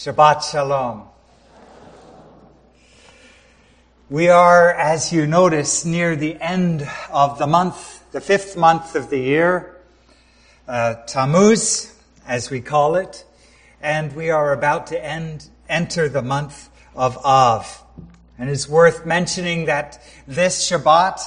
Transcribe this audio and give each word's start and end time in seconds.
Shabbat 0.00 0.50
Shalom. 0.50 1.02
We 4.08 4.30
are, 4.30 4.72
as 4.72 5.12
you 5.12 5.26
notice, 5.26 5.84
near 5.84 6.16
the 6.16 6.40
end 6.40 6.88
of 7.12 7.38
the 7.38 7.46
month, 7.46 8.10
the 8.10 8.22
fifth 8.22 8.56
month 8.56 8.94
of 8.94 9.10
the 9.10 9.18
year, 9.18 9.76
uh, 10.66 10.94
Tammuz, 11.06 11.94
as 12.26 12.48
we 12.48 12.62
call 12.62 12.94
it, 12.94 13.26
and 13.82 14.16
we 14.16 14.30
are 14.30 14.54
about 14.54 14.86
to 14.86 15.04
end, 15.04 15.50
enter 15.68 16.08
the 16.08 16.22
month 16.22 16.70
of 16.96 17.18
Av. 17.18 17.84
And 18.38 18.48
it's 18.48 18.66
worth 18.66 19.04
mentioning 19.04 19.66
that 19.66 20.02
this 20.26 20.66
Shabbat, 20.70 21.20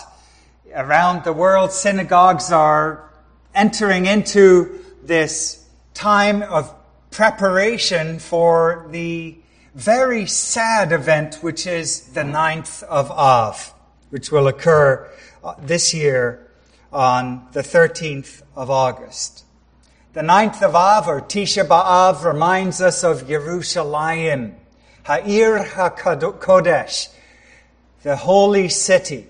around 0.74 1.26
the 1.26 1.34
world, 1.34 1.72
synagogues 1.72 2.52
are 2.52 3.08
entering 3.54 4.08
into 4.08 4.80
this 5.04 5.64
time 5.94 6.42
of 6.42 6.74
preparation 7.14 8.18
for 8.18 8.88
the 8.90 9.38
very 9.76 10.26
sad 10.26 10.92
event, 10.92 11.36
which 11.42 11.68
is 11.68 12.08
the 12.14 12.24
ninth 12.24 12.82
of 12.84 13.12
Av, 13.12 13.74
which 14.10 14.32
will 14.32 14.48
occur 14.48 15.10
uh, 15.44 15.54
this 15.62 15.94
year 15.94 16.50
on 16.92 17.48
the 17.52 17.62
13th 17.62 18.42
of 18.56 18.72
August. 18.72 19.46
The 20.14 20.24
ninth 20.24 20.64
of 20.64 20.76
Av, 20.76 21.08
or 21.08 21.22
Tisha 21.22 21.68
B'Av, 21.68 22.24
reminds 22.24 22.82
us 22.82 23.04
of 23.04 23.24
Yerushalayim, 23.24 24.56
Ha'ir 25.04 25.64
HaKodesh, 25.64 27.10
the 28.02 28.16
holy 28.16 28.70
city. 28.70 29.28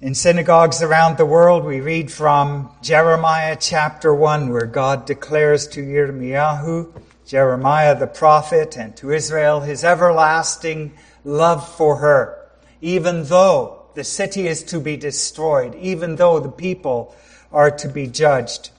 In 0.00 0.16
synagogues 0.16 0.82
around 0.82 1.18
the 1.18 1.24
world, 1.24 1.64
we 1.64 1.80
read 1.80 2.10
from 2.10 2.68
Jeremiah 2.82 3.56
chapter 3.58 4.12
1, 4.12 4.52
where 4.52 4.66
God 4.66 5.06
declares 5.06 5.68
to 5.68 5.82
Yirmiyahu, 5.82 7.00
Jeremiah 7.24 7.96
the 7.96 8.08
prophet, 8.08 8.76
and 8.76 8.96
to 8.96 9.12
Israel 9.12 9.60
his 9.60 9.84
everlasting 9.84 10.92
love 11.22 11.66
for 11.76 11.98
her, 11.98 12.36
even 12.80 13.24
though 13.24 13.84
the 13.94 14.02
city 14.02 14.48
is 14.48 14.64
to 14.64 14.80
be 14.80 14.96
destroyed, 14.96 15.76
even 15.76 16.16
though 16.16 16.40
the 16.40 16.50
people 16.50 17.14
are 17.52 17.70
to 17.70 17.88
be 17.88 18.08
judged. 18.08 18.70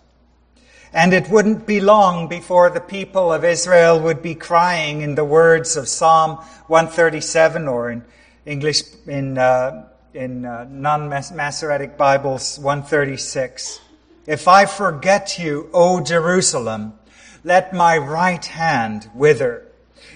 And 0.92 1.14
it 1.14 1.30
wouldn't 1.30 1.66
be 1.66 1.80
long 1.80 2.28
before 2.28 2.70
the 2.70 2.82
people 2.82 3.32
of 3.32 3.46
Israel 3.46 4.02
would 4.02 4.22
be 4.22 4.36
crying 4.36 5.00
in 5.00 5.16
the 5.16 5.26
words 5.26 5.78
of 5.78 5.88
Psalm 5.88 6.36
137 6.68 7.70
or 7.70 7.90
in 7.90 8.04
English, 8.46 8.84
in 9.08 9.38
uh, 9.38 9.88
in 10.16 10.46
uh, 10.46 10.66
non-Masoretic 10.70 11.98
Bibles 11.98 12.58
136. 12.60 13.82
If 14.26 14.48
I 14.48 14.66
forget 14.66 15.38
you, 15.38 15.70
O 15.74 16.00
Jerusalem, 16.00 16.94
let 17.44 17.74
my 17.74 17.98
right 17.98 18.44
hand 18.46 19.10
wither. 19.14 19.68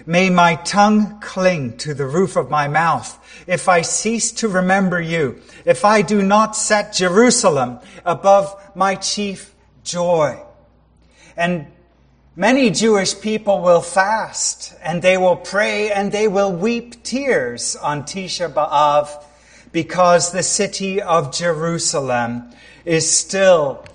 May 0.06 0.30
my 0.30 0.56
tongue 0.56 1.20
cling 1.20 1.76
to 1.80 1.94
the 1.94 2.06
roof 2.06 2.38
of 2.38 2.50
my 2.50 2.70
mouth. 2.70 3.20
If 3.46 3.68
I 3.68 3.82
cease 3.82 4.32
to 4.34 4.48
remember 4.48 5.02
you, 5.02 5.42
if 5.66 5.84
I 5.84 6.02
do 6.02 6.22
not 6.22 6.56
set 6.56 6.94
Jerusalem 6.94 7.80
above 8.06 8.56
my 8.76 8.96
chief 8.96 9.54
joy. 9.84 10.42
And 11.36 11.68
many 12.38 12.70
Jewish 12.70 13.20
people 13.20 13.62
will 13.62 13.82
fast 13.82 14.74
and 14.82 15.02
they 15.02 15.18
will 15.18 15.36
pray 15.36 15.92
and 15.92 16.10
they 16.10 16.30
will 16.30 16.54
weep 16.54 17.04
tears 17.04 17.76
on 17.76 18.04
Tisha 18.04 18.52
B'Av 18.52 19.26
because 19.72 20.32
the 20.32 20.44
city 20.44 21.02
of 21.02 21.34
Jerusalem 21.34 22.52
is 22.86 23.10
still 23.10 23.86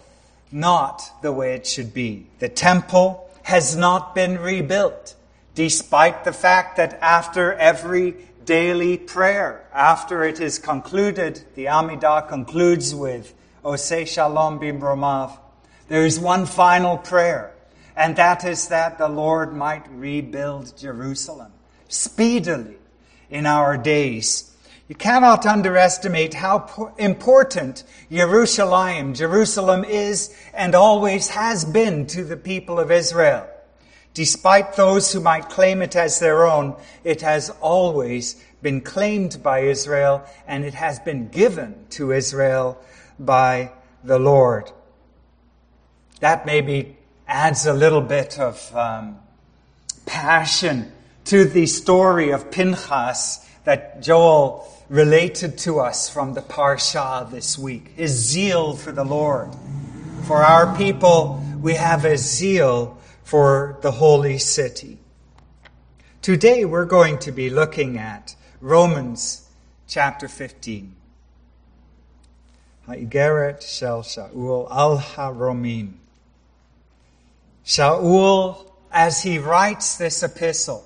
not 0.52 1.02
the 1.22 1.32
way 1.32 1.54
it 1.54 1.66
should 1.66 1.92
be. 1.92 2.26
The 2.38 2.48
temple 2.48 3.28
has 3.42 3.76
not 3.76 4.14
been 4.14 4.38
rebuilt, 4.38 5.14
despite 5.54 6.24
the 6.24 6.32
fact 6.32 6.76
that 6.76 6.98
after 7.02 7.52
every 7.54 8.14
daily 8.44 8.96
prayer, 8.96 9.66
after 9.72 10.24
it 10.24 10.40
is 10.40 10.58
concluded, 10.58 11.42
the 11.54 11.66
Amidah 11.66 12.28
concludes 12.28 12.94
with 12.94 13.34
Oseh 13.64 14.06
Shalom 14.06 14.60
Bimromav. 14.60 15.38
There 15.88 16.06
is 16.06 16.20
one 16.20 16.46
final 16.46 16.98
prayer, 16.98 17.52
and 17.96 18.16
that 18.16 18.44
is 18.44 18.68
that 18.68 18.98
the 18.98 19.08
Lord 19.08 19.54
might 19.54 19.86
rebuild 19.90 20.76
Jerusalem 20.76 21.52
speedily 21.88 22.76
in 23.30 23.46
our 23.46 23.76
days 23.76 24.53
you 24.88 24.94
cannot 24.94 25.46
underestimate 25.46 26.34
how 26.34 26.92
important 26.98 27.84
Jerusalem, 28.10 29.14
Jerusalem 29.14 29.84
is 29.84 30.34
and 30.52 30.74
always 30.74 31.28
has 31.28 31.64
been 31.64 32.06
to 32.08 32.22
the 32.22 32.36
people 32.36 32.78
of 32.78 32.90
Israel. 32.90 33.48
Despite 34.12 34.76
those 34.76 35.12
who 35.12 35.20
might 35.20 35.48
claim 35.48 35.80
it 35.80 35.96
as 35.96 36.20
their 36.20 36.46
own, 36.46 36.76
it 37.02 37.22
has 37.22 37.48
always 37.60 38.36
been 38.60 38.82
claimed 38.82 39.42
by 39.42 39.60
Israel 39.60 40.22
and 40.46 40.64
it 40.64 40.74
has 40.74 40.98
been 40.98 41.28
given 41.28 41.86
to 41.90 42.12
Israel 42.12 42.78
by 43.18 43.72
the 44.04 44.18
Lord. 44.18 44.70
That 46.20 46.44
maybe 46.44 46.96
adds 47.26 47.64
a 47.64 47.72
little 47.72 48.02
bit 48.02 48.38
of 48.38 48.76
um, 48.76 49.18
passion 50.04 50.92
to 51.24 51.46
the 51.46 51.64
story 51.64 52.30
of 52.30 52.50
Pinchas 52.50 53.40
that 53.64 54.02
Joel 54.02 54.70
related 54.88 55.56
to 55.56 55.80
us 55.80 56.08
from 56.10 56.34
the 56.34 56.42
Parsha 56.42 57.30
this 57.30 57.58
week. 57.58 57.88
His 57.96 58.12
zeal 58.12 58.76
for 58.76 58.92
the 58.92 59.04
Lord. 59.04 59.50
For 60.24 60.42
our 60.42 60.76
people, 60.76 61.42
we 61.60 61.74
have 61.74 62.04
a 62.04 62.18
zeal 62.18 62.98
for 63.22 63.78
the 63.80 63.90
holy 63.90 64.38
city. 64.38 64.98
Today 66.20 66.64
we're 66.64 66.84
going 66.84 67.18
to 67.20 67.32
be 67.32 67.50
looking 67.50 67.98
at 67.98 68.36
Romans 68.60 69.48
chapter 69.86 70.28
15. 70.28 70.94
Ha'igeret 72.86 73.62
shel 73.62 74.02
Shaul 74.02 74.70
al 74.70 74.98
Haromim. 74.98 75.94
Shaul, 77.64 78.70
as 78.92 79.22
he 79.22 79.38
writes 79.38 79.96
this 79.96 80.22
epistle, 80.22 80.84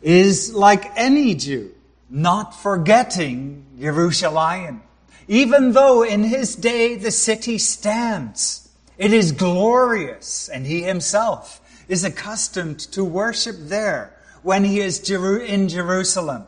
is 0.00 0.52
like 0.52 0.90
any 0.96 1.36
Jew 1.36 1.72
not 2.12 2.54
forgetting 2.54 3.64
Jerusalem. 3.80 4.82
Even 5.26 5.72
though 5.72 6.02
in 6.02 6.24
his 6.24 6.54
day 6.54 6.94
the 6.94 7.10
city 7.10 7.56
stands, 7.56 8.68
it 8.98 9.14
is 9.14 9.32
glorious, 9.32 10.48
and 10.50 10.66
he 10.66 10.82
himself 10.82 11.60
is 11.88 12.04
accustomed 12.04 12.78
to 12.78 13.02
worship 13.02 13.56
there 13.58 14.14
when 14.42 14.64
he 14.64 14.80
is 14.80 15.08
in 15.10 15.68
Jerusalem. 15.68 16.44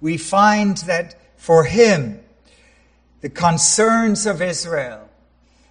We 0.00 0.18
find 0.18 0.76
that 0.78 1.16
for 1.36 1.64
him, 1.64 2.20
the 3.22 3.30
concerns 3.30 4.26
of 4.26 4.42
Israel, 4.42 5.08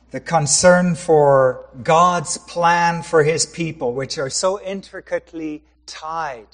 the 0.09 0.19
concern 0.19 0.95
for 0.95 1.69
God's 1.83 2.39
plan 2.39 3.03
for 3.03 3.23
his 3.23 3.45
people, 3.45 3.93
which 3.93 4.17
are 4.17 4.31
so 4.31 4.59
intricately 4.61 5.63
tied 5.85 6.47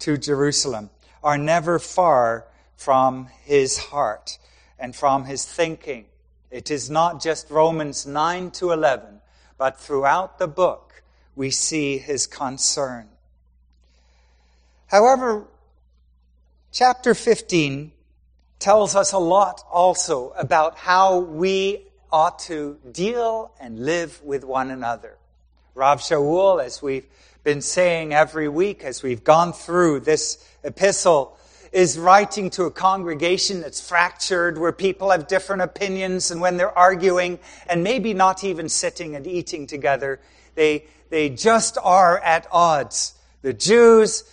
to 0.00 0.16
Jerusalem, 0.16 0.90
are 1.26 1.36
never 1.36 1.80
far 1.80 2.46
from 2.76 3.26
his 3.42 3.76
heart 3.76 4.38
and 4.78 4.94
from 4.94 5.24
his 5.24 5.44
thinking. 5.44 6.04
It 6.52 6.70
is 6.70 6.88
not 6.88 7.20
just 7.20 7.50
Romans 7.50 8.06
9 8.06 8.52
to 8.52 8.70
11, 8.70 9.20
but 9.58 9.80
throughout 9.80 10.38
the 10.38 10.46
book 10.46 11.02
we 11.34 11.50
see 11.50 11.98
his 11.98 12.28
concern. 12.28 13.08
However, 14.86 15.48
chapter 16.70 17.12
15 17.12 17.90
tells 18.60 18.94
us 18.94 19.10
a 19.10 19.18
lot 19.18 19.64
also 19.68 20.30
about 20.38 20.76
how 20.76 21.18
we 21.18 21.82
ought 22.12 22.38
to 22.38 22.78
deal 22.92 23.50
and 23.58 23.84
live 23.84 24.22
with 24.22 24.44
one 24.44 24.70
another. 24.70 25.16
Rav 25.74 25.98
Shaul, 26.00 26.64
as 26.64 26.80
we've 26.80 27.06
been 27.46 27.62
saying 27.62 28.12
every 28.12 28.48
week 28.48 28.82
as 28.82 29.04
we've 29.04 29.22
gone 29.22 29.52
through 29.52 30.00
this 30.00 30.44
epistle 30.64 31.38
is 31.70 31.96
writing 31.96 32.50
to 32.50 32.64
a 32.64 32.70
congregation 32.72 33.60
that's 33.60 33.80
fractured, 33.80 34.58
where 34.58 34.72
people 34.72 35.12
have 35.12 35.28
different 35.28 35.62
opinions, 35.62 36.32
and 36.32 36.40
when 36.40 36.56
they're 36.56 36.76
arguing 36.76 37.38
and 37.68 37.84
maybe 37.84 38.12
not 38.12 38.42
even 38.42 38.68
sitting 38.68 39.14
and 39.14 39.28
eating 39.28 39.64
together, 39.64 40.18
they, 40.56 40.86
they 41.08 41.28
just 41.28 41.78
are 41.84 42.18
at 42.18 42.48
odds. 42.50 43.14
The 43.42 43.52
Jews, 43.52 44.24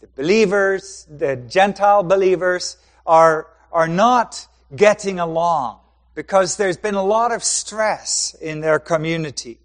the 0.00 0.06
believers, 0.16 1.06
the 1.10 1.36
Gentile 1.36 2.02
believers 2.02 2.78
are, 3.06 3.46
are 3.70 3.88
not 3.88 4.46
getting 4.74 5.20
along 5.20 5.80
because 6.14 6.56
there's 6.56 6.78
been 6.78 6.94
a 6.94 7.04
lot 7.04 7.30
of 7.30 7.44
stress 7.44 8.34
in 8.40 8.62
their 8.62 8.78
community. 8.78 9.58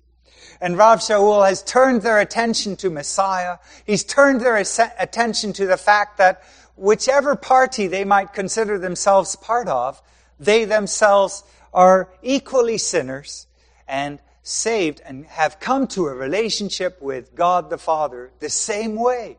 And 0.60 0.78
Rav 0.78 1.00
Shaul 1.00 1.48
has 1.48 1.62
turned 1.64 2.02
their 2.02 2.20
attention 2.20 2.76
to 2.78 2.90
Messiah. 2.90 3.58
He's 3.86 4.04
turned 4.04 4.42
their 4.42 4.56
attention 4.56 5.54
to 5.54 5.68
the 5.68 5.78
fact 5.78 6.18
that 6.18 6.44
whichever 6.76 7.36
party 7.36 7.88
they 7.88 8.04
might 8.04 8.34
consider 8.34 8.78
themselves 8.78 9.36
part 9.36 9.68
of, 9.68 10.02
they 10.40 10.66
themselves 10.66 11.44
are 11.74 12.10
equally 12.22 12.78
sinners 12.78 13.48
and 13.88 14.20
saved 14.44 15.02
and 15.06 15.26
have 15.26 15.60
come 15.60 15.88
to 15.88 16.08
a 16.08 16.14
relationship 16.14 17.02
with 17.02 17.36
God 17.36 17.70
the 17.70 17.78
Father 17.78 18.32
the 18.40 18.50
same 18.50 18.96
way. 18.96 19.38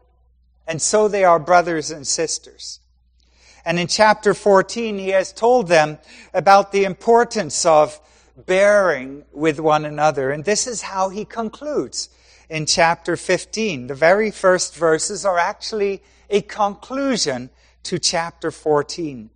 And 0.66 0.82
so 0.82 1.08
they 1.08 1.24
are 1.24 1.38
brothers 1.38 1.90
and 1.90 2.06
sisters. 2.06 2.80
And 3.64 3.78
in 3.78 3.86
chapter 3.86 4.34
14, 4.34 4.98
he 4.98 5.08
has 5.08 5.32
told 5.32 5.68
them 5.68 5.98
about 6.32 6.72
the 6.72 6.84
importance 6.84 7.64
of 7.66 7.98
bearing 8.46 9.24
with 9.32 9.58
one 9.58 9.84
another. 9.84 10.30
And 10.30 10.44
this 10.44 10.66
is 10.66 10.82
how 10.82 11.08
he 11.08 11.24
concludes 11.24 12.08
in 12.48 12.66
chapter 12.66 13.16
15. 13.16 13.88
The 13.88 13.94
very 13.94 14.30
first 14.30 14.76
verses 14.76 15.24
are 15.24 15.38
actually 15.38 16.02
a 16.30 16.42
conclusion 16.42 17.50
to 17.84 17.98
chapter 17.98 18.50
14, 18.50 19.30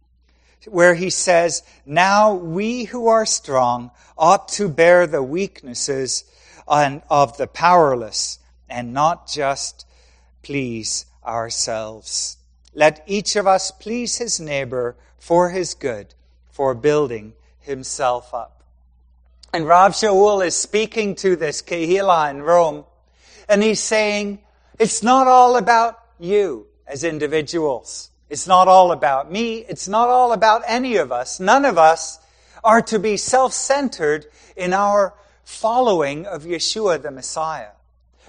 where 0.67 0.95
he 0.95 1.11
says, 1.11 1.63
Now 1.87 2.35
we 2.35 2.85
who 2.85 3.09
are 3.09 3.27
strong 3.27 3.91
ought 4.17 4.49
to 4.51 4.69
bear 4.69 5.07
the 5.07 5.23
weaknesses 5.23 6.25
of 6.67 7.37
the 7.37 7.47
powerless 7.47 8.39
and 8.69 8.93
not 8.93 9.27
just 9.29 9.87
please 10.43 11.07
ourselves. 11.25 12.37
Let 12.75 13.03
each 13.07 13.37
of 13.37 13.47
us 13.47 13.71
please 13.71 14.19
his 14.19 14.41
neighbor 14.41 14.97
for 15.19 15.51
his 15.51 15.75
good, 15.75 16.15
for 16.51 16.75
building 16.75 17.35
himself 17.61 18.33
up. 18.33 18.62
And 19.55 19.67
Rav 19.67 19.93
Shaul 19.93 20.45
is 20.47 20.57
speaking 20.57 21.15
to 21.17 21.37
this 21.37 21.61
Kehillah 21.61 22.31
in 22.31 22.41
Rome, 22.41 22.87
and 23.51 23.63
he's 23.63 23.81
saying, 23.81 24.39
it's 24.79 25.03
not 25.03 25.27
all 25.27 25.57
about 25.57 25.99
you 26.19 26.69
as 26.87 27.05
individuals. 27.05 28.11
It's 28.31 28.47
not 28.47 28.67
all 28.67 28.93
about 28.93 29.31
me. 29.31 29.59
It's 29.59 29.89
not 29.89 30.09
all 30.09 30.33
about 30.33 30.63
any 30.67 30.97
of 30.97 31.13
us. 31.13 31.39
None 31.39 31.67
of 31.67 31.77
us 31.77 32.19
are 32.65 32.81
to 32.81 32.99
be 32.99 33.19
self-centered 33.19 34.25
in 34.57 34.73
our 34.73 35.13
following 35.45 36.25
of 36.25 36.45
Yeshua 36.45 37.03
the 37.03 37.11
Messiah. 37.11 37.73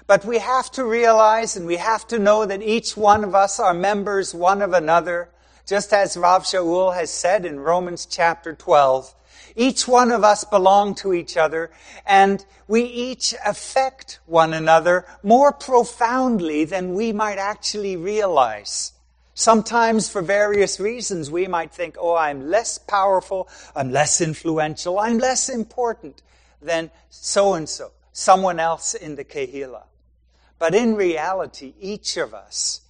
But 0.05 0.25
we 0.25 0.39
have 0.39 0.69
to 0.71 0.83
realize 0.83 1.55
and 1.55 1.65
we 1.65 1.77
have 1.77 2.05
to 2.09 2.19
know 2.19 2.45
that 2.45 2.61
each 2.61 2.97
one 2.97 3.23
of 3.23 3.33
us 3.33 3.61
are 3.61 3.73
members 3.73 4.35
one 4.35 4.61
of 4.61 4.73
another, 4.73 5.29
just 5.65 5.93
as 5.93 6.17
Rav 6.17 6.43
Shaul 6.43 6.93
has 6.93 7.09
said 7.09 7.45
in 7.45 7.61
Romans 7.61 8.05
chapter 8.05 8.53
12. 8.53 9.15
Each 9.55 9.87
one 9.87 10.11
of 10.11 10.23
us 10.23 10.43
belong 10.43 10.95
to 10.95 11.13
each 11.13 11.37
other, 11.37 11.71
and 12.05 12.45
we 12.67 12.83
each 12.83 13.35
affect 13.45 14.19
one 14.25 14.53
another 14.53 15.05
more 15.21 15.51
profoundly 15.51 16.65
than 16.65 16.93
we 16.93 17.11
might 17.11 17.37
actually 17.37 17.95
realize. 17.95 18.93
Sometimes, 19.35 20.09
for 20.09 20.21
various 20.21 20.79
reasons, 20.79 21.31
we 21.31 21.47
might 21.47 21.71
think, 21.71 21.95
oh, 21.99 22.15
I'm 22.15 22.49
less 22.49 22.77
powerful, 22.77 23.47
I'm 23.75 23.91
less 23.91 24.21
influential, 24.21 24.99
I'm 24.99 25.17
less 25.17 25.49
important 25.49 26.21
than 26.61 26.91
so 27.09 27.53
and 27.53 27.67
so, 27.67 27.91
someone 28.11 28.59
else 28.59 28.93
in 28.93 29.15
the 29.15 29.23
Kehillah. 29.23 29.85
But 30.59 30.75
in 30.75 30.95
reality, 30.95 31.73
each 31.79 32.15
of 32.17 32.33
us 32.33 32.81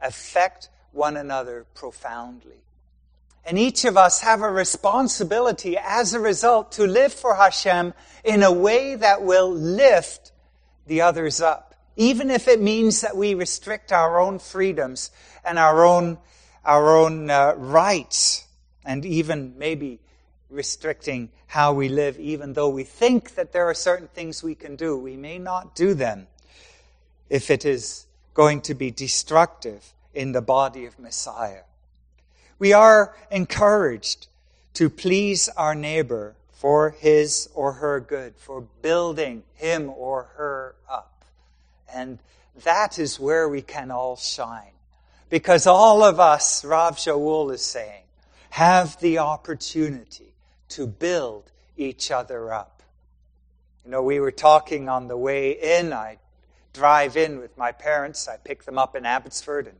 affect 0.00 0.68
one 0.92 1.16
another 1.16 1.66
profoundly. 1.74 2.61
And 3.44 3.58
each 3.58 3.84
of 3.84 3.96
us 3.96 4.20
have 4.20 4.42
a 4.42 4.50
responsibility 4.50 5.76
as 5.76 6.14
a 6.14 6.20
result 6.20 6.72
to 6.72 6.86
live 6.86 7.12
for 7.12 7.34
Hashem 7.34 7.92
in 8.24 8.42
a 8.42 8.52
way 8.52 8.94
that 8.94 9.22
will 9.22 9.50
lift 9.50 10.32
the 10.86 11.00
others 11.00 11.40
up. 11.40 11.74
Even 11.96 12.30
if 12.30 12.48
it 12.48 12.60
means 12.60 13.00
that 13.00 13.16
we 13.16 13.34
restrict 13.34 13.92
our 13.92 14.20
own 14.20 14.38
freedoms 14.38 15.10
and 15.44 15.58
our 15.58 15.84
own, 15.84 16.18
our 16.64 16.96
own 16.96 17.30
uh, 17.30 17.54
rights 17.56 18.46
and 18.84 19.04
even 19.04 19.54
maybe 19.58 20.00
restricting 20.48 21.30
how 21.46 21.72
we 21.72 21.88
live, 21.88 22.18
even 22.20 22.52
though 22.52 22.68
we 22.68 22.84
think 22.84 23.34
that 23.34 23.52
there 23.52 23.68
are 23.68 23.74
certain 23.74 24.08
things 24.08 24.42
we 24.42 24.54
can 24.54 24.76
do. 24.76 24.96
We 24.96 25.16
may 25.16 25.38
not 25.38 25.74
do 25.74 25.94
them 25.94 26.28
if 27.28 27.50
it 27.50 27.64
is 27.64 28.06
going 28.34 28.60
to 28.62 28.74
be 28.74 28.90
destructive 28.90 29.94
in 30.14 30.32
the 30.32 30.42
body 30.42 30.86
of 30.86 30.98
Messiah. 30.98 31.62
We 32.62 32.74
are 32.74 33.16
encouraged 33.28 34.28
to 34.74 34.88
please 34.88 35.48
our 35.56 35.74
neighbor 35.74 36.36
for 36.52 36.90
his 36.90 37.48
or 37.54 37.72
her 37.72 37.98
good, 37.98 38.36
for 38.36 38.60
building 38.60 39.42
him 39.54 39.90
or 39.90 40.28
her 40.36 40.76
up. 40.88 41.24
And 41.92 42.20
that 42.62 43.00
is 43.00 43.18
where 43.18 43.48
we 43.48 43.62
can 43.62 43.90
all 43.90 44.14
shine. 44.14 44.70
Because 45.28 45.66
all 45.66 46.04
of 46.04 46.20
us, 46.20 46.64
Rav 46.64 46.98
Shaul 46.98 47.52
is 47.52 47.62
saying, 47.62 48.04
have 48.50 48.96
the 49.00 49.18
opportunity 49.18 50.32
to 50.68 50.86
build 50.86 51.50
each 51.76 52.12
other 52.12 52.52
up. 52.52 52.80
You 53.84 53.90
know, 53.90 54.04
we 54.04 54.20
were 54.20 54.30
talking 54.30 54.88
on 54.88 55.08
the 55.08 55.16
way 55.16 55.50
in. 55.50 55.92
I 55.92 56.18
drive 56.72 57.16
in 57.16 57.40
with 57.40 57.58
my 57.58 57.72
parents. 57.72 58.28
I 58.28 58.36
pick 58.36 58.62
them 58.62 58.78
up 58.78 58.94
in 58.94 59.04
Abbotsford 59.04 59.66
and, 59.66 59.78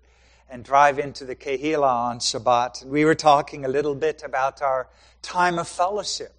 and 0.52 0.62
drive 0.62 0.98
into 0.98 1.24
the 1.24 1.34
Kehillah 1.34 2.10
on 2.10 2.18
Shabbat. 2.18 2.82
And 2.82 2.90
we 2.90 3.06
were 3.06 3.14
talking 3.14 3.64
a 3.64 3.68
little 3.68 3.94
bit 3.94 4.22
about 4.22 4.60
our 4.60 4.86
time 5.22 5.58
of 5.58 5.66
fellowship 5.66 6.34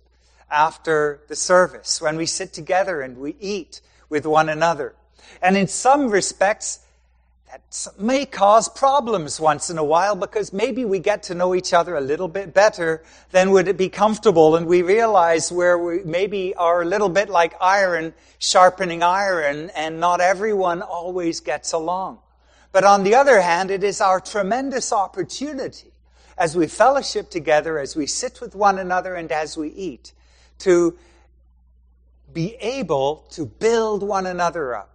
after 0.51 1.21
the 1.30 1.36
service 1.36 2.00
when 2.00 2.15
we 2.15 2.27
sit 2.27 2.54
together 2.54 3.01
and 3.01 3.18
we 3.18 3.36
eat 3.39 3.81
with 4.10 4.27
one 4.27 4.50
another. 4.50 4.94
And 5.42 5.57
in 5.57 5.68
some 5.68 6.12
respects, 6.12 6.80
that 7.51 7.88
may 7.98 8.27
cause 8.27 8.69
problems 8.69 9.39
once 9.39 9.71
in 9.71 9.80
a 9.80 9.83
while 9.83 10.15
because 10.15 10.54
maybe 10.54 10.86
we 10.86 11.00
get 11.00 11.24
to 11.24 11.33
know 11.33 11.56
each 11.56 11.74
other 11.74 11.95
a 11.95 12.01
little 12.01 12.27
bit 12.27 12.54
better 12.54 13.04
than 13.31 13.50
would 13.50 13.68
it 13.68 13.77
be 13.77 13.89
comfortable 13.89 14.56
and 14.56 14.68
we 14.68 14.83
realize 14.83 15.51
where 15.51 15.77
we 15.77 16.04
maybe 16.04 16.54
are 16.54 16.83
a 16.83 16.86
little 16.86 17.10
bit 17.10 17.30
like 17.30 17.56
iron 17.60 18.13
sharpening 18.38 19.01
iron 19.01 19.71
and 19.75 20.00
not 20.00 20.21
everyone 20.21 20.83
always 20.83 21.39
gets 21.39 21.74
along. 21.74 22.19
But 22.73 22.83
on 22.83 23.03
the 23.03 23.15
other 23.15 23.39
hand, 23.39 23.71
it 23.71 23.85
is 23.85 24.01
our 24.01 24.19
tremendous 24.19 24.91
opportunity 24.91 25.93
as 26.37 26.57
we 26.57 26.67
fellowship 26.67 27.29
together, 27.29 27.79
as 27.79 27.95
we 27.95 28.07
sit 28.07 28.41
with 28.41 28.53
one 28.53 28.77
another 28.77 29.15
and 29.15 29.31
as 29.31 29.55
we 29.55 29.69
eat 29.69 30.11
to 30.59 30.97
be 32.33 32.55
able 32.55 33.25
to 33.29 33.45
build 33.45 34.03
one 34.03 34.25
another 34.25 34.75
up 34.75 34.93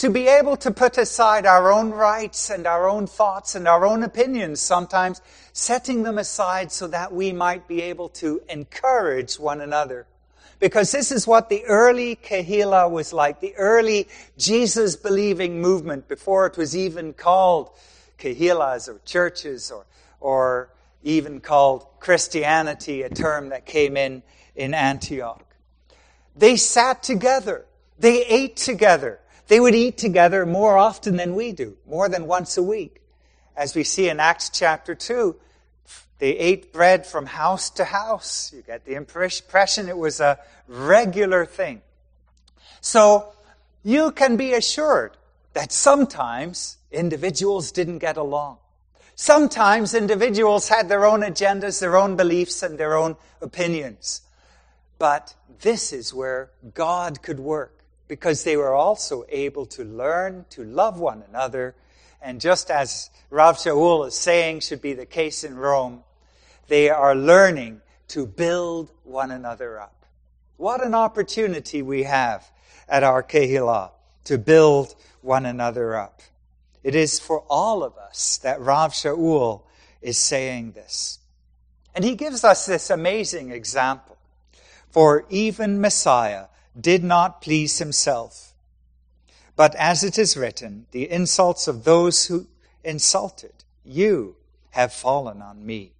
to 0.00 0.08
be 0.08 0.28
able 0.28 0.56
to 0.56 0.70
put 0.70 0.96
aside 0.96 1.44
our 1.44 1.70
own 1.70 1.90
rights 1.90 2.48
and 2.48 2.66
our 2.66 2.88
own 2.88 3.06
thoughts 3.06 3.54
and 3.54 3.68
our 3.68 3.84
own 3.84 4.02
opinions 4.02 4.58
sometimes, 4.58 5.20
setting 5.52 6.04
them 6.04 6.16
aside 6.16 6.72
so 6.72 6.86
that 6.86 7.12
we 7.12 7.32
might 7.32 7.68
be 7.68 7.82
able 7.82 8.08
to 8.08 8.40
encourage 8.48 9.38
one 9.38 9.60
another. 9.60 10.06
Because 10.60 10.92
this 10.92 11.10
is 11.10 11.26
what 11.26 11.48
the 11.48 11.64
early 11.64 12.16
Kehillah 12.16 12.90
was 12.90 13.14
like, 13.14 13.40
the 13.40 13.56
early 13.56 14.08
Jesus 14.36 14.94
believing 14.94 15.60
movement 15.60 16.06
before 16.06 16.46
it 16.46 16.58
was 16.58 16.76
even 16.76 17.14
called 17.14 17.70
Kehillahs 18.18 18.86
or 18.86 19.00
churches 19.06 19.70
or, 19.70 19.86
or 20.20 20.70
even 21.02 21.40
called 21.40 21.86
Christianity, 21.98 23.02
a 23.02 23.08
term 23.08 23.48
that 23.48 23.64
came 23.64 23.96
in 23.96 24.22
in 24.54 24.74
Antioch. 24.74 25.46
They 26.36 26.56
sat 26.56 27.02
together. 27.02 27.64
They 27.98 28.24
ate 28.26 28.56
together. 28.56 29.18
They 29.48 29.60
would 29.60 29.74
eat 29.74 29.96
together 29.96 30.44
more 30.44 30.76
often 30.76 31.16
than 31.16 31.34
we 31.34 31.52
do, 31.52 31.76
more 31.86 32.08
than 32.08 32.26
once 32.26 32.58
a 32.58 32.62
week. 32.62 33.00
As 33.56 33.74
we 33.74 33.82
see 33.82 34.08
in 34.08 34.20
Acts 34.20 34.50
chapter 34.50 34.94
2, 34.94 35.36
they 36.20 36.36
ate 36.36 36.72
bread 36.72 37.06
from 37.06 37.26
house 37.26 37.70
to 37.70 37.84
house. 37.84 38.52
You 38.54 38.62
get 38.62 38.84
the 38.84 38.94
impression 38.94 39.88
it 39.88 39.96
was 39.96 40.20
a 40.20 40.38
regular 40.68 41.46
thing. 41.46 41.80
So 42.82 43.32
you 43.82 44.12
can 44.12 44.36
be 44.36 44.52
assured 44.52 45.16
that 45.54 45.72
sometimes 45.72 46.76
individuals 46.92 47.72
didn't 47.72 47.98
get 47.98 48.18
along. 48.18 48.58
Sometimes 49.16 49.94
individuals 49.94 50.68
had 50.68 50.88
their 50.88 51.06
own 51.06 51.20
agendas, 51.20 51.80
their 51.80 51.96
own 51.96 52.16
beliefs, 52.16 52.62
and 52.62 52.78
their 52.78 52.96
own 52.96 53.16
opinions. 53.40 54.20
But 54.98 55.34
this 55.60 55.92
is 55.92 56.12
where 56.12 56.50
God 56.74 57.22
could 57.22 57.40
work 57.40 57.82
because 58.08 58.44
they 58.44 58.56
were 58.56 58.74
also 58.74 59.24
able 59.30 59.64
to 59.66 59.84
learn 59.84 60.44
to 60.50 60.64
love 60.64 60.98
one 60.98 61.22
another. 61.28 61.74
And 62.20 62.40
just 62.40 62.70
as 62.70 63.08
Rav 63.30 63.56
Shaul 63.56 64.06
is 64.06 64.14
saying 64.14 64.60
should 64.60 64.82
be 64.82 64.92
the 64.92 65.06
case 65.06 65.44
in 65.44 65.56
Rome, 65.56 66.02
they 66.70 66.88
are 66.88 67.16
learning 67.16 67.80
to 68.06 68.24
build 68.24 68.92
one 69.02 69.32
another 69.32 69.80
up. 69.80 70.06
What 70.56 70.84
an 70.84 70.94
opportunity 70.94 71.82
we 71.82 72.04
have 72.04 72.48
at 72.88 73.02
our 73.02 73.24
Kehillah 73.24 73.90
to 74.24 74.38
build 74.38 74.94
one 75.20 75.46
another 75.46 75.96
up. 75.96 76.22
It 76.84 76.94
is 76.94 77.18
for 77.18 77.40
all 77.50 77.82
of 77.82 77.98
us 77.98 78.38
that 78.44 78.60
Rav 78.60 78.92
Shaul 78.92 79.62
is 80.00 80.16
saying 80.16 80.72
this. 80.72 81.18
And 81.92 82.04
he 82.04 82.14
gives 82.14 82.44
us 82.44 82.66
this 82.66 82.88
amazing 82.88 83.50
example. 83.50 84.16
For 84.90 85.26
even 85.28 85.80
Messiah 85.80 86.46
did 86.80 87.02
not 87.02 87.42
please 87.42 87.78
himself. 87.78 88.54
But 89.56 89.74
as 89.74 90.04
it 90.04 90.18
is 90.18 90.36
written, 90.36 90.86
the 90.92 91.10
insults 91.10 91.66
of 91.66 91.82
those 91.82 92.26
who 92.26 92.46
insulted 92.84 93.64
you 93.84 94.36
have 94.70 94.92
fallen 94.92 95.42
on 95.42 95.66
me. 95.66 95.94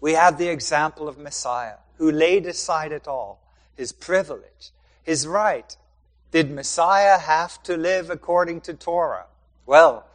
We 0.00 0.12
have 0.12 0.38
the 0.38 0.48
example 0.48 1.08
of 1.08 1.18
Messiah, 1.18 1.76
who 1.96 2.10
laid 2.10 2.46
aside 2.46 2.92
it 2.92 3.08
all, 3.08 3.40
his 3.76 3.92
privilege, 3.92 4.70
his 5.02 5.26
right. 5.26 5.76
Did 6.30 6.50
Messiah 6.50 7.18
have 7.18 7.62
to 7.64 7.76
live 7.76 8.10
according 8.10 8.60
to 8.62 8.74
Torah? 8.74 9.26
Well, 9.66 10.06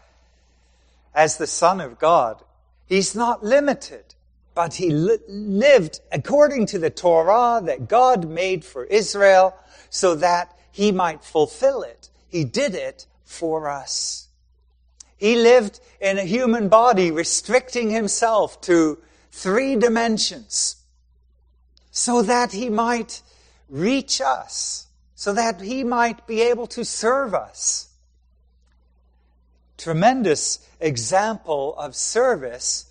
as 1.14 1.38
the 1.38 1.48
Son 1.48 1.82
of 1.82 2.00
God, 2.00 2.42
he's 2.86 3.16
not 3.16 3.44
limited, 3.44 4.16
but 4.56 4.76
he 4.76 4.90
li- 4.90 5.20
lived 5.28 6.00
according 6.12 6.68
to 6.68 6.80
the 6.80 6.90
Torah 6.90 7.62
that 7.66 7.88
God 7.88 8.28
made 8.28 8.64
for 8.64 8.86
Israel 8.86 9.56
so 9.90 10.16
that 10.16 10.58
he 10.72 10.92
might 10.92 11.24
fulfill 11.24 11.84
it. 11.84 12.10
He 12.30 12.44
did 12.44 12.74
it 12.74 13.06
for 13.26 13.70
us. 13.70 14.28
He 15.18 15.36
lived 15.36 15.80
in 16.02 16.18
a 16.18 16.24
human 16.24 16.68
body, 16.68 17.12
restricting 17.12 17.90
himself 17.90 18.60
to 18.62 18.98
three 19.34 19.76
dimensions 19.76 20.78
so 21.90 22.22
that 22.22 22.52
he 22.52 22.70
might 22.70 23.22
reach 23.68 24.22
us, 24.22 24.88
so 25.16 25.34
that 25.34 25.60
he 25.60 25.84
might 25.84 26.26
be 26.28 26.42
able 26.44 26.68
to 26.68 26.86
serve 26.86 27.34
us. 27.34 27.90
Tremendous 29.76 30.60
example 30.80 31.76
of 31.78 31.96
service 31.96 32.86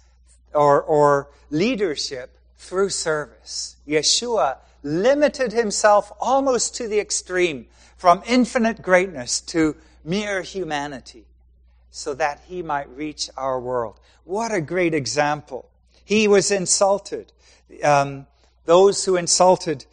or, 0.53 0.83
or 0.83 1.31
leadership 1.51 2.37
through 2.57 2.91
service. 2.91 3.77
Yeshua 3.87 4.57
limited 4.83 5.53
himself 5.53 6.13
almost 6.21 6.75
to 6.75 6.89
the 6.89 6.99
extreme, 6.99 7.67
from 7.97 8.21
infinite 8.27 8.83
greatness 8.83 9.41
to 9.41 9.77
mere 10.05 10.43
humanity 10.43 11.25
so 11.93 12.15
that 12.15 12.41
he 12.49 12.63
might 12.63 12.89
reach 12.91 13.31
our 13.37 13.61
world. 13.61 14.01
What 14.25 14.53
a 14.53 14.61
great 14.61 14.93
example. 14.93 15.69
He 16.05 16.29
was 16.29 16.51
insulted. 16.51 17.33
Um, 17.83 18.27
those 18.65 19.05
who 19.05 19.17
insulted 19.17 19.87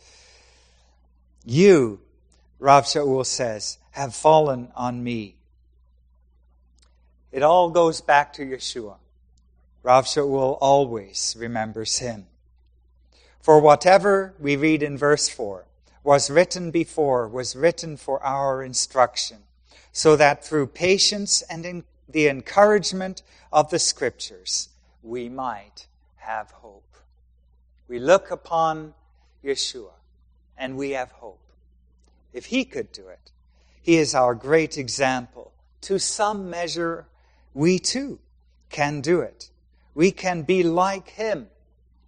you, 1.46 2.01
Rav 2.60 2.86
Shaul 2.86 3.25
says, 3.25 3.78
have 3.92 4.13
fallen 4.13 4.72
on 4.75 5.04
me. 5.04 5.36
It 7.32 7.44
all 7.44 7.70
goes 7.70 8.01
back 8.01 8.34
to 8.34 8.46
Yeshua. 8.46 8.96
Rav 9.84 10.06
Shaul 10.06 10.58
always 10.60 11.36
remembers 11.38 12.00
him. 12.00 12.28
For 13.39 13.60
whatever 13.60 14.34
we 14.39 14.56
read 14.56 14.84
in 14.84 14.98
verse 14.98 15.30
4 15.30 15.66
was 16.04 16.30
written 16.30 16.72
before 16.72 17.28
was 17.28 17.56
written 17.56 17.98
for 17.98 18.22
our 18.24 18.63
instruction 18.63 19.38
so 19.92 20.16
that 20.16 20.46
through 20.46 20.68
patience 20.68 21.42
and 21.44 21.84
the 22.08 22.28
encouragement 22.28 23.22
of 23.51 23.70
the 23.70 23.80
scriptures, 23.80 24.70
we 25.01 25.30
might 25.30 25.88
have 26.20 26.52
hope. 26.52 26.96
We 27.88 28.00
look 28.00 28.32
upon 28.32 28.94
Yeshua 29.44 29.94
and 30.58 30.78
we 30.78 30.92
have 30.92 31.12
hope. 31.12 31.42
If 32.34 32.48
he 32.48 32.66
could 32.66 32.92
do 32.92 33.08
it, 33.08 33.32
he 33.82 33.98
is 33.98 34.14
our 34.14 34.36
great 34.36 34.78
example. 34.78 35.52
To 35.82 35.98
some 35.98 36.50
measure, 36.50 37.08
we 37.54 37.80
too 37.80 38.20
can 38.70 39.02
do 39.02 39.22
it. 39.22 39.50
We 39.96 40.12
can 40.12 40.44
be 40.44 40.64
like 40.64 41.10
him. 41.10 41.48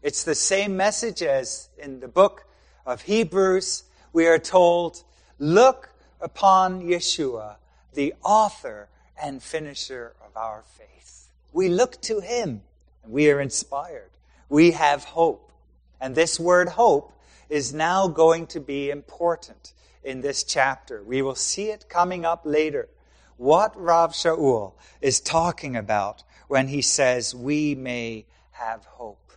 It's 0.01 0.24
the 0.24 0.36
same 0.36 0.77
message 0.77 1.24
as 1.24 1.70
in 1.77 2.00
the 2.00 2.08
book 2.08 2.46
of 2.86 3.01
Hebrews. 3.03 3.84
We 4.13 4.27
are 4.27 4.39
told, 4.39 5.03
look 5.39 5.89
upon 6.20 6.84
Yeshua, 6.84 7.56
the 7.94 8.13
author 8.24 8.89
and 9.22 9.41
finisher 9.41 10.13
of 10.25 10.36
our 10.36 10.63
faith. 10.77 11.30
We 11.53 11.70
look 11.70 12.01
to 12.01 12.20
him 12.20 12.62
we 13.08 13.29
are 13.29 13.39
inspired. 13.39 14.12
We 14.50 14.72
have 14.72 15.03
hope. 15.03 15.51
And 16.00 16.15
this 16.15 16.39
word 16.39 16.70
hope 16.70 17.13
is 17.50 17.74
now 17.74 18.08
going 18.08 18.48
to 18.48 18.60
be 18.60 18.89
important 18.89 19.74
in 20.03 20.22
this 20.22 20.43
chapter. 20.43 21.03
We 21.03 21.22
will 21.22 21.36
see 21.36 21.70
it 21.70 21.89
coming 21.89 22.25
up 22.25 22.41
later. 22.46 22.89
What 23.38 23.79
Rav 23.79 24.13
Shaul 24.13 24.74
is 25.00 25.20
talking 25.20 25.75
about 25.75 26.24
when 26.48 26.67
he 26.67 26.81
says 26.81 27.36
we 27.36 27.75
may 27.75 28.25
have 28.51 28.86
hope. 28.86 29.31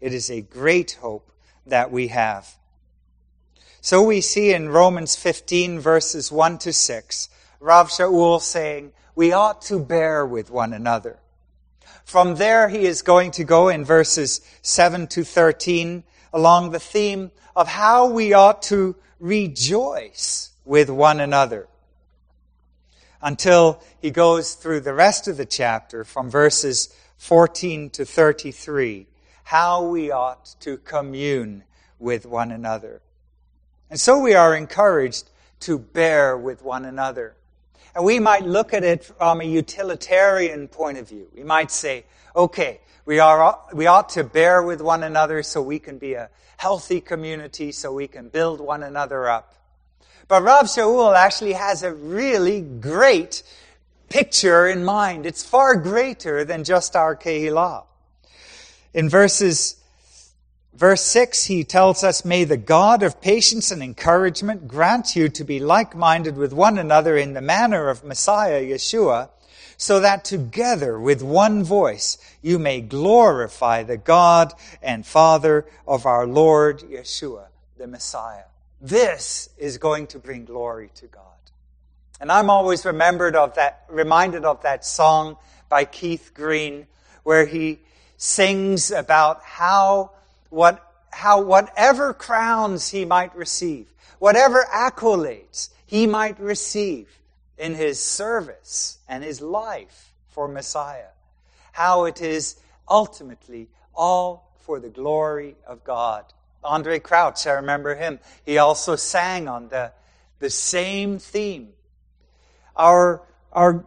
It 0.00 0.12
is 0.12 0.30
a 0.30 0.40
great 0.40 0.98
hope 1.00 1.32
that 1.66 1.90
we 1.90 2.08
have. 2.08 2.56
So 3.80 4.02
we 4.02 4.20
see 4.20 4.52
in 4.52 4.68
Romans 4.68 5.16
15 5.16 5.80
verses 5.80 6.32
1 6.32 6.58
to 6.58 6.72
6 6.72 7.28
Rav 7.60 7.88
Shaul 7.88 8.40
saying, 8.40 8.92
we 9.16 9.32
ought 9.32 9.62
to 9.62 9.80
bear 9.80 10.24
with 10.24 10.48
one 10.48 10.72
another. 10.72 11.18
From 12.08 12.36
there, 12.36 12.70
he 12.70 12.86
is 12.86 13.02
going 13.02 13.32
to 13.32 13.44
go 13.44 13.68
in 13.68 13.84
verses 13.84 14.40
7 14.62 15.08
to 15.08 15.24
13 15.24 16.04
along 16.32 16.70
the 16.70 16.80
theme 16.80 17.32
of 17.54 17.68
how 17.68 18.08
we 18.08 18.32
ought 18.32 18.62
to 18.62 18.96
rejoice 19.20 20.52
with 20.64 20.88
one 20.88 21.20
another. 21.20 21.68
Until 23.20 23.82
he 24.00 24.10
goes 24.10 24.54
through 24.54 24.80
the 24.80 24.94
rest 24.94 25.28
of 25.28 25.36
the 25.36 25.44
chapter 25.44 26.02
from 26.02 26.30
verses 26.30 26.88
14 27.18 27.90
to 27.90 28.06
33, 28.06 29.06
how 29.44 29.84
we 29.86 30.10
ought 30.10 30.56
to 30.60 30.78
commune 30.78 31.64
with 31.98 32.24
one 32.24 32.50
another. 32.50 33.02
And 33.90 34.00
so 34.00 34.18
we 34.18 34.32
are 34.32 34.56
encouraged 34.56 35.28
to 35.60 35.78
bear 35.78 36.38
with 36.38 36.62
one 36.62 36.86
another. 36.86 37.36
And 37.98 38.04
we 38.04 38.20
might 38.20 38.44
look 38.44 38.74
at 38.74 38.84
it 38.84 39.02
from 39.02 39.40
a 39.40 39.44
utilitarian 39.44 40.68
point 40.68 40.98
of 40.98 41.08
view. 41.08 41.26
We 41.34 41.42
might 41.42 41.72
say, 41.72 42.04
okay, 42.36 42.78
we, 43.04 43.18
are, 43.18 43.58
we 43.72 43.88
ought 43.88 44.10
to 44.10 44.22
bear 44.22 44.62
with 44.62 44.80
one 44.80 45.02
another 45.02 45.42
so 45.42 45.60
we 45.60 45.80
can 45.80 45.98
be 45.98 46.14
a 46.14 46.30
healthy 46.58 47.00
community, 47.00 47.72
so 47.72 47.92
we 47.92 48.06
can 48.06 48.28
build 48.28 48.60
one 48.60 48.84
another 48.84 49.28
up. 49.28 49.52
But 50.28 50.44
Rav 50.44 50.66
Shaul 50.66 51.16
actually 51.16 51.54
has 51.54 51.82
a 51.82 51.92
really 51.92 52.60
great 52.60 53.42
picture 54.08 54.68
in 54.68 54.84
mind. 54.84 55.26
It's 55.26 55.42
far 55.42 55.74
greater 55.74 56.44
than 56.44 56.62
just 56.62 56.94
our 56.94 57.16
Kehillah. 57.16 57.82
In 58.94 59.08
verses 59.08 59.74
Verse 60.74 61.02
6, 61.02 61.46
he 61.46 61.64
tells 61.64 62.04
us, 62.04 62.24
May 62.24 62.44
the 62.44 62.56
God 62.56 63.02
of 63.02 63.20
patience 63.20 63.70
and 63.70 63.82
encouragement 63.82 64.68
grant 64.68 65.16
you 65.16 65.28
to 65.30 65.44
be 65.44 65.58
like-minded 65.58 66.36
with 66.36 66.52
one 66.52 66.78
another 66.78 67.16
in 67.16 67.32
the 67.32 67.40
manner 67.40 67.88
of 67.88 68.04
Messiah 68.04 68.62
Yeshua, 68.62 69.30
so 69.76 70.00
that 70.00 70.24
together 70.24 70.98
with 70.98 71.22
one 71.22 71.64
voice 71.64 72.18
you 72.42 72.58
may 72.58 72.80
glorify 72.80 73.82
the 73.82 73.96
God 73.96 74.52
and 74.82 75.06
Father 75.06 75.66
of 75.86 76.06
our 76.06 76.26
Lord 76.26 76.80
Yeshua, 76.80 77.46
the 77.76 77.86
Messiah. 77.86 78.44
This 78.80 79.48
is 79.58 79.78
going 79.78 80.06
to 80.08 80.18
bring 80.18 80.44
glory 80.44 80.90
to 80.96 81.06
God. 81.06 81.24
And 82.20 82.30
I'm 82.30 82.50
always 82.50 82.84
remembered 82.84 83.36
of 83.36 83.54
that, 83.54 83.84
reminded 83.88 84.44
of 84.44 84.62
that 84.62 84.84
song 84.84 85.36
by 85.68 85.84
Keith 85.84 86.32
Green, 86.34 86.86
where 87.22 87.46
he 87.46 87.80
sings 88.16 88.90
about 88.90 89.42
how 89.42 90.12
what, 90.50 90.84
how 91.10 91.40
whatever 91.40 92.12
crowns 92.14 92.88
he 92.88 93.04
might 93.04 93.34
receive, 93.36 93.92
whatever 94.18 94.64
accolades 94.72 95.70
he 95.86 96.06
might 96.06 96.38
receive 96.40 97.08
in 97.56 97.74
his 97.74 98.00
service 98.00 98.98
and 99.08 99.24
his 99.24 99.40
life 99.40 100.12
for 100.28 100.48
Messiah, 100.48 101.10
how 101.72 102.04
it 102.04 102.20
is 102.20 102.56
ultimately 102.88 103.68
all 103.94 104.52
for 104.60 104.80
the 104.80 104.88
glory 104.88 105.56
of 105.66 105.82
God. 105.84 106.24
Andraé 106.62 107.02
Crouch, 107.02 107.46
I 107.46 107.52
remember 107.52 107.94
him. 107.94 108.18
He 108.44 108.58
also 108.58 108.96
sang 108.96 109.48
on 109.48 109.68
the, 109.68 109.92
the 110.38 110.50
same 110.50 111.18
theme. 111.18 111.70
Our, 112.76 113.22
our, 113.52 113.84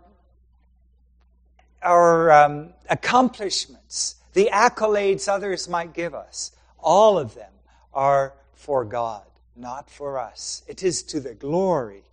our 1.82 2.32
um, 2.32 2.74
accomplishments, 2.90 4.16
the 4.34 4.50
accolades 4.52 5.28
others 5.28 5.68
might 5.68 5.94
give 5.94 6.14
us, 6.16 6.52
all 6.80 7.18
of 7.18 7.36
them 7.36 7.52
are 7.94 8.34
for 8.54 8.86
God, 8.86 9.24
not 9.56 9.90
for 9.90 10.20
us. 10.20 10.64
It 10.68 10.84
is 10.84 11.04
to 11.04 11.20
the 11.20 11.34
glory 11.34 12.04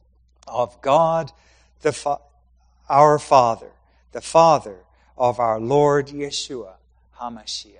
of 0.46 0.80
God, 0.80 1.32
the 1.82 1.92
Fa- 1.92 2.20
our 2.88 3.18
Father, 3.18 3.70
the 4.12 4.20
Father 4.20 4.78
of 5.16 5.38
our 5.38 5.60
Lord 5.60 6.08
Yeshua 6.08 6.74
HaMashiach. 7.20 7.74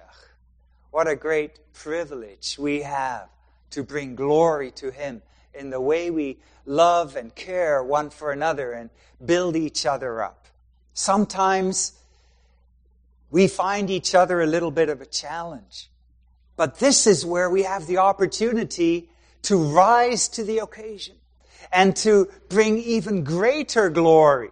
What 0.90 1.09
a 1.09 1.16
great 1.16 1.73
privilege 1.73 2.57
we 2.59 2.83
have 2.83 3.28
to 3.71 3.83
bring 3.83 4.14
glory 4.14 4.71
to 4.73 4.90
Him 4.90 5.23
in 5.54 5.71
the 5.71 5.80
way 5.80 6.11
we 6.11 6.38
love 6.66 7.16
and 7.16 7.35
care 7.35 7.83
one 7.83 8.11
for 8.11 8.33
another 8.33 8.73
and 8.73 8.90
build 9.25 9.57
each 9.57 9.87
other 9.87 10.23
up. 10.23 10.47
Sometimes 10.95 11.92
we 13.30 13.49
find 13.49 13.90
each 13.90 14.14
other 14.14 14.40
a 14.40 14.47
little 14.47 14.70
bit 14.70 14.88
of 14.88 15.00
a 15.00 15.06
challenge. 15.06 15.90
But 16.56 16.78
this 16.78 17.06
is 17.06 17.25
where 17.25 17.49
we 17.50 17.62
have 17.62 17.87
the 17.87 17.99
opportunity 17.99 19.11
to 19.42 19.56
rise 19.56 20.28
to 20.30 20.44
the 20.44 20.58
occasion 20.58 21.14
and 21.73 21.94
to 21.97 22.28
bring 22.49 22.78
even 22.78 23.25
greater 23.25 23.90
glory 23.90 24.50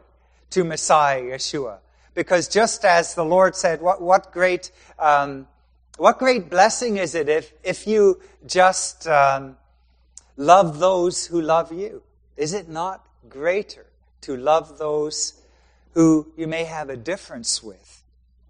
to 0.50 0.64
Messiah 0.64 1.22
Yeshua. 1.22 1.78
Because 2.14 2.48
just 2.48 2.84
as 2.84 3.14
the 3.14 3.24
Lord 3.24 3.56
said, 3.56 3.80
what, 3.80 4.00
what 4.00 4.32
great, 4.32 4.70
um, 4.98 5.46
what 5.98 6.18
great 6.18 6.48
blessing 6.48 6.96
is 6.96 7.14
it 7.14 7.28
if, 7.28 7.52
if 7.64 7.86
you 7.86 8.20
just 8.46 9.06
um, 9.08 9.56
Love 10.36 10.78
those 10.78 11.26
who 11.26 11.40
love 11.40 11.72
you. 11.72 12.02
Is 12.36 12.52
it 12.52 12.68
not 12.68 13.06
greater 13.28 13.86
to 14.22 14.36
love 14.36 14.78
those 14.78 15.40
who 15.94 16.30
you 16.36 16.46
may 16.46 16.64
have 16.64 16.90
a 16.90 16.96
difference 16.96 17.62
with? 17.62 17.95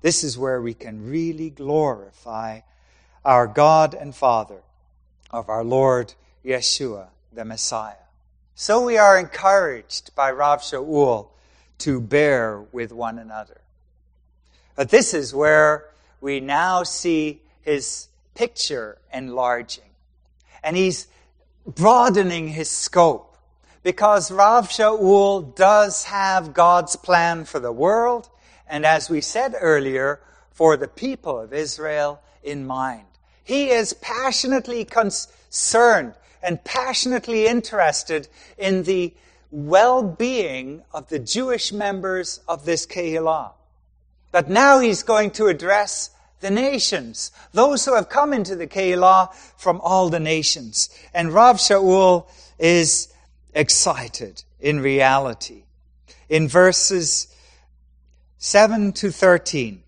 This 0.03 0.23
is 0.23 0.39
where 0.39 0.61
we 0.61 0.75
can 0.75 1.09
really 1.09 1.51
glorify 1.51 2.61
our 3.25 3.47
God 3.47 3.95
and 3.95 4.15
Father 4.15 4.63
of 5.31 5.49
our 5.49 5.65
Lord 5.65 6.15
Yeshua, 6.45 7.09
the 7.33 7.45
Messiah. 7.45 7.95
So 8.55 8.85
we 8.85 8.97
are 8.97 9.19
encouraged 9.19 10.15
by 10.15 10.31
Rav 10.31 10.61
Shaul 10.61 11.29
to 11.79 12.01
bear 12.01 12.61
with 12.73 12.93
one 12.93 13.19
another. 13.19 13.61
But 14.75 14.91
this 14.91 15.13
is 15.13 15.35
where 15.35 15.91
we 16.21 16.41
now 16.41 16.83
see 16.83 17.41
his 17.63 18.09
picture 18.35 18.99
enlarging. 19.13 19.85
And 20.63 20.77
he's 20.77 21.07
broadening 21.67 22.49
his 22.49 22.71
scope 22.71 23.37
because 23.83 24.31
Rav 24.31 24.69
Shaul 24.69 25.55
does 25.55 26.05
have 26.05 26.55
God's 26.55 26.97
plan 26.97 27.45
for 27.45 27.59
the 27.59 27.73
world 27.73 28.29
and 28.69 28.85
as 28.85 29.09
we 29.09 29.21
said 29.21 29.55
earlier, 29.61 30.21
for 30.53 30.77
the 30.77 30.89
people 30.89 31.39
of 31.39 31.53
Israel 31.53 32.21
in 32.43 32.67
mind. 32.67 33.07
He 33.45 33.71
is 33.71 33.93
passionately 33.93 34.85
concerned 34.85 36.15
and 36.43 36.65
passionately 36.65 37.47
interested 37.47 38.29
in 38.57 38.85
the 38.85 39.13
well-being 39.51 40.83
of 40.93 41.09
the 41.09 41.19
Jewish 41.19 41.73
members 41.73 42.41
of 42.49 42.65
this 42.65 42.87
Kehillah. 42.87 43.53
But 44.33 44.49
now 44.49 44.81
he's 44.81 45.03
going 45.03 45.31
to 45.33 45.47
address 45.47 46.11
the 46.41 46.51
nations, 46.51 47.33
those 47.53 47.85
who 47.85 47.95
have 47.95 48.09
come 48.09 48.33
into 48.33 48.57
the 48.57 48.67
Kehillah 48.67 49.33
from 49.57 49.81
all 49.83 50.09
the 50.09 50.21
nations. 50.21 50.91
And 51.15 51.33
Rav 51.33 51.57
Shaul 51.57 52.27
is 52.59 53.13
excited 53.55 54.43
in 54.61 54.81
reality. 54.81 55.65
In 56.29 56.49
verses 56.49 57.29
7 58.39 58.93
to 58.93 59.11
13, 59.11 59.83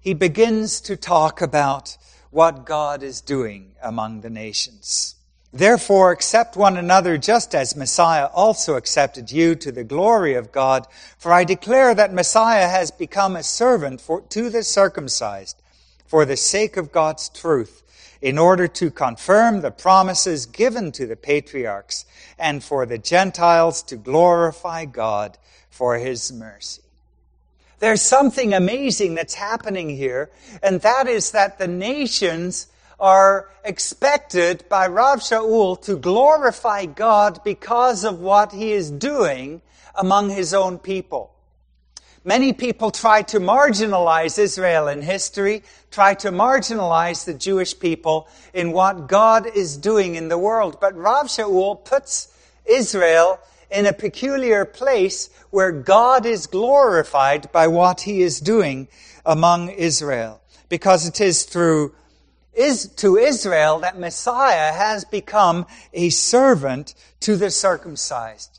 he 0.00 0.14
begins 0.14 0.80
to 0.80 0.96
talk 0.96 1.40
about 1.40 1.96
what 2.30 2.66
God 2.66 3.04
is 3.04 3.20
doing 3.20 3.72
among 3.80 4.22
the 4.22 4.30
nations. 4.30 5.14
Therefore, 5.52 6.10
accept 6.10 6.56
one 6.56 6.76
another 6.76 7.16
just 7.16 7.54
as 7.54 7.76
Messiah 7.76 8.26
also 8.26 8.74
accepted 8.74 9.30
you 9.30 9.54
to 9.54 9.70
the 9.70 9.84
glory 9.84 10.34
of 10.34 10.50
God. 10.50 10.86
For 11.16 11.32
I 11.32 11.44
declare 11.44 11.94
that 11.94 12.12
Messiah 12.12 12.68
has 12.68 12.90
become 12.90 13.36
a 13.36 13.42
servant 13.42 14.00
for, 14.00 14.20
to 14.22 14.50
the 14.50 14.64
circumcised 14.64 15.62
for 16.04 16.24
the 16.24 16.36
sake 16.36 16.76
of 16.76 16.90
God's 16.90 17.28
truth, 17.28 17.84
in 18.20 18.38
order 18.38 18.66
to 18.66 18.90
confirm 18.90 19.60
the 19.60 19.70
promises 19.70 20.46
given 20.46 20.90
to 20.92 21.06
the 21.06 21.16
patriarchs 21.16 22.04
and 22.38 22.64
for 22.64 22.86
the 22.86 22.98
Gentiles 22.98 23.82
to 23.84 23.96
glorify 23.96 24.84
God 24.84 25.38
for 25.70 25.96
his 25.96 26.32
mercy. 26.32 26.82
There's 27.80 28.02
something 28.02 28.54
amazing 28.54 29.14
that's 29.14 29.34
happening 29.34 29.90
here, 29.90 30.30
and 30.62 30.80
that 30.80 31.06
is 31.06 31.30
that 31.30 31.58
the 31.58 31.68
nations 31.68 32.66
are 32.98 33.48
expected 33.64 34.64
by 34.68 34.88
Rav 34.88 35.20
Shaul 35.20 35.80
to 35.82 35.96
glorify 35.96 36.86
God 36.86 37.40
because 37.44 38.04
of 38.04 38.18
what 38.18 38.52
he 38.52 38.72
is 38.72 38.90
doing 38.90 39.62
among 39.94 40.30
his 40.30 40.52
own 40.52 40.78
people. 40.78 41.32
Many 42.24 42.52
people 42.52 42.90
try 42.90 43.22
to 43.22 43.38
marginalize 43.38 44.38
Israel 44.38 44.88
in 44.88 45.02
history, 45.02 45.62
try 45.92 46.14
to 46.14 46.30
marginalize 46.30 47.24
the 47.24 47.32
Jewish 47.32 47.78
people 47.78 48.28
in 48.52 48.72
what 48.72 49.06
God 49.06 49.46
is 49.46 49.76
doing 49.76 50.16
in 50.16 50.28
the 50.28 50.36
world. 50.36 50.78
But 50.80 50.96
Rav 50.96 51.26
Shaul 51.26 51.84
puts 51.84 52.34
Israel 52.66 53.38
in 53.70 53.86
a 53.86 53.92
peculiar 53.92 54.64
place 54.64 55.30
where 55.50 55.72
God 55.72 56.26
is 56.26 56.46
glorified 56.46 57.50
by 57.52 57.66
what 57.66 58.02
he 58.02 58.22
is 58.22 58.40
doing 58.40 58.88
among 59.24 59.68
Israel. 59.70 60.40
Because 60.68 61.06
it 61.06 61.20
is 61.20 61.44
through 61.44 61.94
is 62.58 62.88
to 62.96 63.16
Israel 63.16 63.78
that 63.78 63.98
Messiah 63.98 64.72
has 64.72 65.04
become 65.04 65.64
a 65.92 66.10
servant 66.10 66.94
to 67.20 67.36
the 67.36 67.50
circumcised. 67.50 68.58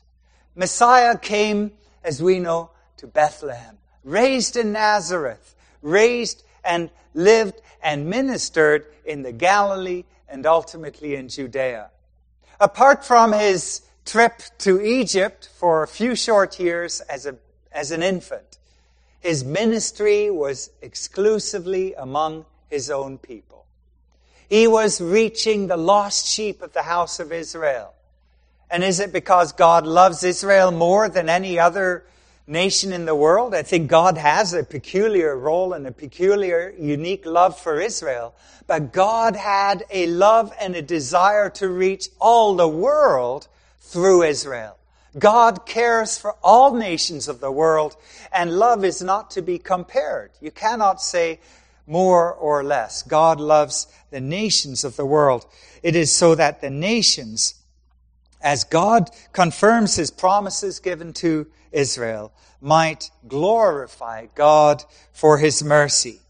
Messiah 0.54 1.18
came, 1.18 1.72
as 2.02 2.22
we 2.22 2.38
know, 2.38 2.70
to 2.96 3.06
Bethlehem, 3.06 3.76
raised 4.02 4.56
in 4.56 4.72
Nazareth, 4.72 5.54
raised 5.82 6.42
and 6.64 6.88
lived 7.12 7.60
and 7.82 8.08
ministered 8.08 8.86
in 9.04 9.22
the 9.22 9.32
Galilee 9.32 10.04
and 10.28 10.46
ultimately 10.46 11.14
in 11.14 11.28
Judea. 11.28 11.90
Apart 12.58 13.04
from 13.04 13.32
his 13.32 13.82
trip 14.04 14.42
to 14.58 14.80
Egypt 14.80 15.48
for 15.56 15.82
a 15.82 15.88
few 15.88 16.14
short 16.14 16.58
years 16.58 17.00
as, 17.02 17.26
a, 17.26 17.36
as 17.72 17.90
an 17.90 18.02
infant. 18.02 18.58
His 19.20 19.44
ministry 19.44 20.30
was 20.30 20.70
exclusively 20.80 21.94
among 21.94 22.46
his 22.68 22.90
own 22.90 23.18
people. 23.18 23.66
He 24.48 24.66
was 24.66 25.00
reaching 25.00 25.66
the 25.66 25.76
lost 25.76 26.26
sheep 26.26 26.62
of 26.62 26.72
the 26.72 26.82
house 26.82 27.20
of 27.20 27.32
Israel. 27.32 27.94
And 28.70 28.82
is 28.82 29.00
it 29.00 29.12
because 29.12 29.52
God 29.52 29.86
loves 29.86 30.24
Israel 30.24 30.70
more 30.70 31.08
than 31.08 31.28
any 31.28 31.58
other 31.58 32.04
nation 32.46 32.92
in 32.92 33.04
the 33.04 33.14
world? 33.14 33.54
I 33.54 33.62
think 33.62 33.88
God 33.88 34.16
has 34.16 34.54
a 34.54 34.64
peculiar 34.64 35.36
role 35.36 35.72
and 35.72 35.86
a 35.86 35.92
peculiar, 35.92 36.72
unique 36.78 37.26
love 37.26 37.58
for 37.58 37.80
Israel. 37.80 38.34
But 38.66 38.92
God 38.92 39.36
had 39.36 39.84
a 39.90 40.06
love 40.06 40.52
and 40.60 40.74
a 40.74 40.82
desire 40.82 41.50
to 41.50 41.68
reach 41.68 42.08
all 42.20 42.54
the 42.54 42.68
world 42.68 43.48
through 43.90 44.22
Israel. 44.22 44.76
God 45.18 45.66
cares 45.66 46.16
for 46.16 46.36
all 46.44 46.74
nations 46.74 47.26
of 47.26 47.40
the 47.40 47.50
world, 47.50 47.96
and 48.32 48.58
love 48.58 48.84
is 48.84 49.02
not 49.02 49.32
to 49.32 49.42
be 49.42 49.58
compared. 49.58 50.30
You 50.40 50.52
cannot 50.52 51.02
say 51.02 51.40
more 51.86 52.32
or 52.32 52.62
less. 52.62 53.02
God 53.02 53.40
loves 53.40 53.88
the 54.10 54.20
nations 54.20 54.84
of 54.84 54.94
the 54.94 55.04
world. 55.04 55.44
It 55.82 55.96
is 55.96 56.14
so 56.14 56.36
that 56.36 56.60
the 56.60 56.70
nations, 56.70 57.54
as 58.40 58.62
God 58.62 59.10
confirms 59.32 59.96
his 59.96 60.12
promises 60.12 60.78
given 60.78 61.12
to 61.14 61.48
Israel, 61.72 62.32
might 62.60 63.10
glorify 63.26 64.26
God 64.36 64.84
for 65.12 65.38
his 65.38 65.64
mercy. 65.64 66.20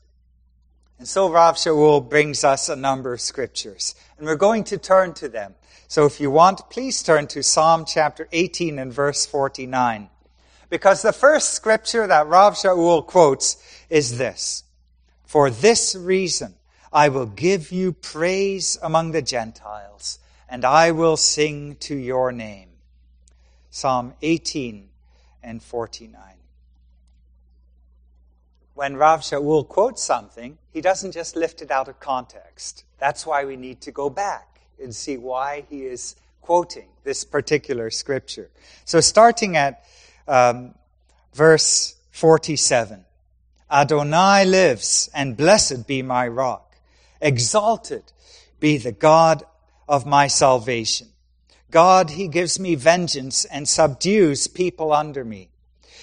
And 0.98 1.06
so 1.06 1.30
Rav 1.30 1.56
Shaul 1.56 2.08
brings 2.08 2.44
us 2.44 2.70
a 2.70 2.76
number 2.76 3.12
of 3.12 3.20
scriptures, 3.20 3.94
and 4.16 4.26
we're 4.26 4.36
going 4.36 4.64
to 4.64 4.78
turn 4.78 5.12
to 5.14 5.28
them. 5.28 5.54
So 5.90 6.06
if 6.06 6.20
you 6.20 6.30
want, 6.30 6.70
please 6.70 7.02
turn 7.02 7.26
to 7.26 7.42
Psalm 7.42 7.84
chapter 7.84 8.28
18 8.30 8.78
and 8.78 8.92
verse 8.92 9.26
49. 9.26 10.08
Because 10.68 11.02
the 11.02 11.12
first 11.12 11.52
scripture 11.52 12.06
that 12.06 12.28
Rav 12.28 12.54
Shaul 12.54 13.04
quotes 13.04 13.56
is 13.88 14.16
this. 14.16 14.62
For 15.24 15.50
this 15.50 15.96
reason, 15.96 16.54
I 16.92 17.08
will 17.08 17.26
give 17.26 17.72
you 17.72 17.90
praise 17.90 18.78
among 18.80 19.10
the 19.10 19.20
Gentiles, 19.20 20.20
and 20.48 20.64
I 20.64 20.92
will 20.92 21.16
sing 21.16 21.74
to 21.80 21.96
your 21.96 22.30
name. 22.30 22.68
Psalm 23.70 24.14
18 24.22 24.90
and 25.42 25.60
49. 25.60 26.22
When 28.74 28.96
Rav 28.96 29.22
Shaul 29.22 29.66
quotes 29.66 30.04
something, 30.04 30.56
he 30.72 30.80
doesn't 30.80 31.10
just 31.10 31.34
lift 31.34 31.62
it 31.62 31.72
out 31.72 31.88
of 31.88 31.98
context. 31.98 32.84
That's 33.00 33.26
why 33.26 33.44
we 33.44 33.56
need 33.56 33.80
to 33.80 33.90
go 33.90 34.08
back 34.08 34.49
and 34.80 34.94
see 34.94 35.16
why 35.16 35.64
he 35.68 35.82
is 35.82 36.16
quoting 36.40 36.88
this 37.04 37.24
particular 37.24 37.90
scripture. 37.90 38.50
So 38.84 39.00
starting 39.00 39.56
at 39.56 39.84
um, 40.26 40.74
verse 41.34 41.96
47. 42.10 43.04
Adonai 43.70 44.44
lives, 44.44 45.08
and 45.14 45.36
blessed 45.36 45.86
be 45.86 46.02
my 46.02 46.26
rock. 46.26 46.76
Exalted 47.20 48.02
be 48.58 48.76
the 48.76 48.92
God 48.92 49.44
of 49.88 50.06
my 50.06 50.26
salvation. 50.26 51.08
God, 51.70 52.10
He 52.10 52.28
gives 52.28 52.58
me 52.58 52.74
vengeance 52.74 53.44
and 53.44 53.68
subdues 53.68 54.48
people 54.48 54.92
under 54.92 55.24
me. 55.24 55.50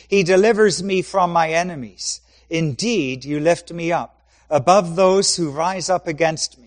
He 0.08 0.24
delivers 0.24 0.82
me 0.82 1.02
from 1.02 1.34
my 1.34 1.50
enemies. 1.50 2.22
Indeed, 2.50 3.26
you 3.26 3.40
lift 3.40 3.72
me 3.72 3.92
up 3.92 4.22
above 4.50 4.96
those 4.96 5.36
who 5.36 5.52
rise 5.52 5.90
up 5.90 6.08
against 6.08 6.58
me. 6.58 6.67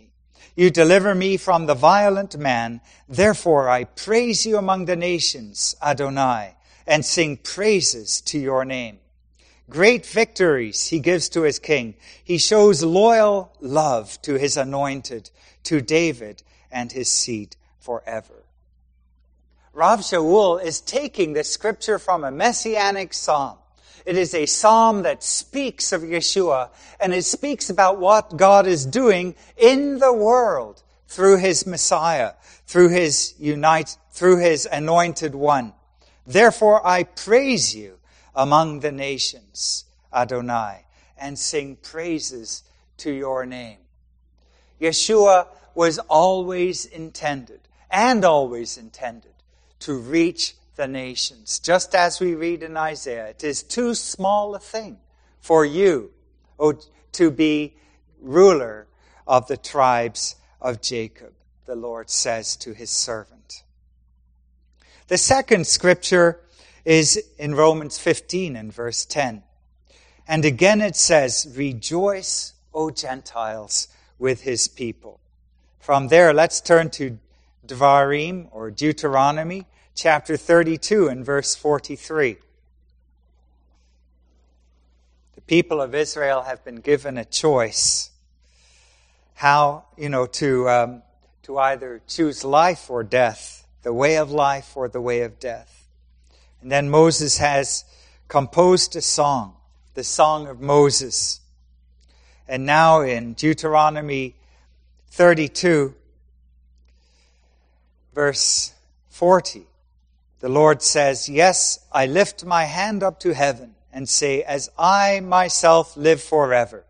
You 0.60 0.68
deliver 0.68 1.14
me 1.14 1.38
from 1.38 1.64
the 1.64 1.74
violent 1.74 2.36
man. 2.36 2.82
Therefore 3.08 3.70
I 3.70 3.84
praise 3.84 4.44
you 4.44 4.58
among 4.58 4.84
the 4.84 4.94
nations, 4.94 5.74
Adonai, 5.82 6.54
and 6.86 7.02
sing 7.02 7.38
praises 7.38 8.20
to 8.26 8.38
your 8.38 8.66
name. 8.66 8.98
Great 9.70 10.04
victories 10.04 10.88
he 10.88 11.00
gives 11.00 11.30
to 11.30 11.44
his 11.44 11.58
king. 11.58 11.94
He 12.22 12.36
shows 12.36 12.82
loyal 12.82 13.50
love 13.60 14.20
to 14.20 14.34
his 14.34 14.58
anointed, 14.58 15.30
to 15.62 15.80
David 15.80 16.42
and 16.70 16.92
his 16.92 17.08
seed 17.08 17.56
forever. 17.78 18.44
Rav 19.72 20.00
Shaul 20.00 20.62
is 20.62 20.82
taking 20.82 21.32
the 21.32 21.42
scripture 21.42 21.98
from 21.98 22.22
a 22.22 22.30
messianic 22.30 23.14
psalm 23.14 23.56
it 24.10 24.16
is 24.16 24.34
a 24.34 24.44
psalm 24.44 25.04
that 25.04 25.22
speaks 25.22 25.92
of 25.92 26.02
Yeshua 26.02 26.70
and 26.98 27.14
it 27.14 27.24
speaks 27.24 27.70
about 27.70 28.00
what 28.00 28.36
God 28.36 28.66
is 28.66 28.84
doing 28.84 29.36
in 29.56 30.00
the 30.00 30.12
world 30.12 30.82
through 31.06 31.36
his 31.36 31.64
Messiah, 31.64 32.32
through 32.66 32.88
his 32.88 33.34
unite, 33.38 33.96
through 34.10 34.38
his 34.38 34.66
anointed 34.66 35.36
one. 35.36 35.74
Therefore 36.26 36.84
I 36.84 37.04
praise 37.04 37.76
you 37.76 38.00
among 38.34 38.80
the 38.80 38.90
nations, 38.90 39.84
Adonai, 40.12 40.86
and 41.16 41.38
sing 41.38 41.76
praises 41.76 42.64
to 42.96 43.12
your 43.12 43.46
name. 43.46 43.78
Yeshua 44.80 45.46
was 45.76 46.00
always 46.00 46.84
intended 46.84 47.60
and 47.88 48.24
always 48.24 48.76
intended 48.76 49.34
to 49.78 49.94
reach 49.94 50.56
the 50.80 50.88
nations. 50.88 51.58
Just 51.58 51.94
as 51.94 52.20
we 52.20 52.34
read 52.34 52.62
in 52.62 52.74
Isaiah, 52.74 53.28
it 53.28 53.44
is 53.44 53.62
too 53.62 53.94
small 53.94 54.54
a 54.54 54.58
thing 54.58 54.96
for 55.38 55.62
you 55.62 56.10
oh, 56.58 56.80
to 57.12 57.30
be 57.30 57.76
ruler 58.18 58.86
of 59.26 59.46
the 59.46 59.58
tribes 59.58 60.36
of 60.58 60.80
Jacob, 60.80 61.34
the 61.66 61.74
Lord 61.76 62.08
says 62.08 62.56
to 62.56 62.72
his 62.72 62.88
servant. 62.88 63.62
The 65.08 65.18
second 65.18 65.66
scripture 65.66 66.40
is 66.86 67.22
in 67.38 67.54
Romans 67.54 67.98
15 67.98 68.56
and 68.56 68.72
verse 68.72 69.04
10. 69.04 69.42
And 70.26 70.46
again 70.46 70.80
it 70.80 70.96
says, 70.96 71.52
Rejoice, 71.54 72.54
O 72.72 72.88
Gentiles, 72.88 73.88
with 74.18 74.40
his 74.40 74.66
people. 74.66 75.20
From 75.78 76.08
there, 76.08 76.32
let's 76.32 76.62
turn 76.62 76.88
to 76.92 77.18
Devarim 77.66 78.48
or 78.50 78.70
Deuteronomy 78.70 79.66
chapter 80.02 80.34
32 80.34 81.08
and 81.08 81.26
verse 81.26 81.54
43. 81.54 82.38
The 85.34 85.40
people 85.42 85.82
of 85.82 85.94
Israel 85.94 86.40
have 86.40 86.64
been 86.64 86.76
given 86.76 87.18
a 87.18 87.24
choice 87.26 88.10
how, 89.34 89.84
you 89.98 90.08
know, 90.08 90.24
to, 90.24 90.70
um, 90.70 91.02
to 91.42 91.58
either 91.58 92.00
choose 92.06 92.44
life 92.44 92.88
or 92.88 93.02
death, 93.02 93.66
the 93.82 93.92
way 93.92 94.16
of 94.16 94.30
life 94.30 94.74
or 94.74 94.88
the 94.88 95.02
way 95.02 95.20
of 95.20 95.38
death. 95.38 95.86
And 96.62 96.72
then 96.72 96.88
Moses 96.88 97.36
has 97.36 97.84
composed 98.26 98.96
a 98.96 99.02
song, 99.02 99.56
the 99.92 100.04
Song 100.04 100.46
of 100.46 100.62
Moses. 100.62 101.40
And 102.48 102.64
now 102.64 103.02
in 103.02 103.34
Deuteronomy 103.34 104.34
32, 105.10 105.94
verse 108.14 108.72
40, 109.10 109.66
the 110.40 110.48
Lord 110.48 110.82
says, 110.82 111.28
Yes, 111.28 111.80
I 111.92 112.06
lift 112.06 112.44
my 112.44 112.64
hand 112.64 113.02
up 113.02 113.20
to 113.20 113.34
heaven 113.34 113.74
and 113.92 114.08
say, 114.08 114.42
As 114.42 114.70
I 114.78 115.20
myself 115.20 115.96
live 115.96 116.22
forever, 116.22 116.84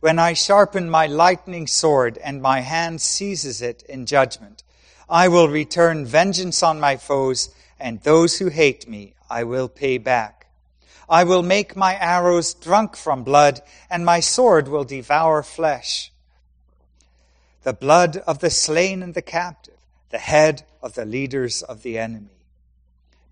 when 0.00 0.18
I 0.18 0.32
sharpen 0.32 0.88
my 0.88 1.06
lightning 1.06 1.66
sword 1.66 2.18
and 2.18 2.40
my 2.40 2.60
hand 2.60 3.00
seizes 3.00 3.60
it 3.62 3.82
in 3.88 4.06
judgment, 4.06 4.62
I 5.08 5.28
will 5.28 5.48
return 5.48 6.06
vengeance 6.06 6.62
on 6.62 6.78
my 6.78 6.96
foes, 6.96 7.54
and 7.80 8.00
those 8.02 8.38
who 8.38 8.48
hate 8.48 8.88
me 8.88 9.14
I 9.28 9.44
will 9.44 9.68
pay 9.68 9.98
back. 9.98 10.46
I 11.08 11.24
will 11.24 11.42
make 11.42 11.76
my 11.76 11.96
arrows 11.98 12.54
drunk 12.54 12.96
from 12.96 13.24
blood, 13.24 13.60
and 13.90 14.04
my 14.04 14.20
sword 14.20 14.68
will 14.68 14.84
devour 14.84 15.42
flesh. 15.42 16.12
The 17.62 17.72
blood 17.72 18.18
of 18.18 18.38
the 18.38 18.50
slain 18.50 19.02
and 19.02 19.14
the 19.14 19.22
captive, 19.22 19.78
the 20.10 20.18
head 20.18 20.64
of 20.80 20.94
the 20.94 21.04
leaders 21.04 21.62
of 21.62 21.82
the 21.82 21.98
enemy. 21.98 22.33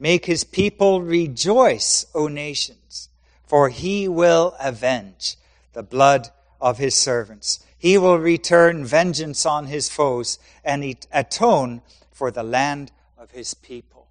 Make 0.03 0.27
his 0.27 0.43
people 0.43 1.01
rejoice, 1.01 2.07
O 2.13 2.27
nations, 2.27 3.09
for 3.47 3.69
he 3.69 4.09
will 4.09 4.57
avenge 4.59 5.37
the 5.75 5.85
blood 5.85 6.31
of 6.61 6.79
his 6.79 6.97
servants. 6.97 7.65
He 7.79 7.97
will 7.99 8.19
return 8.19 8.85
vengeance 8.85 9.47
on 9.47 9.67
his 9.67 9.89
foes 9.89 10.41
and 10.65 10.97
atone 11.13 11.83
for 12.11 12.33
the 12.33 12.43
land 12.43 12.91
of 13.17 13.31
his 13.31 13.55
people. 13.55 14.09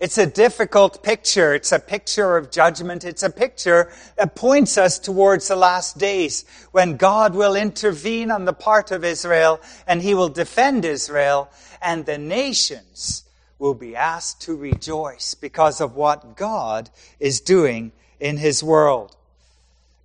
It's 0.00 0.18
a 0.18 0.26
difficult 0.26 1.04
picture. 1.04 1.54
It's 1.54 1.70
a 1.70 1.78
picture 1.78 2.36
of 2.36 2.50
judgment. 2.50 3.04
It's 3.04 3.22
a 3.22 3.30
picture 3.30 3.92
that 4.16 4.34
points 4.34 4.76
us 4.76 4.98
towards 4.98 5.46
the 5.46 5.54
last 5.54 5.98
days 5.98 6.44
when 6.72 6.96
God 6.96 7.36
will 7.36 7.54
intervene 7.54 8.32
on 8.32 8.44
the 8.44 8.52
part 8.52 8.90
of 8.90 9.04
Israel 9.04 9.60
and 9.86 10.02
he 10.02 10.14
will 10.14 10.30
defend 10.30 10.84
Israel 10.84 11.48
and 11.80 12.06
the 12.06 12.18
nations 12.18 13.22
will 13.60 13.74
be 13.74 13.94
asked 13.94 14.40
to 14.42 14.56
rejoice 14.56 15.34
because 15.34 15.80
of 15.80 15.94
what 15.94 16.36
God 16.36 16.90
is 17.20 17.40
doing 17.40 17.92
in 18.18 18.38
his 18.38 18.64
world. 18.64 19.14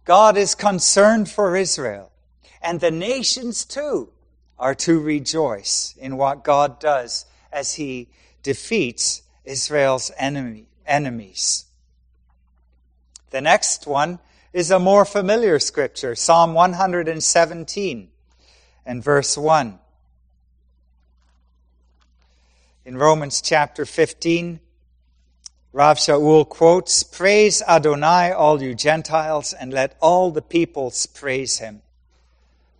God 0.03 0.37
is 0.37 0.53
concerned 0.53 1.29
for 1.29 1.55
Israel 1.55 2.11
and 2.61 2.79
the 2.79 2.91
nations 2.91 3.63
too 3.63 4.09
are 4.59 4.75
to 4.75 4.99
rejoice 4.99 5.95
in 5.97 6.17
what 6.17 6.43
God 6.43 6.79
does 6.79 7.25
as 7.51 7.75
he 7.75 8.09
defeats 8.43 9.21
Israel's 9.45 10.11
enemy, 10.17 10.67
enemies. 10.85 11.65
The 13.29 13.41
next 13.41 13.87
one 13.87 14.19
is 14.51 14.71
a 14.71 14.79
more 14.79 15.05
familiar 15.05 15.59
scripture, 15.59 16.15
Psalm 16.15 16.53
117 16.53 18.09
and 18.85 19.03
verse 19.03 19.37
1. 19.37 19.79
In 22.85 22.99
Romans 22.99 23.41
chapter 23.41 23.83
15, 23.83 24.59
Rav 25.73 25.97
Shaul 25.97 26.47
quotes, 26.47 27.01
Praise 27.01 27.63
Adonai, 27.63 28.31
all 28.31 28.61
you 28.61 28.75
Gentiles, 28.75 29.53
and 29.53 29.73
let 29.73 29.97
all 29.99 30.29
the 30.29 30.43
peoples 30.43 31.07
praise 31.07 31.57
him. 31.57 31.81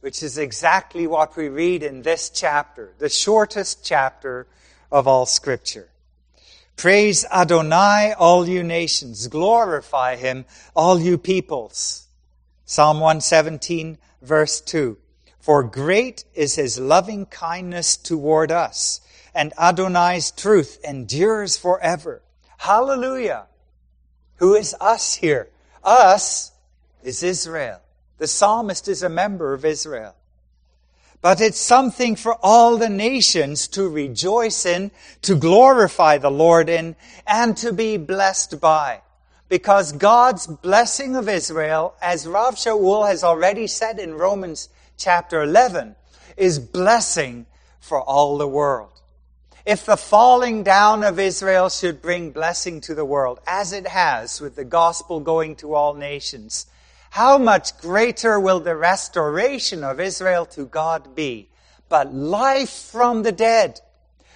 Which 0.02 0.22
is 0.22 0.38
exactly 0.38 1.08
what 1.08 1.36
we 1.36 1.50
read 1.50 1.82
in 1.82 2.04
this 2.04 2.30
chapter, 2.30 2.94
the 3.00 3.10
shortest 3.10 3.84
chapter 3.84 4.46
of 4.92 5.08
all 5.08 5.26
scripture. 5.26 5.90
Praise 6.76 7.26
Adonai, 7.34 8.14
all 8.14 8.48
you 8.48 8.62
nations. 8.62 9.28
Glorify 9.28 10.18
him, 10.18 10.46
all 10.76 11.00
you 11.00 11.18
peoples. 11.18 12.06
Psalm 12.66 13.00
117, 13.00 13.98
verse 14.22 14.62
2. 14.62 15.00
For 15.40 15.64
great 15.64 16.26
is 16.36 16.58
his 16.58 16.80
loving 16.80 17.26
kindness 17.26 17.98
toward 17.98 18.52
us, 18.52 19.02
and 19.36 19.54
Adonai's 19.58 20.32
truth 20.32 20.80
endures 20.84 21.58
forever. 21.58 22.24
Hallelujah. 22.58 23.46
Who 24.38 24.56
is 24.56 24.76
us 24.82 25.16
here? 25.16 25.50
Us 25.84 26.52
is 27.04 27.22
Israel. 27.22 27.82
The 28.18 28.28
psalmist 28.28 28.88
is 28.88 29.04
a 29.04 29.10
member 29.10 29.54
of 29.54 29.66
Israel 29.66 30.16
but 31.26 31.42
it's 31.42 31.60
something 31.60 32.16
for 32.16 32.38
all 32.44 32.78
the 32.78 32.88
nations 32.88 33.68
to 33.70 33.90
rejoice 33.90 34.64
in, 34.64 34.92
to 35.24 35.34
glorify 35.34 36.20
the 36.20 36.30
Lord 36.30 36.70
in, 36.70 36.96
and 37.26 37.58
to 37.58 37.74
be 37.74 37.98
blessed 37.98 38.62
by. 38.62 39.02
Because 39.50 39.92
God's 39.92 40.46
blessing 40.46 41.16
of 41.16 41.28
Israel, 41.28 41.96
as 42.00 42.28
Rav 42.28 42.54
Shaul 42.54 43.08
has 43.08 43.24
already 43.24 43.66
said 43.66 43.98
in 43.98 44.14
Romans 44.14 44.70
chapter 44.98 45.42
11, 45.42 45.96
is 46.38 46.60
blessing 46.60 47.48
for 47.80 48.00
all 48.00 48.38
the 48.38 48.48
world. 48.48 48.95
If 49.66 49.88
the 49.88 49.98
falling 49.98 50.62
down 50.62 51.04
of 51.04 51.20
Israel 51.20 51.70
should 51.70 52.00
bring 52.00 52.30
blessing 52.30 52.82
to 52.82 52.94
the 52.94 53.04
world, 53.04 53.40
as 53.48 53.74
it 53.74 53.88
has 53.88 54.40
with 54.40 54.56
the 54.56 54.64
gospel 54.64 55.20
going 55.20 55.56
to 55.58 55.74
all 55.74 55.96
nations, 55.96 56.68
how 57.10 57.40
much 57.40 57.76
greater 57.80 58.40
will 58.40 58.60
the 58.60 58.76
restoration 58.76 59.84
of 59.84 60.00
Israel 60.00 60.46
to 60.48 60.66
God 60.66 61.16
be? 61.16 61.50
But 61.90 62.14
life 62.14 62.70
from 62.70 63.24
the 63.24 63.32
dead. 63.32 63.82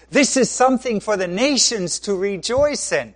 This 0.09 0.35
is 0.35 0.49
something 0.49 0.99
for 0.99 1.15
the 1.15 1.27
nations 1.27 1.99
to 1.99 2.15
rejoice 2.15 2.91
in. 2.91 3.13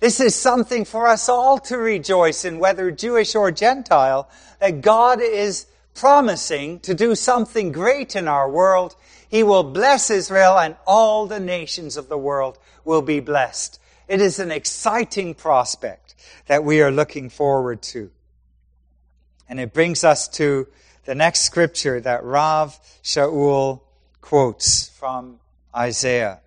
This 0.00 0.20
is 0.20 0.34
something 0.34 0.84
for 0.84 1.06
us 1.06 1.26
all 1.26 1.58
to 1.60 1.78
rejoice 1.78 2.44
in, 2.44 2.58
whether 2.58 2.90
Jewish 2.90 3.34
or 3.34 3.50
Gentile, 3.50 4.28
that 4.60 4.82
God 4.82 5.22
is 5.22 5.66
promising 5.94 6.80
to 6.80 6.94
do 6.94 7.14
something 7.14 7.72
great 7.72 8.14
in 8.14 8.28
our 8.28 8.50
world. 8.50 8.94
He 9.28 9.42
will 9.42 9.64
bless 9.64 10.10
Israel 10.10 10.58
and 10.58 10.76
all 10.86 11.26
the 11.26 11.40
nations 11.40 11.96
of 11.96 12.08
the 12.08 12.18
world 12.18 12.58
will 12.84 13.02
be 13.02 13.20
blessed. 13.20 13.80
It 14.08 14.20
is 14.20 14.38
an 14.38 14.50
exciting 14.50 15.34
prospect 15.34 16.14
that 16.46 16.64
we 16.64 16.80
are 16.80 16.92
looking 16.92 17.28
forward 17.28 17.82
to. 17.82 18.10
And 19.48 19.60
it 19.60 19.72
brings 19.72 20.04
us 20.04 20.28
to 20.28 20.68
the 21.04 21.14
next 21.14 21.40
scripture 21.40 22.00
that 22.00 22.24
Rav 22.24 22.78
Shaul 23.02 23.80
quotes 24.20 24.88
from 24.88 25.38
Isaiah. 25.74 26.40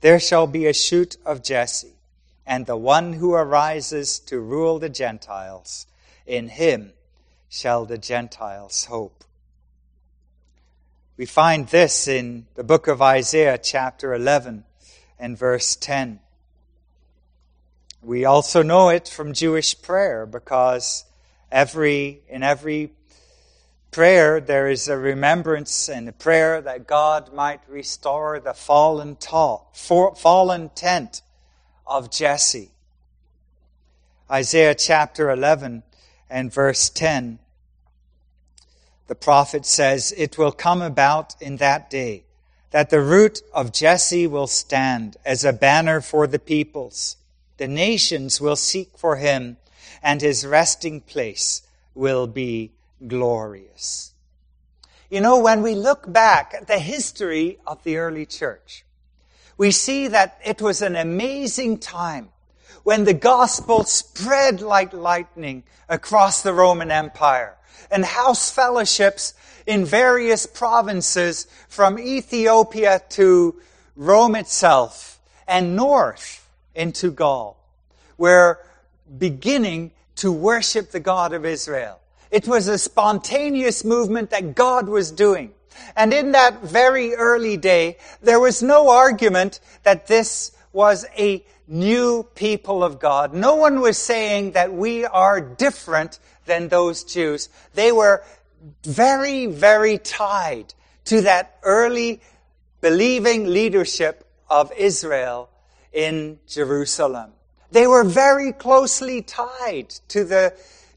There 0.00 0.20
shall 0.20 0.46
be 0.46 0.66
a 0.66 0.72
shoot 0.72 1.16
of 1.24 1.42
Jesse, 1.42 1.96
and 2.46 2.66
the 2.66 2.76
one 2.76 3.14
who 3.14 3.34
arises 3.34 4.18
to 4.20 4.40
rule 4.40 4.78
the 4.78 4.88
Gentiles. 4.88 5.86
In 6.26 6.48
him 6.48 6.92
shall 7.48 7.84
the 7.84 7.98
Gentiles 7.98 8.84
hope. 8.84 9.24
We 11.18 11.26
find 11.26 11.66
this 11.66 12.06
in 12.06 12.46
the 12.54 12.62
book 12.62 12.86
of 12.86 13.02
Isaiah, 13.02 13.58
chapter 13.58 14.14
11 14.14 14.62
and 15.18 15.36
verse 15.36 15.74
10. 15.74 16.20
We 18.00 18.24
also 18.24 18.62
know 18.62 18.90
it 18.90 19.08
from 19.08 19.32
Jewish 19.32 19.82
prayer 19.82 20.26
because 20.26 21.04
every, 21.50 22.20
in 22.28 22.44
every 22.44 22.92
prayer, 23.90 24.40
there 24.40 24.68
is 24.68 24.86
a 24.86 24.96
remembrance 24.96 25.88
and 25.88 26.08
a 26.08 26.12
prayer 26.12 26.60
that 26.60 26.86
God 26.86 27.34
might 27.34 27.68
restore 27.68 28.38
the 28.38 28.54
fallen, 28.54 29.16
ta- 29.16 29.62
for, 29.72 30.14
fallen 30.14 30.68
tent 30.68 31.22
of 31.84 32.12
Jesse. 32.12 32.70
Isaiah 34.30 34.76
chapter 34.76 35.30
11 35.30 35.82
and 36.30 36.52
verse 36.52 36.88
10. 36.88 37.40
The 39.08 39.14
prophet 39.14 39.64
says, 39.64 40.12
It 40.16 40.38
will 40.38 40.52
come 40.52 40.82
about 40.82 41.34
in 41.40 41.56
that 41.56 41.90
day 41.90 42.24
that 42.70 42.90
the 42.90 43.00
root 43.00 43.40
of 43.54 43.72
Jesse 43.72 44.26
will 44.26 44.46
stand 44.46 45.16
as 45.24 45.44
a 45.44 45.52
banner 45.52 46.02
for 46.02 46.26
the 46.26 46.38
peoples. 46.38 47.16
The 47.56 47.66
nations 47.66 48.40
will 48.40 48.56
seek 48.56 48.96
for 48.96 49.16
him, 49.16 49.56
and 50.02 50.20
his 50.20 50.46
resting 50.46 51.00
place 51.00 51.62
will 51.94 52.26
be 52.26 52.72
glorious. 53.06 54.12
You 55.10 55.22
know, 55.22 55.40
when 55.40 55.62
we 55.62 55.74
look 55.74 56.12
back 56.12 56.52
at 56.54 56.66
the 56.66 56.78
history 56.78 57.58
of 57.66 57.82
the 57.84 57.96
early 57.96 58.26
church, 58.26 58.84
we 59.56 59.70
see 59.70 60.06
that 60.08 60.38
it 60.44 60.60
was 60.60 60.82
an 60.82 60.96
amazing 60.96 61.78
time 61.78 62.28
when 62.84 63.04
the 63.04 63.14
gospel 63.14 63.84
spread 63.84 64.60
like 64.60 64.92
lightning 64.92 65.64
across 65.88 66.42
the 66.42 66.52
Roman 66.52 66.90
Empire 66.90 67.57
and 67.90 68.04
house 68.04 68.50
fellowships 68.50 69.34
in 69.66 69.84
various 69.84 70.46
provinces 70.46 71.46
from 71.68 71.98
Ethiopia 71.98 73.02
to 73.10 73.60
Rome 73.96 74.34
itself 74.34 75.20
and 75.46 75.76
north 75.76 76.48
into 76.74 77.10
Gaul 77.10 77.56
were 78.16 78.58
beginning 79.18 79.92
to 80.16 80.32
worship 80.32 80.90
the 80.90 81.00
God 81.00 81.32
of 81.32 81.44
Israel. 81.44 82.00
It 82.30 82.46
was 82.46 82.68
a 82.68 82.78
spontaneous 82.78 83.84
movement 83.84 84.30
that 84.30 84.54
God 84.54 84.88
was 84.88 85.10
doing. 85.10 85.52
And 85.96 86.12
in 86.12 86.32
that 86.32 86.62
very 86.62 87.14
early 87.14 87.56
day, 87.56 87.98
there 88.20 88.40
was 88.40 88.62
no 88.62 88.90
argument 88.90 89.60
that 89.84 90.06
this 90.06 90.52
was 90.72 91.06
a 91.16 91.44
new 91.68 92.22
people 92.34 92.82
of 92.82 92.98
God. 92.98 93.34
No 93.34 93.54
one 93.56 93.80
was 93.80 93.98
saying 93.98 94.52
that 94.52 94.72
we 94.72 95.04
are 95.04 95.40
different 95.40 96.18
than 96.46 96.68
those 96.68 97.04
Jews. 97.04 97.48
They 97.74 97.92
were 97.92 98.24
very, 98.82 99.46
very 99.46 99.98
tied 99.98 100.74
to 101.04 101.20
that 101.22 101.58
early 101.62 102.20
believing 102.80 103.46
leadership 103.46 104.26
of 104.48 104.72
Israel 104.76 105.50
in 105.92 106.38
Jerusalem. 106.46 107.32
They 107.70 107.86
were 107.86 108.04
very 108.04 108.52
closely 108.52 109.22
tied 109.22 109.90
to 110.08 110.24
the 110.24 110.54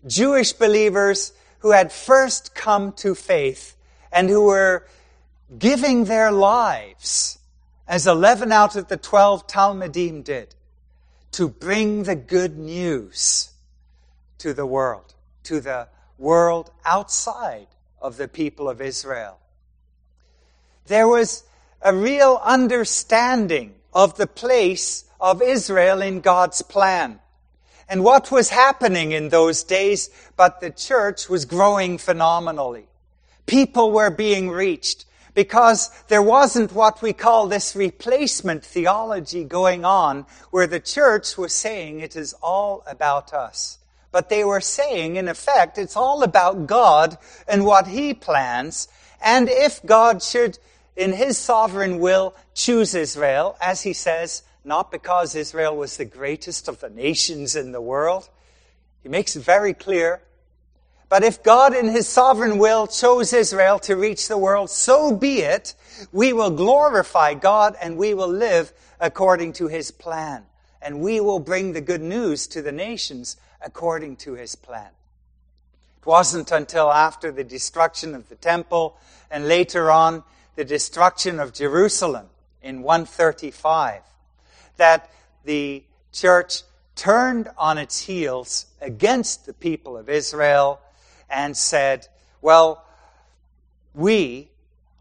Jewish 0.07 0.53
believers 0.53 1.33
who 1.59 1.71
had 1.71 1.91
first 1.91 2.55
come 2.55 2.93
to 2.93 3.13
faith 3.13 3.75
and 4.11 4.29
who 4.29 4.45
were 4.45 4.87
giving 5.57 6.05
their 6.05 6.31
lives, 6.31 7.39
as 7.87 8.07
11 8.07 8.51
out 8.51 8.75
of 8.75 8.87
the 8.87 8.97
12 8.97 9.47
Talmidim 9.47 10.23
did, 10.23 10.55
to 11.31 11.47
bring 11.47 12.03
the 12.03 12.15
good 12.15 12.57
news 12.57 13.51
to 14.39 14.53
the 14.53 14.65
world, 14.65 15.13
to 15.43 15.59
the 15.61 15.87
world 16.17 16.71
outside 16.85 17.67
of 18.01 18.17
the 18.17 18.27
people 18.27 18.69
of 18.69 18.81
Israel. 18.81 19.37
There 20.87 21.07
was 21.07 21.43
a 21.81 21.95
real 21.95 22.39
understanding 22.43 23.75
of 23.93 24.17
the 24.17 24.27
place 24.27 25.05
of 25.19 25.41
Israel 25.41 26.01
in 26.01 26.21
God's 26.21 26.61
plan. 26.61 27.19
And 27.87 28.03
what 28.03 28.31
was 28.31 28.49
happening 28.49 29.11
in 29.11 29.29
those 29.29 29.63
days, 29.63 30.09
but 30.37 30.61
the 30.61 30.69
church 30.69 31.29
was 31.29 31.45
growing 31.45 31.97
phenomenally. 31.97 32.87
People 33.45 33.91
were 33.91 34.09
being 34.09 34.49
reached 34.49 35.05
because 35.33 35.89
there 36.07 36.21
wasn't 36.21 36.73
what 36.73 37.01
we 37.01 37.13
call 37.13 37.47
this 37.47 37.75
replacement 37.75 38.65
theology 38.65 39.43
going 39.43 39.85
on 39.85 40.25
where 40.49 40.67
the 40.67 40.79
church 40.79 41.37
was 41.37 41.53
saying 41.53 41.99
it 41.99 42.15
is 42.15 42.33
all 42.41 42.83
about 42.87 43.33
us. 43.33 43.77
But 44.11 44.29
they 44.29 44.43
were 44.43 44.61
saying, 44.61 45.15
in 45.15 45.27
effect, 45.27 45.77
it's 45.77 45.95
all 45.95 46.21
about 46.21 46.67
God 46.67 47.17
and 47.47 47.65
what 47.65 47.87
He 47.87 48.13
plans. 48.13 48.89
And 49.23 49.47
if 49.49 49.81
God 49.85 50.21
should, 50.21 50.59
in 50.97 51.13
His 51.13 51.37
sovereign 51.37 51.99
will, 51.99 52.35
choose 52.53 52.93
Israel, 52.93 53.55
as 53.61 53.83
He 53.83 53.93
says, 53.93 54.43
not 54.65 54.91
because 54.91 55.33
Israel 55.33 55.75
was 55.77 55.97
the 55.97 56.05
greatest 56.05 56.67
of 56.67 56.81
the 56.81 56.89
nations 56.89 57.55
in 57.55 57.71
the 57.71 57.81
world. 57.81 58.29
He 59.01 59.09
makes 59.09 59.35
it 59.35 59.43
very 59.43 59.73
clear. 59.73 60.21
But 61.11 61.25
if 61.25 61.43
God 61.43 61.75
in 61.75 61.89
his 61.89 62.07
sovereign 62.07 62.57
will 62.57 62.87
chose 62.87 63.33
Israel 63.33 63.79
to 63.79 63.97
reach 63.97 64.29
the 64.29 64.37
world, 64.37 64.69
so 64.69 65.13
be 65.13 65.39
it. 65.39 65.75
We 66.13 66.31
will 66.31 66.51
glorify 66.51 67.33
God 67.33 67.75
and 67.81 67.97
we 67.97 68.13
will 68.13 68.29
live 68.29 68.71
according 68.97 69.51
to 69.53 69.67
his 69.67 69.91
plan. 69.91 70.45
And 70.81 71.01
we 71.01 71.19
will 71.19 71.39
bring 71.39 71.73
the 71.73 71.81
good 71.81 72.01
news 72.01 72.47
to 72.47 72.61
the 72.61 72.71
nations 72.71 73.35
according 73.59 74.15
to 74.17 74.35
his 74.35 74.55
plan. 74.55 74.87
It 75.99 76.05
wasn't 76.05 76.49
until 76.49 76.89
after 76.89 77.29
the 77.29 77.43
destruction 77.43 78.15
of 78.15 78.29
the 78.29 78.35
temple 78.35 78.95
and 79.29 79.49
later 79.49 79.91
on 79.91 80.23
the 80.55 80.63
destruction 80.63 81.41
of 81.41 81.51
Jerusalem 81.51 82.27
in 82.63 82.83
135 82.83 84.01
that 84.77 85.09
the 85.43 85.83
church 86.13 86.63
turned 86.95 87.49
on 87.57 87.77
its 87.77 87.99
heels 87.99 88.67
against 88.79 89.45
the 89.45 89.53
people 89.53 89.97
of 89.97 90.07
Israel 90.07 90.79
and 91.31 91.55
said, 91.55 92.07
well, 92.41 92.85
we 93.93 94.49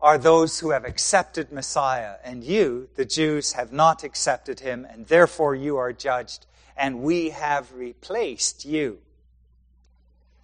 are 0.01 0.16
those 0.16 0.61
who 0.61 0.71
have 0.71 0.85
accepted 0.85 1.53
Messiah, 1.53 2.14
and 2.25 2.43
you, 2.43 2.88
the 2.95 3.05
Jews, 3.05 3.53
have 3.53 3.73
not 3.73 4.03
accepted 4.05 4.61
him, 4.61 4.87
and 4.88 5.07
therefore 5.07 5.55
you 5.55 5.77
are 5.77 5.93
judged, 5.93 6.47
and 6.77 7.03
we 7.03 7.31
have 7.31 7.71
replaced 7.75 8.64
you. 8.64 8.99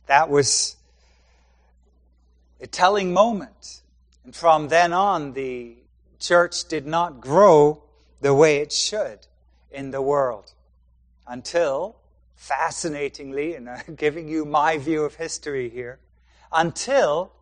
That 0.06 0.28
was 0.28 0.76
a 2.60 2.66
telling 2.66 3.12
moment. 3.12 3.80
And 4.24 4.34
from 4.34 4.68
then 4.68 4.92
on, 4.92 5.32
the 5.32 5.76
church 6.18 6.64
did 6.66 6.86
not 6.86 7.20
grow 7.20 7.82
the 8.20 8.34
way 8.34 8.58
it 8.58 8.72
should 8.72 9.20
in 9.70 9.90
the 9.90 10.02
world 10.02 10.52
until, 11.26 11.96
fascinatingly, 12.46 13.54
and 13.54 13.68
I'm 13.68 13.80
uh, 13.88 13.92
giving 13.96 14.28
you 14.28 14.44
my 14.44 14.78
view 14.78 15.04
of 15.04 15.16
history 15.16 15.68
here, 15.68 15.98
until 16.52 17.32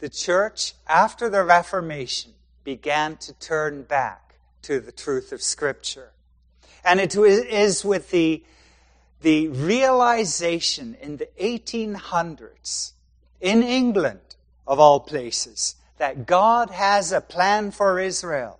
the 0.00 0.08
church, 0.08 0.74
after 0.88 1.28
the 1.28 1.44
Reformation, 1.44 2.32
began 2.64 3.16
to 3.18 3.32
turn 3.34 3.82
back 3.82 4.34
to 4.62 4.80
the 4.80 4.92
truth 4.92 5.32
of 5.32 5.42
Scripture. 5.42 6.10
And 6.84 7.00
it 7.00 7.14
is 7.16 7.84
with 7.84 8.10
the, 8.10 8.42
the 9.20 9.48
realization 9.48 10.96
in 11.00 11.18
the 11.18 11.28
1800s, 11.40 12.92
in 13.40 13.62
England, 13.62 14.20
of 14.66 14.80
all 14.80 15.00
places, 15.00 15.76
that 15.98 16.26
God 16.26 16.70
has 16.70 17.12
a 17.12 17.20
plan 17.20 17.70
for 17.70 18.00
Israel 18.00 18.58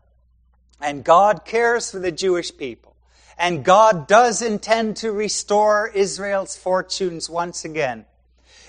and 0.81 1.05
God 1.05 1.45
cares 1.45 1.91
for 1.91 2.01
the 2.01 2.13
Jewish 2.13 2.57
people. 2.57 2.92
And 3.39 3.65
God 3.65 4.07
does 4.07 4.43
intend 4.43 4.97
to 4.99 5.13
restore 5.13 5.91
Israel's 5.95 6.57
fortunes 6.57 7.29
once 7.29 7.65
again. 7.65 8.05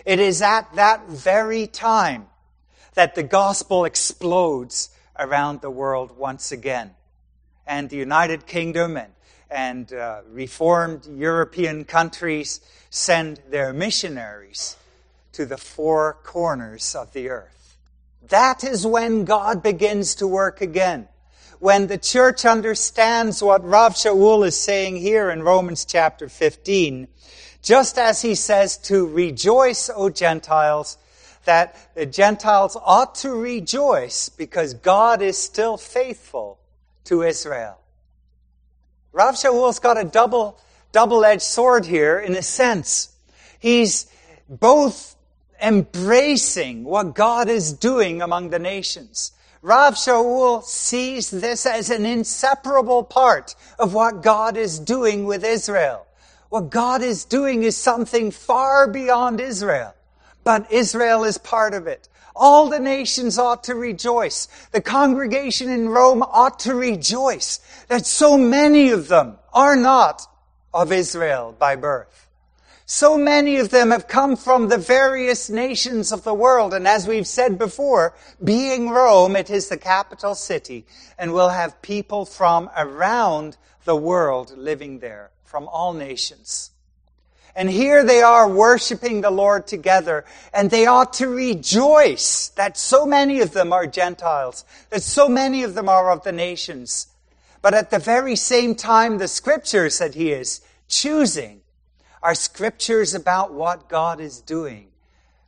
It 0.06 0.19
is 0.19 0.41
at 0.41 0.73
that 0.76 1.08
very 1.08 1.67
time 1.67 2.28
that 2.93 3.15
the 3.15 3.23
gospel 3.23 3.86
explodes 3.86 4.89
around 5.17 5.62
the 5.62 5.69
world 5.69 6.17
once 6.17 6.52
again. 6.52 6.91
And 7.65 7.89
the 7.89 7.97
United 7.97 8.45
Kingdom 8.45 8.97
and, 8.97 9.13
and 9.49 9.93
uh, 9.93 10.21
reformed 10.30 11.06
European 11.06 11.86
countries 11.86 12.60
send 12.89 13.39
their 13.49 13.73
missionaries 13.73 14.76
to 15.34 15.45
the 15.45 15.58
four 15.58 16.17
corners 16.23 16.95
of 16.95 17.13
the 17.13 17.30
earth. 17.30 17.78
That 18.30 18.63
is 18.63 18.86
when 18.86 19.26
God 19.26 19.63
begins 19.63 20.15
to 20.15 20.28
work 20.28 20.62
again 20.62 21.08
when 21.63 21.88
the 21.88 21.97
church 21.97 22.43
understands 22.43 23.41
what 23.41 23.63
Rav 23.63 23.93
Shaul 23.93 24.45
is 24.45 24.60
saying 24.60 24.97
here 24.97 25.30
in 25.30 25.43
Romans 25.43 25.86
chapter 25.86 26.28
15, 26.28 27.08
just 27.62 27.97
as 27.97 28.21
he 28.21 28.36
says 28.36 28.78
to 28.80 29.08
rejoice, 29.08 29.89
O 29.95 30.10
Gentiles, 30.10 30.97
that 31.45 31.78
the 31.95 32.06
Gentiles 32.06 32.76
ought 32.84 33.15
to 33.15 33.30
rejoice 33.30 34.28
because 34.28 34.73
God 34.73 35.21
is 35.21 35.38
still 35.38 35.78
faithful 35.78 36.60
to 37.06 37.21
Israel. 37.21 37.80
Rav 39.13 39.36
Shaul's 39.36 39.80
got 39.80 39.97
a 39.97 40.04
double, 40.04 40.60
double-edged 40.91 41.41
sword 41.41 41.86
here 41.86 42.19
in 42.19 42.36
a 42.36 42.41
sense. 42.41 43.15
He's 43.58 44.08
both 44.49 45.15
embracing 45.62 46.84
what 46.84 47.15
God 47.15 47.47
is 47.47 47.71
doing 47.71 48.21
among 48.21 48.49
the 48.49 48.60
nations 48.60 49.32
Rav 49.63 49.95
Shaul 49.95 50.62
sees 50.62 51.32
this 51.32 51.65
as 51.65 51.89
an 51.89 52.06
inseparable 52.06 53.02
part 53.02 53.56
of 53.80 53.93
what 53.93 54.21
God 54.21 54.58
is 54.58 54.78
doing 54.78 55.23
with 55.23 55.45
Israel. 55.45 56.06
What 56.49 56.69
God 56.69 57.02
is 57.02 57.23
doing 57.23 57.63
is 57.63 57.78
something 57.78 58.32
far 58.32 58.88
beyond 58.89 59.39
Israel. 59.39 59.95
but 60.43 60.69
Israel 60.69 61.23
is 61.23 61.38
part 61.38 61.73
of 61.73 61.88
it. 61.88 62.10
All 62.36 62.67
the 62.67 62.82
nations 62.82 63.39
ought 63.39 63.63
to 63.63 63.76
rejoice. 63.76 64.47
The 64.71 64.82
congregation 64.82 65.69
in 65.69 65.88
Rome 65.88 66.23
ought 66.23 66.60
to 66.62 66.76
rejoice 66.76 67.60
that 67.88 68.06
so 68.06 68.38
many 68.38 68.89
of 68.89 69.08
them 69.08 69.38
are 69.54 69.78
not 69.78 70.28
of 70.73 70.91
Israel 70.91 71.56
by 71.58 71.78
birth. 71.78 72.22
So 72.86 73.17
many 73.17 73.58
of 73.58 73.69
them 73.69 73.91
have 73.91 74.08
come 74.08 74.36
from 74.36 74.67
the 74.67 74.78
various 74.78 75.50
nations 75.50 76.12
of 76.12 76.24
the 76.24 76.34
world. 76.34 76.74
And 76.74 76.88
as 76.88 77.08
we've 77.08 77.28
said 77.28 77.58
before, 77.58 78.13
being 78.43 78.89
Rome, 78.89 79.36
it 79.36 79.50
is 79.50 79.69
the 79.69 79.78
capital 79.78 80.36
city 80.36 80.86
and 81.17 81.34
we'll 81.34 81.50
have 81.50 81.82
people 81.82 82.26
from 82.26 82.69
around 82.76 83.56
the 83.86 83.96
world 83.96 84.58
living 84.58 85.00
there, 85.00 85.32
from 85.43 85.67
all 85.67 85.93
nations. 85.93 86.72
And 87.56 87.69
here 87.69 88.04
they 88.04 88.22
are 88.22 88.50
worshiping 88.50 89.22
the 89.22 89.30
Lord 89.30 89.67
together, 89.67 90.26
and 90.54 90.72
they 90.72 90.88
ought 90.88 91.13
to 91.13 91.28
rejoice 91.28 92.48
that 92.56 92.78
so 92.78 93.06
many 93.06 93.41
of 93.41 93.52
them 93.52 93.72
are 93.72 93.86
Gentiles, 93.86 94.65
that 94.89 95.04
so 95.04 95.30
many 95.30 95.62
of 95.62 95.76
them 95.76 95.88
are 95.88 96.10
of 96.10 96.24
the 96.24 96.32
nations. 96.32 97.08
But 97.62 97.76
at 97.76 97.91
the 97.91 98.00
very 98.00 98.36
same 98.36 98.74
time, 98.74 99.19
the 99.19 99.28
scriptures 99.28 100.00
that 100.00 100.15
he 100.15 100.32
is 100.32 100.62
choosing 100.88 101.62
are 102.23 102.33
scriptures 102.33 103.13
about 103.13 103.53
what 103.53 103.89
God 103.89 104.21
is 104.21 104.39
doing 104.39 104.88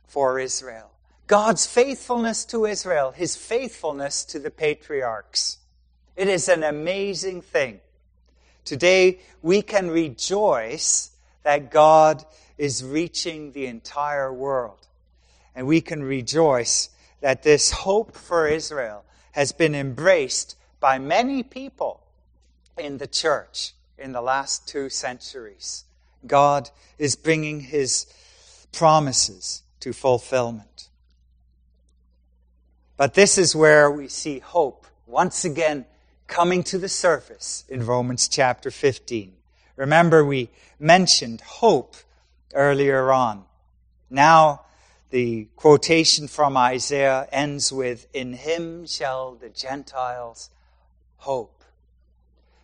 for 0.06 0.38
Israel. 0.38 0.90
God's 1.26 1.66
faithfulness 1.66 2.44
to 2.44 2.66
Israel, 2.66 3.12
his 3.12 3.34
faithfulness 3.34 4.24
to 4.26 4.38
the 4.38 4.50
patriarchs. 4.50 5.58
It 6.14 6.28
is 6.28 6.48
an 6.48 6.62
amazing 6.62 7.40
thing. 7.40 7.80
Today, 8.64 9.20
we 9.42 9.62
can 9.62 9.90
rejoice 9.90 11.12
that 11.44 11.70
God 11.70 12.24
is 12.58 12.84
reaching 12.84 13.52
the 13.52 13.66
entire 13.66 14.32
world. 14.32 14.86
And 15.54 15.66
we 15.66 15.80
can 15.80 16.02
rejoice 16.02 16.90
that 17.22 17.42
this 17.42 17.70
hope 17.70 18.14
for 18.14 18.46
Israel 18.46 19.04
has 19.32 19.52
been 19.52 19.74
embraced 19.74 20.56
by 20.78 20.98
many 20.98 21.42
people 21.42 22.02
in 22.76 22.98
the 22.98 23.06
church 23.06 23.72
in 23.98 24.12
the 24.12 24.20
last 24.20 24.68
two 24.68 24.90
centuries. 24.90 25.85
God 26.28 26.70
is 26.98 27.16
bringing 27.16 27.60
his 27.60 28.06
promises 28.72 29.62
to 29.80 29.92
fulfillment. 29.92 30.88
But 32.96 33.14
this 33.14 33.38
is 33.38 33.54
where 33.54 33.90
we 33.90 34.08
see 34.08 34.38
hope 34.38 34.86
once 35.06 35.44
again 35.44 35.86
coming 36.26 36.62
to 36.64 36.78
the 36.78 36.88
surface 36.88 37.64
in 37.68 37.86
Romans 37.86 38.28
chapter 38.28 38.70
15. 38.70 39.32
Remember, 39.76 40.24
we 40.24 40.50
mentioned 40.78 41.40
hope 41.42 41.96
earlier 42.54 43.12
on. 43.12 43.44
Now, 44.08 44.62
the 45.10 45.48
quotation 45.56 46.26
from 46.26 46.56
Isaiah 46.56 47.28
ends 47.30 47.72
with, 47.72 48.06
In 48.12 48.32
him 48.32 48.86
shall 48.86 49.34
the 49.34 49.50
Gentiles 49.50 50.50
hope. 51.18 51.62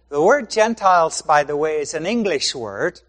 The 0.09 0.20
word 0.20 0.51
Gentiles, 0.51 1.22
by 1.22 1.44
the 1.44 1.57
way, 1.57 1.81
is 1.81 1.94
an 1.94 2.07
English 2.07 2.55
word, 2.55 3.01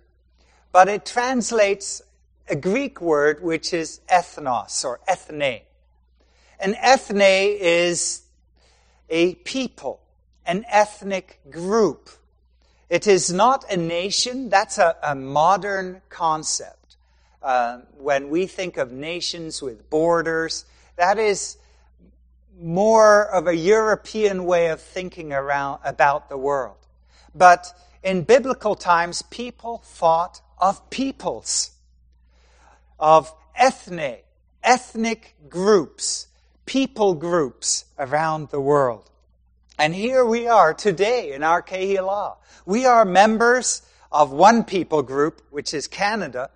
but 0.73 0.89
it 0.89 1.05
translates 1.05 2.01
a 2.49 2.55
Greek 2.57 2.99
word 2.99 3.41
which 3.41 3.73
is 3.73 4.01
ethnos 4.09 4.83
or 4.83 4.99
ethne. 5.07 5.62
An 6.59 6.75
ethne 6.75 7.21
is 7.21 8.23
a 9.09 9.36
people, 9.36 10.01
an 10.45 10.65
ethnic 10.67 11.39
group. 11.49 12.09
It 12.89 13.07
is 13.07 13.31
not 13.31 13.71
a 13.71 13.77
nation. 13.77 14.49
That's 14.49 14.77
a, 14.77 14.97
a 15.03 15.15
modern 15.15 16.01
concept. 16.09 16.97
Uh, 17.41 17.79
when 17.97 18.29
we 18.29 18.47
think 18.47 18.77
of 18.77 18.91
nations 18.91 19.62
with 19.62 19.89
borders, 19.89 20.65
that 20.95 21.19
is 21.19 21.57
more 22.59 23.25
of 23.25 23.47
a 23.47 23.55
European 23.55 24.45
way 24.45 24.67
of 24.67 24.81
thinking 24.81 25.33
around 25.33 25.81
about 25.83 26.29
the 26.29 26.38
world. 26.38 26.77
But 27.36 27.73
in 28.01 28.23
biblical 28.23 28.75
times, 28.75 29.21
people 29.23 29.81
thought 29.86 30.41
of 30.63 30.89
peoples, 30.89 31.71
of 32.97 33.34
ethne, 33.54 34.15
ethnic 34.63 35.36
groups, 35.49 36.28
people 36.65 37.15
groups 37.15 37.84
around 37.99 38.47
the 38.47 38.62
world. 38.62 39.10
And 39.78 39.93
here 39.93 40.23
we 40.23 40.47
are 40.47 40.73
today 40.73 41.34
in 41.34 41.43
our 41.43 41.62
Kehillah. 41.62 42.38
We 42.65 42.86
are 42.86 43.04
members 43.04 43.82
of 44.10 44.32
one 44.32 44.63
people 44.63 45.04
group, 45.04 45.41
which 45.49 45.73
is 45.73 45.86
Canada, 45.89 46.49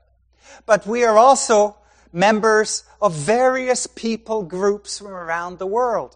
but 0.65 0.87
we 0.87 1.03
are 1.03 1.17
also 1.17 1.75
members 2.13 2.85
of 3.01 3.13
various 3.13 3.87
people 3.87 4.43
groups 4.43 4.99
from 4.99 5.07
around 5.07 5.59
the 5.59 5.67
world. 5.67 6.15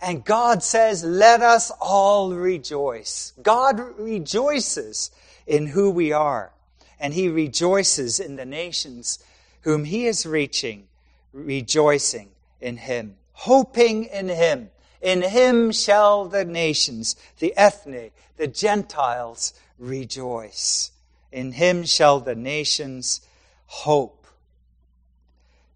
And 0.00 0.24
God 0.24 0.62
says, 0.62 1.04
let 1.04 1.42
us 1.42 1.70
all 1.82 2.32
rejoice. 2.32 3.34
God 3.42 3.78
rejoices 3.98 5.10
in 5.46 5.66
who 5.66 5.90
we 5.90 6.12
are. 6.12 6.50
And 6.98 7.14
He 7.14 7.28
rejoices 7.28 8.20
in 8.20 8.36
the 8.36 8.46
nations 8.46 9.18
whom 9.62 9.84
He 9.84 10.06
is 10.06 10.26
reaching, 10.26 10.88
rejoicing 11.32 12.30
in 12.60 12.76
Him, 12.78 13.16
hoping 13.32 14.04
in 14.04 14.28
Him 14.28 14.70
in 15.06 15.22
him 15.22 15.72
shall 15.72 16.24
the 16.26 16.44
nations, 16.44 17.14
the 17.38 17.56
ethne, 17.56 18.10
the 18.36 18.48
Gentiles 18.48 19.54
rejoice. 19.78 20.90
In 21.30 21.52
him 21.52 21.84
shall 21.84 22.20
the 22.20 22.34
nations 22.34 23.20
hope. 23.66 24.26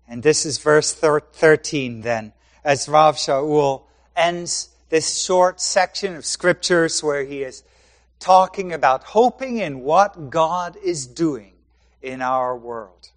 And 0.09 0.22
this 0.22 0.44
is 0.44 0.59
verse 0.59 0.92
13 0.92 2.00
then, 2.00 2.33
as 2.64 2.88
Rav 2.88 3.16
Shaul 3.16 3.83
ends 4.16 4.70
this 4.88 5.22
short 5.22 5.61
section 5.61 6.16
of 6.16 6.24
scriptures 6.24 7.02
where 7.02 7.24
he 7.24 7.44
is 7.44 7.62
talking 8.20 8.72
about 8.72 9.02
hoping 9.02 9.56
in 9.59 9.80
what 9.80 10.30
God 10.30 10.76
is 10.83 11.06
doing 11.06 11.54
in 12.00 12.22
our 12.22 12.56
world. 12.56 13.11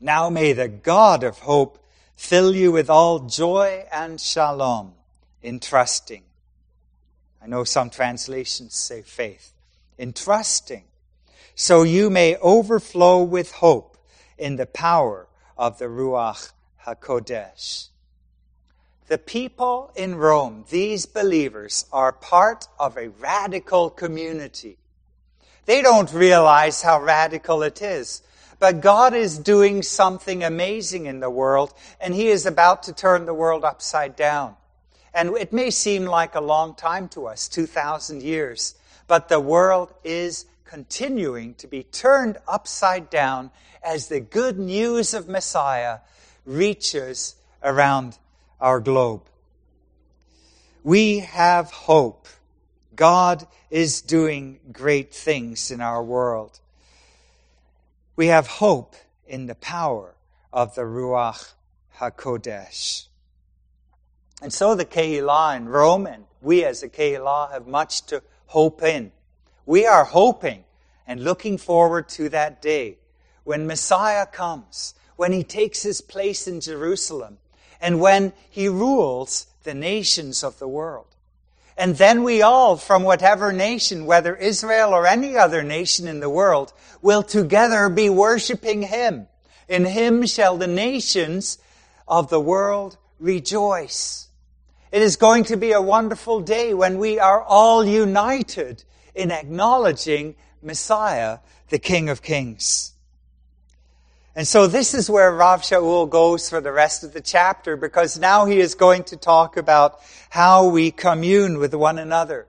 Now 0.00 0.30
may 0.30 0.54
the 0.54 0.68
God 0.68 1.22
of 1.22 1.38
hope 1.40 1.78
fill 2.16 2.54
you 2.54 2.72
with 2.72 2.90
all 2.90 3.20
joy 3.20 3.84
and 3.92 4.20
shalom 4.20 4.94
in 5.42 5.60
trusting. 5.60 6.22
I 7.42 7.46
know 7.46 7.64
some 7.64 7.90
translations 7.90 8.74
say 8.74 9.02
faith. 9.02 9.52
In 9.98 10.14
trusting, 10.14 10.84
so 11.54 11.82
you 11.82 12.08
may 12.08 12.36
overflow 12.36 13.22
with 13.22 13.52
hope 13.52 13.98
in 14.38 14.56
the 14.56 14.66
power 14.66 15.28
of 15.58 15.78
the 15.78 15.84
Ruach 15.84 16.52
HaKodesh. 16.86 17.89
The 19.10 19.18
people 19.18 19.90
in 19.96 20.14
Rome, 20.14 20.64
these 20.70 21.04
believers, 21.04 21.84
are 21.92 22.12
part 22.12 22.68
of 22.78 22.96
a 22.96 23.08
radical 23.08 23.90
community. 23.90 24.78
They 25.66 25.82
don't 25.82 26.12
realize 26.12 26.80
how 26.80 27.02
radical 27.02 27.64
it 27.64 27.82
is. 27.82 28.22
But 28.60 28.80
God 28.80 29.12
is 29.12 29.36
doing 29.36 29.82
something 29.82 30.44
amazing 30.44 31.06
in 31.06 31.18
the 31.18 31.28
world, 31.28 31.74
and 32.00 32.14
He 32.14 32.28
is 32.28 32.46
about 32.46 32.84
to 32.84 32.92
turn 32.92 33.24
the 33.24 33.34
world 33.34 33.64
upside 33.64 34.14
down. 34.14 34.54
And 35.12 35.36
it 35.36 35.52
may 35.52 35.70
seem 35.70 36.04
like 36.04 36.36
a 36.36 36.40
long 36.40 36.76
time 36.76 37.08
to 37.08 37.26
us, 37.26 37.48
2,000 37.48 38.22
years, 38.22 38.76
but 39.08 39.28
the 39.28 39.40
world 39.40 39.92
is 40.04 40.46
continuing 40.64 41.54
to 41.54 41.66
be 41.66 41.82
turned 41.82 42.38
upside 42.46 43.10
down 43.10 43.50
as 43.82 44.06
the 44.06 44.20
good 44.20 44.56
news 44.56 45.14
of 45.14 45.28
Messiah 45.28 45.98
reaches 46.46 47.34
around 47.60 48.16
our 48.60 48.80
globe. 48.80 49.22
We 50.82 51.20
have 51.20 51.70
hope. 51.70 52.28
God 52.94 53.46
is 53.70 54.02
doing 54.02 54.60
great 54.72 55.14
things 55.14 55.70
in 55.70 55.80
our 55.80 56.02
world. 56.02 56.60
We 58.16 58.26
have 58.26 58.46
hope 58.46 58.96
in 59.26 59.46
the 59.46 59.54
power 59.54 60.14
of 60.52 60.74
the 60.74 60.82
Ruach 60.82 61.52
HaKodesh. 61.98 63.06
And 64.42 64.52
so 64.52 64.74
the 64.74 64.84
Kehillah 64.84 65.56
in 65.56 65.68
Rome, 65.68 66.06
and 66.06 66.24
we 66.40 66.64
as 66.64 66.80
the 66.80 66.88
Kehillah 66.88 67.52
have 67.52 67.66
much 67.66 68.06
to 68.06 68.22
hope 68.46 68.82
in. 68.82 69.12
We 69.66 69.86
are 69.86 70.04
hoping 70.04 70.64
and 71.06 71.22
looking 71.22 71.58
forward 71.58 72.08
to 72.10 72.28
that 72.30 72.60
day 72.62 72.98
when 73.44 73.66
Messiah 73.66 74.26
comes, 74.26 74.94
when 75.16 75.32
he 75.32 75.44
takes 75.44 75.82
his 75.82 76.00
place 76.00 76.48
in 76.48 76.60
Jerusalem, 76.60 77.38
and 77.80 78.00
when 78.00 78.32
he 78.48 78.68
rules 78.68 79.46
the 79.64 79.74
nations 79.74 80.44
of 80.44 80.58
the 80.58 80.68
world. 80.68 81.06
And 81.76 81.96
then 81.96 82.24
we 82.24 82.42
all, 82.42 82.76
from 82.76 83.04
whatever 83.04 83.52
nation, 83.52 84.04
whether 84.04 84.36
Israel 84.36 84.90
or 84.90 85.06
any 85.06 85.36
other 85.36 85.62
nation 85.62 86.06
in 86.06 86.20
the 86.20 86.28
world, 86.28 86.72
will 87.00 87.22
together 87.22 87.88
be 87.88 88.10
worshiping 88.10 88.82
him. 88.82 89.28
In 89.66 89.86
him 89.86 90.26
shall 90.26 90.58
the 90.58 90.66
nations 90.66 91.58
of 92.06 92.28
the 92.28 92.40
world 92.40 92.98
rejoice. 93.18 94.28
It 94.92 95.00
is 95.00 95.16
going 95.16 95.44
to 95.44 95.56
be 95.56 95.72
a 95.72 95.80
wonderful 95.80 96.40
day 96.40 96.74
when 96.74 96.98
we 96.98 97.18
are 97.18 97.42
all 97.42 97.84
united 97.84 98.84
in 99.14 99.30
acknowledging 99.30 100.34
Messiah, 100.62 101.38
the 101.68 101.78
King 101.78 102.08
of 102.08 102.20
Kings. 102.20 102.92
And 104.36 104.46
so 104.46 104.68
this 104.68 104.94
is 104.94 105.10
where 105.10 105.32
Rav 105.32 105.62
Shaul 105.62 106.08
goes 106.08 106.48
for 106.48 106.60
the 106.60 106.70
rest 106.70 107.02
of 107.02 107.12
the 107.12 107.20
chapter 107.20 107.76
because 107.76 108.18
now 108.18 108.46
he 108.46 108.60
is 108.60 108.76
going 108.76 109.04
to 109.04 109.16
talk 109.16 109.56
about 109.56 109.98
how 110.28 110.68
we 110.68 110.92
commune 110.92 111.58
with 111.58 111.74
one 111.74 111.98
another. 111.98 112.46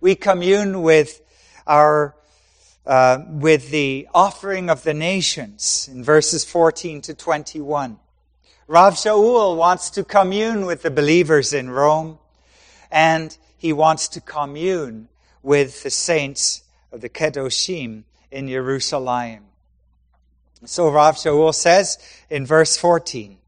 We 0.00 0.14
commune 0.14 0.80
with 0.80 1.20
our, 1.66 2.14
uh, 2.86 3.18
with 3.28 3.70
the 3.70 4.08
offering 4.14 4.70
of 4.70 4.84
the 4.84 4.94
nations 4.94 5.88
in 5.92 6.02
verses 6.02 6.46
14 6.46 7.02
to 7.02 7.14
21. 7.14 7.98
Rav 8.66 8.94
Shaul 8.94 9.56
wants 9.56 9.90
to 9.90 10.04
commune 10.04 10.64
with 10.64 10.80
the 10.80 10.90
believers 10.90 11.52
in 11.52 11.68
Rome 11.68 12.18
and 12.90 13.36
he 13.58 13.74
wants 13.74 14.08
to 14.08 14.20
commune 14.22 15.08
with 15.42 15.82
the 15.82 15.90
saints 15.90 16.62
of 16.90 17.02
the 17.02 17.10
Kedoshim 17.10 18.04
in 18.30 18.48
Jerusalem. 18.48 19.51
So 20.64 20.88
Rav 20.88 21.16
Shaul 21.16 21.52
says 21.52 21.98
in 22.30 22.46
verse 22.46 22.76
14, 22.76 23.38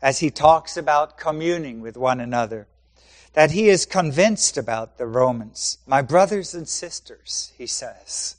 as 0.00 0.20
he 0.20 0.30
talks 0.30 0.76
about 0.78 1.18
communing 1.18 1.80
with 1.80 1.96
one 1.96 2.20
another, 2.20 2.66
that 3.34 3.50
he 3.50 3.68
is 3.68 3.84
convinced 3.84 4.56
about 4.56 4.96
the 4.96 5.06
Romans. 5.06 5.78
My 5.86 6.00
brothers 6.00 6.54
and 6.54 6.66
sisters, 6.66 7.52
he 7.58 7.66
says. 7.66 8.36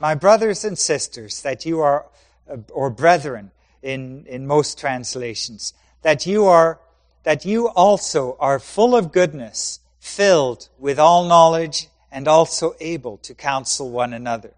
My 0.00 0.14
brothers 0.14 0.64
and 0.64 0.76
sisters, 0.76 1.42
that 1.42 1.64
you 1.64 1.80
are, 1.80 2.06
uh, 2.50 2.56
or 2.72 2.90
brethren 2.90 3.52
in, 3.82 4.24
in 4.26 4.46
most 4.46 4.78
translations, 4.78 5.74
that 6.02 6.26
you 6.26 6.46
are, 6.46 6.80
that 7.22 7.44
you 7.44 7.68
also 7.68 8.36
are 8.40 8.58
full 8.58 8.96
of 8.96 9.12
goodness, 9.12 9.80
filled 10.00 10.68
with 10.78 10.98
all 10.98 11.24
knowledge, 11.24 11.88
and 12.10 12.26
also 12.26 12.74
able 12.80 13.18
to 13.18 13.34
counsel 13.34 13.90
one 13.90 14.12
another. 14.12 14.54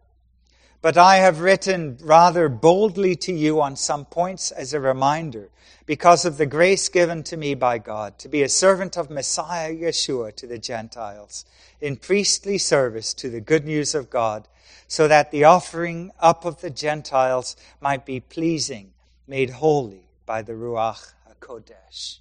But 0.83 0.97
I 0.97 1.17
have 1.17 1.41
written 1.41 1.99
rather 2.01 2.49
boldly 2.49 3.15
to 3.17 3.33
you 3.33 3.61
on 3.61 3.77
some 3.77 4.07
points 4.07 4.51
as 4.51 4.73
a 4.73 4.81
reminder, 4.81 5.51
because 5.85 6.25
of 6.25 6.39
the 6.39 6.47
grace 6.47 6.89
given 6.89 7.23
to 7.25 7.37
me 7.37 7.55
by 7.55 7.79
God, 7.79 8.19
to 8.21 8.29
be 8.29 8.43
a 8.43 8.49
servant 8.49 8.97
of 8.97 9.11
Messiah 9.11 9.75
Yeshua 9.75 10.35
to 10.37 10.47
the 10.47 10.59
Gentiles, 10.59 11.45
in 11.81 11.97
priestly 11.97 12.57
service 12.57 13.13
to 13.15 13.29
the 13.29 13.41
good 13.41 13.67
news 13.67 13.95
of 13.95 14.09
God, 14.09 14.49
so 14.89 15.07
that 15.07 15.31
the 15.31 15.45
offering 15.45 16.13
up 16.19 16.45
of 16.47 16.63
the 16.63 16.71
Gentiles 16.71 17.57
might 17.81 18.07
be 18.07 18.21
pleasing, 18.21 18.93
made 19.27 19.51
holy 19.51 20.09
by 20.25 20.41
the 20.41 20.53
Ruach 20.53 21.13
HaKodesh. 21.29 22.21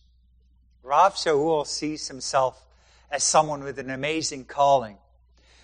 Rav 0.84 1.16
Shaul 1.16 1.66
sees 1.66 2.10
himself 2.10 2.66
as 3.10 3.24
someone 3.24 3.64
with 3.64 3.80
an 3.80 3.89
amazing 3.89 4.45
calling 4.45 4.97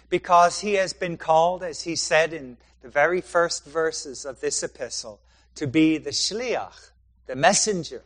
because 0.10 0.62
he 0.62 0.76
has 0.76 0.93
been 0.93 1.18
called, 1.18 1.64
as 1.64 1.82
he 1.82 1.96
said 1.96 2.32
in 2.32 2.58
the 2.86 2.92
very 2.92 3.20
first 3.20 3.66
verses 3.66 4.26
of 4.26 4.40
this 4.42 4.62
epistle, 4.62 5.20
to 5.56 5.66
be 5.66 5.98
the 5.98 6.12
shliach, 6.12 6.92
the 7.26 7.36
messenger. 7.36 8.04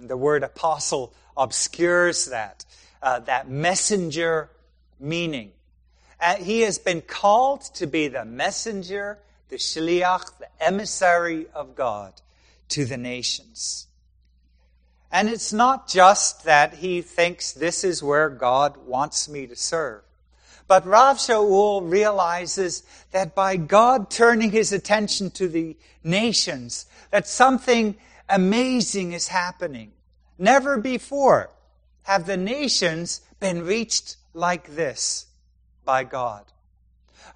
And 0.00 0.10
the 0.10 0.16
word 0.16 0.42
apostle 0.42 1.14
obscures 1.36 2.26
that, 2.26 2.64
uh, 3.00 3.20
that 3.20 3.48
messenger 3.48 4.50
meaning. 4.98 5.52
Uh, 6.20 6.34
he 6.34 6.62
has 6.62 6.80
been 6.80 7.00
called 7.00 7.62
to 7.74 7.86
be 7.86 8.08
the 8.08 8.24
messenger, 8.24 9.20
the 9.50 9.56
shliach, 9.56 10.36
the 10.38 10.48
emissary 10.58 11.46
of 11.54 11.76
God 11.76 12.12
to 12.70 12.84
the 12.84 12.96
nations. 12.96 13.86
And 15.12 15.28
it's 15.28 15.52
not 15.52 15.86
just 15.86 16.42
that 16.42 16.74
he 16.74 17.02
thinks 17.02 17.52
this 17.52 17.84
is 17.84 18.02
where 18.02 18.30
God 18.30 18.78
wants 18.84 19.28
me 19.28 19.46
to 19.46 19.54
serve. 19.54 20.02
But 20.72 20.86
Rav 20.86 21.18
Shaul 21.18 21.82
realizes 21.84 22.82
that 23.10 23.34
by 23.34 23.58
God 23.58 24.08
turning 24.08 24.52
his 24.52 24.72
attention 24.72 25.30
to 25.32 25.46
the 25.46 25.76
nations, 26.02 26.86
that 27.10 27.28
something 27.28 27.94
amazing 28.26 29.12
is 29.12 29.28
happening. 29.28 29.92
Never 30.38 30.78
before 30.78 31.50
have 32.04 32.24
the 32.24 32.38
nations 32.38 33.20
been 33.38 33.66
reached 33.66 34.16
like 34.32 34.74
this 34.74 35.26
by 35.84 36.04
God. 36.04 36.46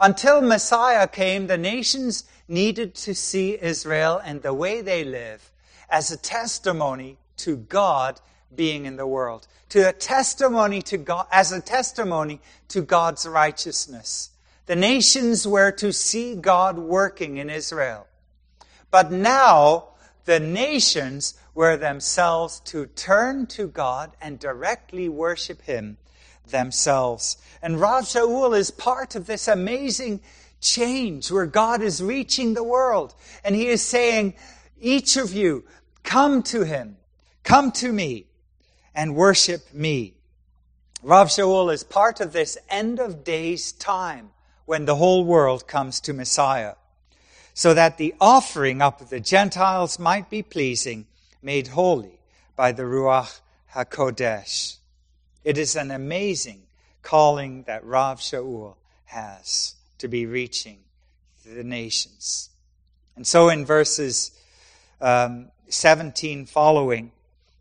Until 0.01 0.41
Messiah 0.41 1.07
came, 1.07 1.47
the 1.47 1.59
nations 1.59 2.24
needed 2.49 2.95
to 2.95 3.14
see 3.14 3.59
Israel 3.61 4.18
and 4.24 4.41
the 4.41 4.55
way 4.55 4.80
they 4.80 5.05
live 5.05 5.53
as 5.91 6.11
a 6.11 6.16
testimony 6.16 7.18
to 7.37 7.59
God 7.59 8.18
being 8.55 8.86
in 8.86 8.97
the 8.97 9.07
world, 9.07 9.47
to 9.70 9.88
a 9.88 9.92
testimony 9.92 10.82
to 10.82 10.97
God, 10.97 11.26
as 11.30 11.53
a 11.53 11.61
testimony 11.61 12.40
to 12.68 12.82
God's 12.82 13.26
righteousness. 13.26 14.30
The 14.66 14.76
nations 14.76 15.47
were 15.47 15.72
to 15.72 15.92
see 15.92 16.34
God 16.34 16.78
working 16.78 17.36
in 17.36 17.51
Israel. 17.51 18.07
But 18.90 19.12
now, 19.12 19.90
the 20.24 20.40
nations 20.40 21.34
were 21.55 21.76
themselves 21.76 22.61
to 22.61 22.86
turn 22.86 23.47
to 23.47 23.68
God 23.68 24.12
and 24.20 24.38
directly 24.38 25.09
worship 25.09 25.62
Him 25.62 25.97
themselves. 26.49 27.36
And 27.62 27.80
Rav 27.80 28.05
Shaul 28.05 28.57
is 28.57 28.70
part 28.70 29.14
of 29.14 29.26
this 29.26 29.49
amazing 29.49 30.20
change 30.61 31.30
where 31.30 31.47
God 31.47 31.82
is 31.82 32.03
reaching 32.03 32.55
the 32.55 32.64
world. 32.64 33.14
And 33.44 33.55
He 33.55 33.68
is 33.68 33.82
saying, 33.82 34.34
each 34.80 35.16
of 35.16 35.32
you, 35.32 35.64
come 36.03 36.42
to 36.44 36.64
Him. 36.64 36.97
Come 37.42 37.70
to 37.72 37.92
me 37.92 38.26
and 38.97 39.14
worship 39.14 39.72
me. 39.74 40.14
Rav 41.03 41.28
Shaul 41.28 41.72
is 41.72 41.84
part 41.84 42.20
of 42.20 42.32
this 42.32 42.57
end 42.70 42.99
of 42.99 43.22
days 43.22 43.70
time 43.70 44.30
when 44.64 44.86
the 44.86 44.97
whole 44.97 45.24
world 45.24 45.68
comes 45.68 46.01
to 46.01 46.14
Messiah, 46.14 46.74
so 47.53 47.74
that 47.74 47.99
the 47.99 48.14
offering 48.20 48.80
up 48.80 49.01
of 49.01 49.11
the 49.11 49.20
Gentiles 49.20 49.99
might 49.99 50.30
be 50.30 50.42
pleasing, 50.42 51.07
made 51.42 51.68
holy 51.68 52.18
by 52.57 52.72
the 52.72 52.82
Ruach 52.82 53.40
HaKodesh. 53.74 54.78
It 55.44 55.59
is 55.59 55.76
an 55.76 55.90
amazing 55.90 56.62
calling 57.03 57.64
that 57.64 57.84
Rav 57.84 58.18
Shaul 58.18 58.74
has 59.05 59.74
to 59.99 60.09
be 60.09 60.26
reaching 60.26 60.78
the 61.44 61.62
nations. 61.62 62.51
And 63.14 63.26
so 63.26 63.51
in 63.51 63.64
verses 63.64 64.32
um, 65.01 65.51
17 65.68 66.47
following, 66.47 67.12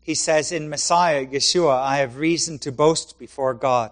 he 0.06 0.14
says, 0.14 0.52
In 0.52 0.68
Messiah, 0.68 1.26
Yeshua, 1.26 1.80
I 1.82 1.96
have 1.96 2.18
reason 2.18 2.60
to 2.60 2.70
boast 2.70 3.18
before 3.18 3.54
God. 3.54 3.90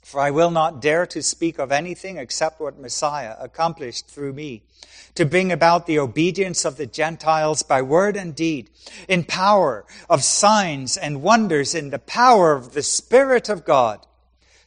For 0.00 0.20
I 0.20 0.30
will 0.30 0.52
not 0.52 0.80
dare 0.80 1.06
to 1.06 1.24
speak 1.24 1.58
of 1.58 1.72
anything 1.72 2.18
except 2.18 2.60
what 2.60 2.78
Messiah 2.78 3.34
accomplished 3.40 4.06
through 4.06 4.34
me, 4.34 4.62
to 5.16 5.26
bring 5.26 5.50
about 5.50 5.86
the 5.86 5.98
obedience 5.98 6.64
of 6.64 6.76
the 6.76 6.86
Gentiles 6.86 7.64
by 7.64 7.82
word 7.82 8.16
and 8.16 8.32
deed, 8.32 8.70
in 9.08 9.24
power 9.24 9.84
of 10.08 10.22
signs 10.22 10.96
and 10.96 11.20
wonders, 11.20 11.74
in 11.74 11.90
the 11.90 11.98
power 11.98 12.52
of 12.52 12.72
the 12.72 12.84
Spirit 12.84 13.48
of 13.48 13.64
God. 13.64 14.06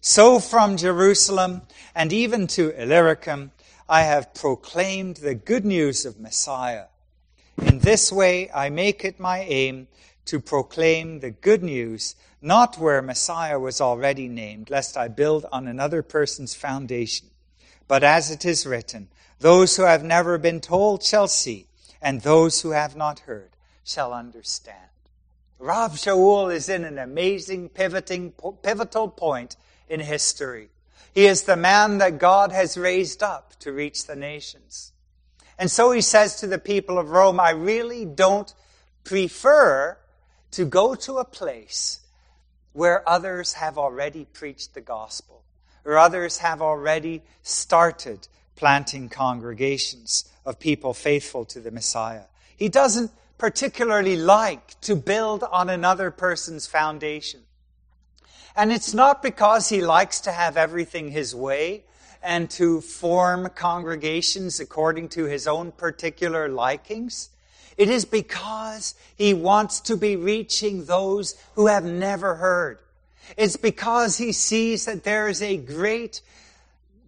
So 0.02 0.38
from 0.38 0.76
Jerusalem 0.76 1.62
and 1.96 2.12
even 2.12 2.46
to 2.48 2.72
Illyricum, 2.72 3.54
I 3.88 4.02
have 4.02 4.34
proclaimed 4.34 5.18
the 5.18 5.34
good 5.34 5.64
news 5.64 6.06
of 6.06 6.20
Messiah. 6.20 6.88
In 7.62 7.80
this 7.80 8.12
way, 8.12 8.52
I 8.52 8.70
make 8.70 9.06
it 9.06 9.18
my 9.18 9.40
aim 9.40 9.88
to 10.26 10.40
proclaim 10.40 11.20
the 11.20 11.32
good 11.32 11.64
news, 11.64 12.16
not 12.42 12.78
where 12.78 13.02
Messiah 13.02 13.60
was 13.60 13.82
already 13.82 14.28
named, 14.28 14.70
lest 14.70 14.98
I 14.98 15.08
build 15.08 15.46
on 15.52 15.68
another 15.68 16.02
person's 16.02 16.56
foundation. 16.56 17.28
But 17.88 18.04
as 18.04 18.32
it 18.32 18.46
is 18.46 18.66
written, 18.66 19.10
those 19.40 19.76
who 19.76 19.84
have 19.84 20.04
never 20.04 20.38
been 20.38 20.62
told 20.62 21.04
shall 21.04 21.28
see, 21.28 21.68
and 22.02 22.22
those 22.22 22.62
who 22.62 22.72
have 22.72 22.96
not 22.96 23.22
heard 23.22 23.50
shall 23.84 24.14
understand. 24.14 24.78
Rav 25.60 25.94
Shaul 25.94 26.54
is 26.54 26.70
in 26.70 26.84
an 26.84 26.98
amazing 26.98 27.70
pivoting, 27.70 28.34
pivotal 28.64 29.10
point 29.10 29.56
in 29.90 30.00
history. 30.00 30.70
He 31.14 31.26
is 31.26 31.44
the 31.44 31.56
man 31.56 31.98
that 31.98 32.18
God 32.18 32.52
has 32.52 32.78
raised 32.78 33.22
up 33.22 33.54
to 33.60 33.72
reach 33.72 34.06
the 34.08 34.16
nations. 34.16 34.92
And 35.60 35.70
so 35.70 35.92
he 35.92 36.02
says 36.02 36.38
to 36.38 36.48
the 36.48 36.58
people 36.58 36.98
of 36.98 37.12
Rome, 37.12 37.40
I 37.40 37.52
really 37.52 38.06
don't 38.06 38.52
prefer 39.04 39.98
to 40.52 40.66
go 40.66 40.96
to 40.96 41.18
a 41.18 41.26
place 41.26 42.00
where 42.74 43.08
others 43.08 43.54
have 43.54 43.78
already 43.78 44.26
preached 44.26 44.74
the 44.74 44.82
gospel, 44.82 45.44
or 45.84 45.98
others 45.98 46.38
have 46.38 46.62
already 46.62 47.22
started 47.42 48.28
planting 48.56 49.10
congregations 49.10 50.26
of 50.46 50.60
people 50.60 50.94
faithful 50.94 51.46
to 51.46 51.60
the 51.60 51.72
Messiah. 51.72 52.24
He 52.56 52.70
doesn't 52.70 53.12
particularly 53.38 54.16
like 54.16 54.80
to 54.82 54.96
build 54.96 55.44
on 55.44 55.70
another 55.70 56.12
person's 56.12 56.68
foundation. 56.68 57.42
And 58.56 58.72
it's 58.72 58.94
not 58.94 59.24
because 59.24 59.70
he 59.70 59.82
likes 59.82 60.22
to 60.22 60.32
have 60.32 60.58
everything 60.58 61.10
his 61.10 61.34
way 61.34 61.86
and 62.22 62.50
to 62.52 62.82
form 62.82 63.50
congregations 63.56 64.60
according 64.60 65.10
to 65.10 65.26
his 65.26 65.48
own 65.48 65.72
particular 65.72 66.48
likings. 66.48 67.30
It 67.82 67.90
is 67.90 68.06
because 68.06 68.94
he 69.16 69.34
wants 69.34 69.80
to 69.80 69.98
be 69.98 70.16
reaching 70.16 70.86
those 70.86 71.34
who 71.56 71.66
have 71.66 71.84
never 71.84 72.36
heard. 72.36 72.78
It's 73.38 73.58
because 73.58 74.20
he 74.20 74.34
sees 74.34 74.86
that 74.86 75.04
there 75.04 75.28
is 75.28 75.42
a 75.42 75.58
great 75.58 76.22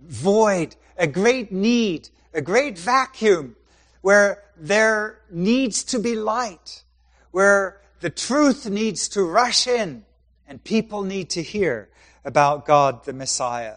void, 0.02 0.76
a 0.98 1.06
great 1.06 1.52
need, 1.52 2.10
a 2.34 2.42
great 2.42 2.80
vacuum 2.80 3.56
where 4.02 4.42
there 4.58 5.20
needs 5.30 5.84
to 5.84 6.00
be 6.00 6.16
light, 6.16 6.82
where 7.30 7.80
the 8.00 8.10
truth 8.10 8.68
needs 8.68 9.08
to 9.10 9.24
rush 9.24 9.68
in 9.68 10.04
and 10.48 10.64
people 10.64 11.04
need 11.04 11.30
to 11.30 11.44
hear 11.44 11.88
about 12.26 12.66
God 12.66 13.06
the 13.06 13.14
Messiah. 13.14 13.76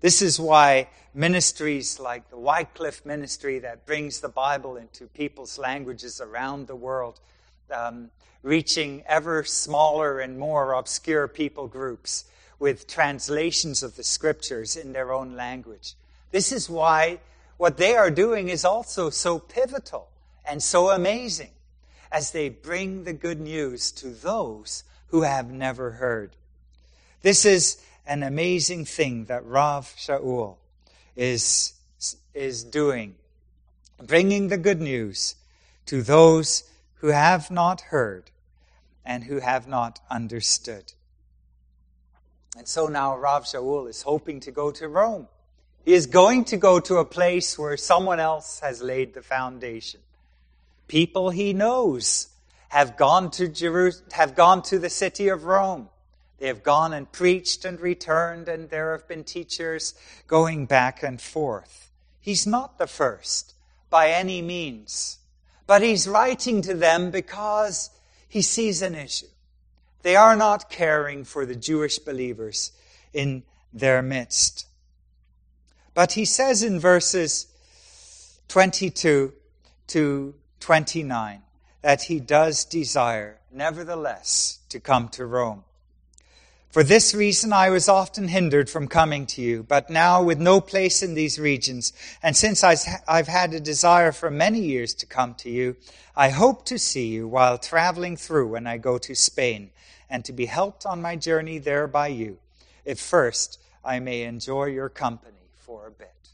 This 0.00 0.20
is 0.20 0.38
why 0.38 0.88
ministries 1.14 1.98
like 1.98 2.28
the 2.28 2.36
Wycliffe 2.36 3.04
ministry 3.06 3.58
that 3.60 3.86
brings 3.86 4.20
the 4.20 4.28
Bible 4.28 4.76
into 4.76 5.06
people's 5.06 5.58
languages 5.58 6.20
around 6.20 6.66
the 6.66 6.76
world, 6.76 7.18
um, 7.70 8.10
reaching 8.42 9.02
ever 9.06 9.42
smaller 9.42 10.20
and 10.20 10.38
more 10.38 10.74
obscure 10.74 11.26
people 11.26 11.66
groups 11.66 12.26
with 12.58 12.86
translations 12.86 13.82
of 13.82 13.96
the 13.96 14.04
scriptures 14.04 14.76
in 14.76 14.92
their 14.92 15.12
own 15.12 15.34
language. 15.34 15.94
This 16.30 16.52
is 16.52 16.68
why 16.68 17.20
what 17.56 17.78
they 17.78 17.96
are 17.96 18.10
doing 18.10 18.48
is 18.48 18.64
also 18.64 19.08
so 19.08 19.38
pivotal 19.38 20.08
and 20.44 20.62
so 20.62 20.90
amazing 20.90 21.50
as 22.12 22.30
they 22.30 22.50
bring 22.50 23.04
the 23.04 23.12
good 23.12 23.40
news 23.40 23.90
to 23.92 24.08
those 24.08 24.84
who 25.08 25.22
have 25.22 25.50
never 25.50 25.92
heard. 25.92 26.36
This 27.22 27.44
is 27.44 27.78
an 28.06 28.22
amazing 28.22 28.84
thing 28.84 29.24
that 29.26 29.44
Rav 29.44 29.86
Shaul 29.96 30.56
is, 31.16 31.74
is 32.34 32.64
doing, 32.64 33.16
bringing 34.04 34.48
the 34.48 34.58
good 34.58 34.80
news 34.80 35.34
to 35.86 36.02
those 36.02 36.64
who 36.96 37.08
have 37.08 37.50
not 37.50 37.80
heard 37.82 38.30
and 39.04 39.24
who 39.24 39.40
have 39.40 39.66
not 39.66 40.00
understood. 40.10 40.92
And 42.56 42.66
so 42.66 42.86
now 42.86 43.16
Rav 43.16 43.44
Shaul 43.44 43.88
is 43.88 44.02
hoping 44.02 44.40
to 44.40 44.50
go 44.50 44.70
to 44.72 44.88
Rome. 44.88 45.28
He 45.84 45.92
is 45.92 46.06
going 46.06 46.44
to 46.46 46.56
go 46.56 46.80
to 46.80 46.96
a 46.96 47.04
place 47.04 47.58
where 47.58 47.76
someone 47.76 48.18
else 48.18 48.60
has 48.60 48.82
laid 48.82 49.14
the 49.14 49.22
foundation. 49.22 50.00
People 50.88 51.30
he 51.30 51.52
knows 51.52 52.28
have 52.68 52.96
gone 52.96 53.30
to 53.32 53.48
Jerusalem, 53.48 54.08
have 54.12 54.34
gone 54.34 54.62
to 54.62 54.78
the 54.78 54.90
city 54.90 55.28
of 55.28 55.44
Rome. 55.44 55.88
They 56.38 56.48
have 56.48 56.62
gone 56.62 56.92
and 56.92 57.10
preached 57.10 57.64
and 57.64 57.80
returned, 57.80 58.48
and 58.48 58.68
there 58.68 58.92
have 58.92 59.08
been 59.08 59.24
teachers 59.24 59.94
going 60.26 60.66
back 60.66 61.02
and 61.02 61.20
forth. 61.20 61.90
He's 62.20 62.46
not 62.46 62.78
the 62.78 62.86
first 62.86 63.54
by 63.88 64.10
any 64.10 64.42
means, 64.42 65.18
but 65.66 65.82
he's 65.82 66.08
writing 66.08 66.60
to 66.62 66.74
them 66.74 67.10
because 67.10 67.90
he 68.28 68.42
sees 68.42 68.82
an 68.82 68.94
issue. 68.94 69.28
They 70.02 70.16
are 70.16 70.36
not 70.36 70.70
caring 70.70 71.24
for 71.24 71.46
the 71.46 71.56
Jewish 71.56 71.98
believers 71.98 72.72
in 73.12 73.42
their 73.72 74.02
midst. 74.02 74.66
But 75.94 76.12
he 76.12 76.24
says 76.24 76.62
in 76.62 76.78
verses 76.78 77.46
22 78.48 79.32
to 79.88 80.34
29 80.60 81.42
that 81.82 82.02
he 82.02 82.20
does 82.20 82.64
desire, 82.64 83.38
nevertheless, 83.50 84.58
to 84.68 84.78
come 84.78 85.08
to 85.08 85.24
Rome. 85.24 85.64
For 86.76 86.84
this 86.84 87.14
reason 87.14 87.54
I 87.54 87.70
was 87.70 87.88
often 87.88 88.28
hindered 88.28 88.68
from 88.68 88.86
coming 88.86 89.24
to 89.28 89.40
you, 89.40 89.62
but 89.62 89.88
now 89.88 90.22
with 90.22 90.38
no 90.38 90.60
place 90.60 91.02
in 91.02 91.14
these 91.14 91.38
regions, 91.38 91.94
and 92.22 92.36
since 92.36 92.62
I've 92.62 93.28
had 93.28 93.54
a 93.54 93.60
desire 93.60 94.12
for 94.12 94.30
many 94.30 94.60
years 94.60 94.92
to 94.96 95.06
come 95.06 95.32
to 95.36 95.48
you, 95.48 95.76
I 96.14 96.28
hope 96.28 96.66
to 96.66 96.78
see 96.78 97.06
you 97.06 97.28
while 97.28 97.56
traveling 97.56 98.18
through 98.18 98.48
when 98.48 98.66
I 98.66 98.76
go 98.76 98.98
to 98.98 99.14
Spain, 99.14 99.70
and 100.10 100.22
to 100.26 100.34
be 100.34 100.44
helped 100.44 100.84
on 100.84 101.00
my 101.00 101.16
journey 101.16 101.56
there 101.56 101.86
by 101.86 102.08
you, 102.08 102.36
if 102.84 103.00
first 103.00 103.58
I 103.82 103.98
may 103.98 104.24
enjoy 104.24 104.66
your 104.66 104.90
company 104.90 105.48
for 105.54 105.86
a 105.86 105.90
bit. 105.90 106.28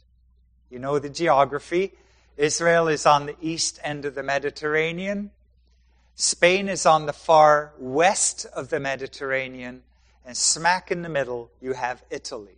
You 0.69 0.77
know 0.77 0.99
the 0.99 1.07
geography. 1.07 1.93
Israel 2.35 2.89
is 2.89 3.05
on 3.05 3.27
the 3.27 3.37
east 3.41 3.79
end 3.81 4.03
of 4.03 4.13
the 4.13 4.23
Mediterranean. 4.23 5.31
Spain 6.15 6.67
is 6.67 6.85
on 6.85 7.05
the 7.05 7.13
far 7.13 7.71
west 7.79 8.45
of 8.53 8.67
the 8.67 8.81
Mediterranean 8.81 9.83
and 10.25 10.35
smack 10.35 10.91
in 10.91 11.01
the 11.01 11.09
middle, 11.09 11.51
you 11.61 11.73
have 11.73 12.03
Italy. 12.09 12.57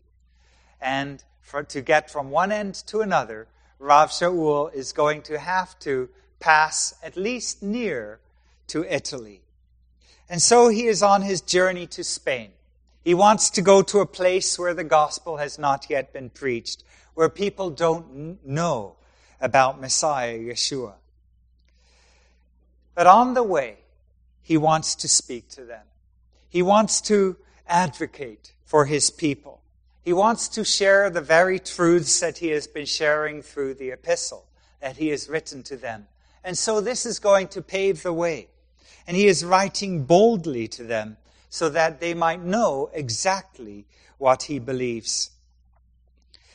And 0.81 1.23
for, 1.41 1.63
to 1.63 1.81
get 1.81 2.11
from 2.11 2.29
one 2.29 2.51
end 2.51 2.75
to 2.87 3.01
another, 3.01 3.47
Rav 3.79 4.09
Shaul 4.09 4.73
is 4.73 4.93
going 4.93 5.21
to 5.23 5.39
have 5.39 5.77
to 5.79 6.09
pass 6.39 6.93
at 7.03 7.17
least 7.17 7.63
near 7.63 8.19
to 8.67 8.83
Italy. 8.83 9.41
And 10.29 10.41
so 10.41 10.69
he 10.69 10.85
is 10.85 11.03
on 11.03 11.21
his 11.21 11.41
journey 11.41 11.87
to 11.87 12.03
Spain. 12.03 12.51
He 13.03 13.13
wants 13.13 13.51
to 13.51 13.61
go 13.61 13.83
to 13.83 13.99
a 13.99 14.05
place 14.05 14.57
where 14.57 14.73
the 14.73 14.83
gospel 14.83 15.37
has 15.37 15.59
not 15.59 15.87
yet 15.89 16.11
been 16.11 16.31
preached, 16.31 16.83
where 17.13 17.29
people 17.29 17.69
don't 17.69 18.43
know 18.45 18.95
about 19.39 19.79
Messiah 19.79 20.37
Yeshua. 20.39 20.93
But 22.95 23.05
on 23.05 23.35
the 23.35 23.43
way, 23.43 23.77
he 24.41 24.57
wants 24.57 24.95
to 24.95 25.07
speak 25.07 25.49
to 25.49 25.65
them. 25.65 25.83
He 26.49 26.63
wants 26.63 27.01
to 27.01 27.35
advocate 27.67 28.53
for 28.63 28.85
his 28.85 29.09
people. 29.09 29.61
He 30.03 30.13
wants 30.13 30.47
to 30.49 30.63
share 30.63 31.09
the 31.09 31.21
very 31.21 31.59
truths 31.59 32.19
that 32.19 32.37
he 32.37 32.49
has 32.49 32.67
been 32.67 32.85
sharing 32.85 33.41
through 33.41 33.75
the 33.75 33.89
epistle 33.89 34.45
that 34.79 34.97
he 34.97 35.07
has 35.07 35.27
written 35.27 35.63
to 35.63 35.77
them. 35.77 36.07
And 36.43 36.57
so 36.57 36.79
this 36.79 37.05
is 37.07 37.17
going 37.17 37.47
to 37.49 37.61
pave 37.61 38.03
the 38.03 38.13
way. 38.13 38.49
And 39.07 39.17
he 39.17 39.27
is 39.27 39.43
writing 39.43 40.03
boldly 40.03 40.67
to 40.69 40.83
them 40.83 41.17
so 41.49 41.69
that 41.69 41.99
they 41.99 42.13
might 42.13 42.43
know 42.43 42.89
exactly 42.93 43.85
what 44.17 44.43
he 44.43 44.59
believes. 44.59 45.31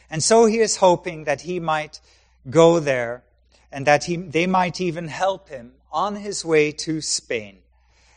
And 0.09 0.23
so 0.23 0.47
he 0.47 0.59
is 0.59 0.77
hoping 0.77 1.25
that 1.25 1.43
he 1.43 1.59
might 1.59 2.01
go 2.49 2.81
there 2.81 3.25
and 3.73 3.87
that 3.87 4.05
he, 4.05 4.17
they 4.17 4.47
might 4.47 4.81
even 4.81 5.09
help 5.09 5.49
him 5.49 5.73
on 5.93 6.17
his 6.17 6.45
way 6.45 6.71
to 6.73 7.01
Spain 7.01 7.59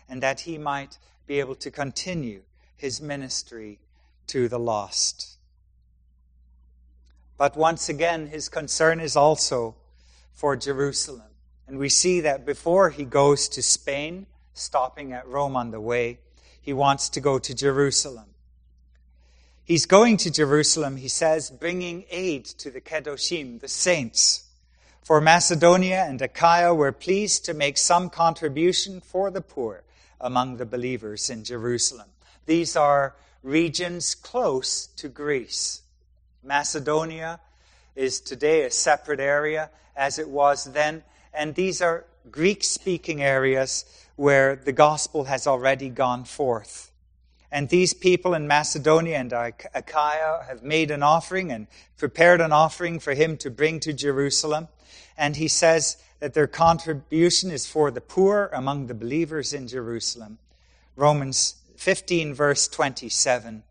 and 0.08 0.22
that 0.22 0.41
he 0.41 0.58
might 0.58 0.98
be 1.26 1.39
able 1.39 1.56
to 1.56 1.72
continue 1.72 2.41
his 2.84 3.01
ministry 3.01 3.79
to 4.27 4.49
the 4.49 4.59
lost. 4.59 5.38
But 7.38 7.55
once 7.55 7.88
again, 7.88 8.27
his 8.27 8.49
concern 8.49 8.99
is 8.99 9.15
also 9.15 9.75
for 10.34 10.57
Jerusalem. 10.57 11.31
And 11.65 11.77
we 11.77 11.88
see 11.88 12.19
that 12.19 12.45
before 12.45 12.89
he 12.89 13.05
goes 13.05 13.47
to 13.47 13.61
Spain, 13.61 14.25
stopping 14.53 15.13
at 15.13 15.25
Rome 15.25 15.55
on 15.55 15.71
the 15.71 15.79
way, 15.79 16.19
he 16.59 16.73
wants 16.73 17.07
to 17.11 17.21
go 17.21 17.39
to 17.39 17.55
Jerusalem. 17.55 18.25
He's 19.63 19.86
going 19.86 20.17
to 20.17 20.29
Jerusalem, 20.29 20.97
he 20.97 21.07
says, 21.07 21.51
bringing 21.51 22.03
aid 22.09 22.43
to 22.43 22.69
the 22.69 22.81
Kedoshim, 22.81 23.61
the 23.61 23.69
saints. 23.69 24.49
For 25.01 25.21
Macedonia 25.21 26.03
and 26.05 26.21
Achaia 26.21 26.75
were 26.75 26.91
pleased 26.91 27.45
to 27.45 27.53
make 27.53 27.77
some 27.77 28.09
contribution 28.09 28.99
for 28.99 29.31
the 29.31 29.39
poor 29.41 29.86
among 30.19 30.57
the 30.57 30.65
believers 30.65 31.29
in 31.29 31.45
Jerusalem. 31.45 32.07
These 32.46 32.76
are 32.76 33.16
regions 33.41 34.16
close 34.16 34.88
to 34.98 35.10
Greece. 35.10 35.82
Macedonia 36.44 37.39
is 37.96 38.20
today 38.20 38.64
a 38.64 38.72
separate 38.72 39.20
area 39.20 39.70
as 39.96 40.20
it 40.20 40.30
was 40.30 40.66
then, 40.66 41.04
and 41.34 41.56
these 41.56 41.82
are 41.82 42.06
Greek 42.32 42.64
speaking 42.64 43.22
areas 43.22 43.86
where 44.16 44.56
the 44.56 44.72
gospel 44.72 45.26
has 45.26 45.48
already 45.48 45.89
gone 45.89 46.24
forth. 46.24 46.91
And 47.52 47.70
these 47.70 47.94
people 47.94 48.34
in 48.34 48.48
Macedonia 48.48 49.18
and 49.18 49.32
Achaia 49.32 50.44
have 50.48 50.64
made 50.64 50.89
an 50.89 51.04
offering 51.04 51.52
and 51.52 51.68
prepared 51.98 52.41
an 52.41 52.52
offering 52.52 53.00
for 53.00 53.14
him 53.14 53.38
to 53.38 53.52
bring 53.52 53.80
to 53.82 53.94
Jerusalem. 53.94 54.70
And 55.18 55.36
he 55.36 55.48
says 55.48 55.98
that 56.20 56.34
their 56.34 56.48
contribution 56.48 57.52
is 57.52 57.68
for 57.68 57.91
the 57.91 58.02
poor 58.02 58.50
among 58.54 58.88
the 58.88 58.96
believers 58.96 59.54
in 59.54 59.68
Jerusalem. 59.68 60.39
Romans 60.96 61.56
15, 61.84 62.34
verse 62.34 62.69
27. 62.69 63.61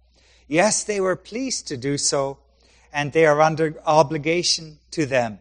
Yes, 0.47 0.85
they 0.85 1.01
were 1.01 1.17
pleased 1.17 1.67
to 1.69 1.79
do 1.79 1.97
so, 1.97 2.37
and 2.93 3.11
they 3.11 3.25
are 3.25 3.41
under 3.41 3.81
obligation 3.87 4.81
to 4.91 5.07
them. 5.07 5.39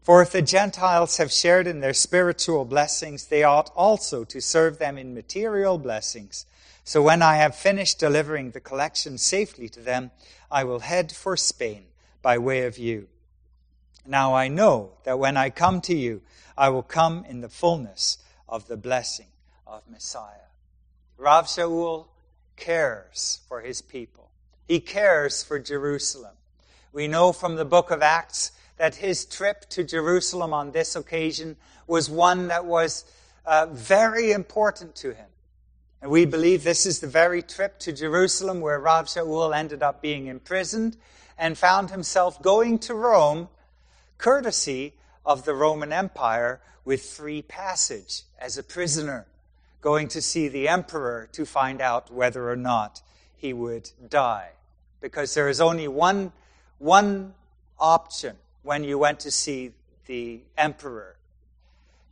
For 0.00 0.22
if 0.22 0.30
the 0.30 0.40
Gentiles 0.40 1.16
have 1.16 1.32
shared 1.32 1.66
in 1.66 1.80
their 1.80 1.92
spiritual 1.92 2.66
blessings, 2.66 3.26
they 3.26 3.42
ought 3.42 3.72
also 3.74 4.22
to 4.22 4.40
serve 4.40 4.78
them 4.78 4.96
in 4.96 5.12
material 5.12 5.76
blessings. 5.76 6.46
So 6.84 7.02
when 7.02 7.20
I 7.20 7.34
have 7.34 7.56
finished 7.56 7.98
delivering 7.98 8.52
the 8.52 8.60
collection 8.60 9.18
safely 9.18 9.68
to 9.70 9.80
them, 9.80 10.12
I 10.52 10.62
will 10.62 10.80
head 10.80 11.10
for 11.10 11.36
Spain 11.36 11.86
by 12.22 12.38
way 12.38 12.64
of 12.64 12.78
you. 12.78 13.08
Now 14.06 14.36
I 14.36 14.46
know 14.46 14.92
that 15.02 15.18
when 15.18 15.36
I 15.36 15.50
come 15.50 15.80
to 15.80 15.96
you, 15.96 16.22
I 16.56 16.68
will 16.68 16.84
come 16.84 17.24
in 17.28 17.40
the 17.40 17.48
fullness 17.48 18.18
of 18.48 18.68
the 18.68 18.76
blessing 18.76 19.32
of 19.66 19.82
Messiah. 19.90 20.53
Rav 21.16 21.46
Shaul 21.46 22.06
cares 22.56 23.40
for 23.48 23.60
his 23.60 23.82
people. 23.82 24.30
He 24.66 24.80
cares 24.80 25.42
for 25.42 25.58
Jerusalem. 25.58 26.34
We 26.92 27.08
know 27.08 27.32
from 27.32 27.56
the 27.56 27.64
book 27.64 27.90
of 27.90 28.02
Acts 28.02 28.52
that 28.76 28.96
his 28.96 29.24
trip 29.24 29.68
to 29.70 29.84
Jerusalem 29.84 30.52
on 30.52 30.72
this 30.72 30.96
occasion 30.96 31.56
was 31.86 32.08
one 32.10 32.48
that 32.48 32.64
was 32.64 33.04
uh, 33.44 33.66
very 33.70 34.32
important 34.32 34.96
to 34.96 35.12
him. 35.12 35.26
And 36.00 36.10
we 36.10 36.26
believe 36.26 36.64
this 36.64 36.86
is 36.86 37.00
the 37.00 37.06
very 37.06 37.42
trip 37.42 37.78
to 37.80 37.92
Jerusalem 37.92 38.60
where 38.60 38.78
Rav 38.78 39.06
Shaul 39.06 39.56
ended 39.56 39.82
up 39.82 40.02
being 40.02 40.26
imprisoned 40.26 40.96
and 41.38 41.56
found 41.56 41.90
himself 41.90 42.42
going 42.42 42.78
to 42.80 42.94
Rome 42.94 43.48
courtesy 44.18 44.94
of 45.24 45.44
the 45.44 45.54
Roman 45.54 45.92
Empire 45.92 46.60
with 46.84 47.02
free 47.02 47.42
passage 47.42 48.22
as 48.38 48.58
a 48.58 48.62
prisoner, 48.62 49.26
going 49.84 50.08
to 50.08 50.22
see 50.22 50.48
the 50.48 50.66
emperor 50.66 51.28
to 51.30 51.44
find 51.44 51.82
out 51.82 52.10
whether 52.10 52.50
or 52.50 52.56
not 52.56 53.02
he 53.36 53.52
would 53.52 53.90
die. 54.08 54.48
Because 55.02 55.34
there 55.34 55.50
is 55.50 55.60
only 55.60 55.86
one, 55.86 56.32
one 56.78 57.34
option 57.78 58.34
when 58.62 58.82
you 58.82 58.96
went 58.96 59.20
to 59.20 59.30
see 59.30 59.72
the 60.06 60.40
emperor. 60.56 61.16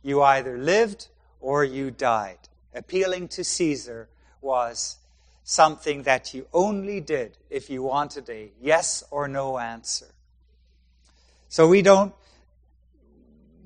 You 0.03 0.21
either 0.21 0.55
lived 0.55 1.07
or 1.41 1.63
you 1.63 1.89
died. 1.89 2.37
Appealing 2.75 3.29
to 3.29 3.43
Caesar 3.43 4.07
was 4.39 4.97
something 5.43 6.03
that 6.03 6.31
you 6.31 6.45
only 6.53 7.01
did 7.01 7.39
if 7.49 7.71
you 7.71 7.81
wanted 7.81 8.29
a 8.29 8.51
yes 8.61 9.03
or 9.09 9.27
no 9.27 9.57
answer. 9.57 10.13
So 11.49 11.67
we 11.67 11.81
don't, 11.81 12.13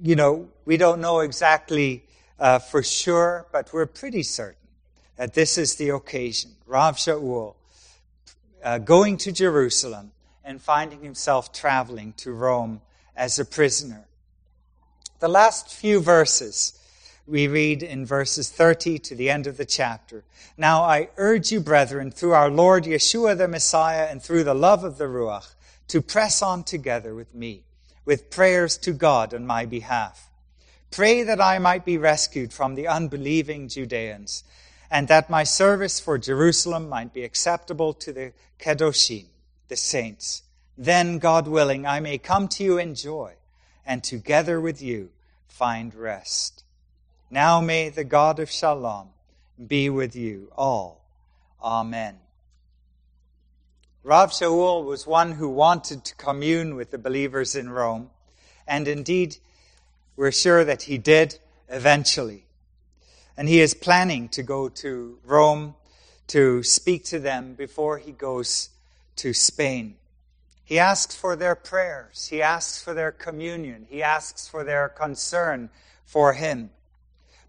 you 0.02 0.16
know, 0.16 0.48
we 0.64 0.78
don't 0.78 1.02
know 1.02 1.20
exactly 1.20 2.07
uh, 2.40 2.60
for 2.60 2.84
sure, 2.84 3.48
but 3.52 3.72
we're 3.74 3.86
pretty 3.86 4.24
certain 4.24 4.68
that 5.16 5.34
this 5.34 5.58
is 5.58 5.76
the 5.76 5.90
occasion. 5.90 6.52
Rav 6.66 6.98
Shaul 6.98 7.56
uh, 8.64 8.78
going 8.78 9.18
to 9.18 9.32
Jerusalem 9.32 10.12
and 10.44 10.62
finding 10.62 11.02
himself 11.02 11.52
traveling 11.52 12.14
to 12.18 12.32
Rome 12.32 12.82
as 13.16 13.40
a 13.40 13.46
prisoner. 13.46 14.08
The 15.20 15.28
last 15.28 15.74
few 15.74 16.00
verses 16.00 16.80
we 17.26 17.48
read 17.48 17.84
in 17.84 18.06
verses 18.06 18.50
30 18.50 19.00
to 19.00 19.16
the 19.16 19.30
end 19.30 19.48
of 19.48 19.58
the 19.58 19.66
chapter. 19.66 20.24
Now 20.58 20.84
I 20.84 21.10
urge 21.18 21.52
you, 21.52 21.60
brethren, 21.60 22.12
through 22.12 22.32
our 22.32 22.50
Lord 22.50 22.86
Yeshua 22.86 23.38
the 23.38 23.48
Messiah 23.48 24.08
and 24.10 24.24
through 24.24 24.46
the 24.46 24.54
love 24.54 24.84
of 24.84 24.98
the 24.98 25.06
Ruach, 25.06 25.54
to 25.90 26.02
press 26.02 26.42
on 26.42 26.64
together 26.64 27.14
with 27.14 27.34
me, 27.34 27.64
with 28.06 28.30
prayers 28.30 28.78
to 28.78 28.94
God 28.94 29.34
on 29.34 29.46
my 29.46 29.66
behalf. 29.66 30.30
Pray 30.92 31.24
that 31.24 31.42
I 31.42 31.60
might 31.60 31.86
be 31.86 31.98
rescued 31.98 32.54
from 32.54 32.76
the 32.76 32.88
unbelieving 32.88 33.68
Judeans, 33.68 34.44
and 34.90 35.08
that 35.08 35.30
my 35.30 35.44
service 35.44 36.00
for 36.00 36.18
Jerusalem 36.18 36.90
might 36.90 37.14
be 37.14 37.24
acceptable 37.24 37.94
to 37.96 38.14
the 38.14 38.34
Kedoshim, 38.60 39.26
the 39.68 39.76
saints. 39.76 40.44
Then, 40.78 41.20
God 41.20 41.48
willing, 41.48 41.86
I 41.86 42.00
may 42.00 42.18
come 42.18 42.48
to 42.50 42.64
you 42.64 42.78
in 42.78 42.96
joy, 42.96 43.34
and 43.86 44.04
together 44.04 44.62
with 44.62 44.82
you 44.82 45.10
find 45.48 45.94
rest. 45.94 46.64
Now 47.30 47.60
may 47.60 47.90
the 47.90 48.04
God 48.04 48.40
of 48.40 48.50
Shalom 48.50 49.10
be 49.66 49.90
with 49.90 50.16
you 50.16 50.52
all. 50.56 51.04
Amen. 51.62 52.20
Rav 54.04 54.32
Shaul 54.32 54.86
was 54.86 55.06
one 55.06 55.34
who 55.34 55.50
wanted 55.50 56.06
to 56.06 56.16
commune 56.16 56.76
with 56.76 56.92
the 56.92 56.98
believers 56.98 57.56
in 57.56 57.70
Rome, 57.70 58.12
and 58.66 58.88
indeed, 58.88 59.38
we're 60.18 60.32
sure 60.32 60.66
that 60.66 60.82
he 60.84 60.98
did 60.98 61.40
eventually. 61.70 62.46
And 63.38 63.48
he 63.48 63.62
is 63.62 63.74
planning 63.74 64.28
to 64.30 64.44
go 64.44 64.68
to 64.68 65.20
Rome 65.24 65.76
to 66.28 66.64
speak 66.64 67.06
to 67.06 67.20
them 67.20 67.54
before 67.54 68.00
he 68.00 68.12
goes 68.12 68.70
to 69.18 69.34
Spain. 69.34 69.96
He 70.66 70.80
asks 70.80 71.16
for 71.16 71.38
their 71.38 71.56
prayers. 71.56 72.28
He 72.28 72.42
asks 72.42 72.84
for 72.84 72.94
their 72.94 73.14
communion. 73.14 73.88
He 73.90 74.04
asks 74.04 74.48
for 74.48 74.66
their 74.66 74.90
concern 74.90 75.70
for 76.04 76.34
him. 76.34 76.72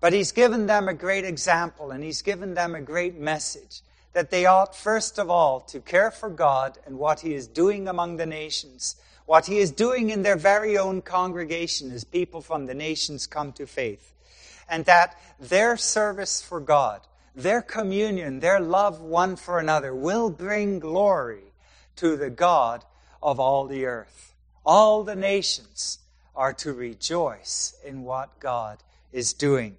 But 0.00 0.12
he's 0.12 0.30
given 0.30 0.66
them 0.66 0.88
a 0.88 0.94
great 0.94 1.24
example 1.24 1.90
and 1.90 2.04
he's 2.04 2.22
given 2.22 2.54
them 2.54 2.74
a 2.74 2.80
great 2.80 3.18
message 3.18 3.80
that 4.12 4.30
they 4.30 4.46
ought 4.46 4.76
first 4.76 5.18
of 5.18 5.30
all 5.30 5.60
to 5.60 5.80
care 5.80 6.10
for 6.10 6.30
God 6.30 6.78
and 6.86 6.98
what 6.98 7.20
he 7.20 7.34
is 7.34 7.48
doing 7.48 7.88
among 7.88 8.16
the 8.16 8.26
nations, 8.26 8.96
what 9.28 9.44
he 9.44 9.58
is 9.58 9.70
doing 9.70 10.08
in 10.08 10.22
their 10.22 10.38
very 10.38 10.78
own 10.78 11.02
congregation 11.02 11.92
as 11.92 12.02
people 12.02 12.40
from 12.40 12.64
the 12.64 12.72
nations 12.72 13.26
come 13.26 13.52
to 13.52 13.66
faith. 13.66 14.14
And 14.70 14.86
that 14.86 15.20
their 15.38 15.76
service 15.76 16.40
for 16.40 16.60
God, 16.60 17.02
their 17.36 17.60
communion, 17.60 18.40
their 18.40 18.58
love 18.58 19.02
one 19.02 19.36
for 19.36 19.58
another 19.58 19.94
will 19.94 20.30
bring 20.30 20.78
glory 20.78 21.52
to 21.96 22.16
the 22.16 22.30
God 22.30 22.86
of 23.22 23.38
all 23.38 23.66
the 23.66 23.84
earth. 23.84 24.32
All 24.64 25.04
the 25.04 25.14
nations 25.14 25.98
are 26.34 26.54
to 26.54 26.72
rejoice 26.72 27.74
in 27.84 28.04
what 28.04 28.40
God 28.40 28.78
is 29.12 29.34
doing. 29.34 29.76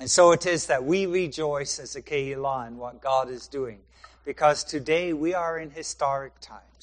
And 0.00 0.10
so 0.10 0.32
it 0.32 0.46
is 0.46 0.68
that 0.68 0.84
we 0.84 1.04
rejoice 1.04 1.78
as 1.78 1.96
a 1.96 2.02
Kehillah 2.02 2.68
in 2.68 2.78
what 2.78 3.02
God 3.02 3.28
is 3.28 3.46
doing. 3.46 3.80
Because 4.24 4.64
today 4.64 5.12
we 5.12 5.34
are 5.34 5.58
in 5.58 5.68
historic 5.68 6.40
times. 6.40 6.73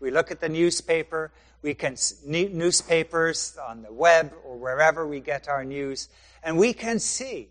We 0.00 0.10
look 0.10 0.30
at 0.30 0.40
the 0.40 0.48
newspaper, 0.48 1.32
we 1.62 1.74
can 1.74 1.96
newspapers 2.24 3.58
on 3.68 3.82
the 3.82 3.92
web 3.92 4.32
or 4.44 4.56
wherever 4.56 5.06
we 5.06 5.20
get 5.20 5.48
our 5.48 5.64
news, 5.64 6.08
and 6.42 6.56
we 6.56 6.72
can 6.72 6.98
see 6.98 7.48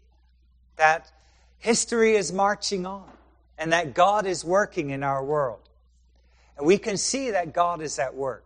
that 0.78 1.12
history 1.58 2.16
is 2.16 2.32
marching 2.32 2.86
on 2.86 3.10
and 3.58 3.74
that 3.74 3.94
God 3.94 4.26
is 4.26 4.46
working 4.46 4.92
in 4.92 5.04
our 5.04 5.24
world. 5.24 5.68
And 6.58 6.66
we 6.66 6.78
can 6.78 6.98
see 6.98 7.32
that 7.32 7.54
God 7.54 7.82
is 7.82 8.00
at 8.00 8.16
work. 8.16 8.44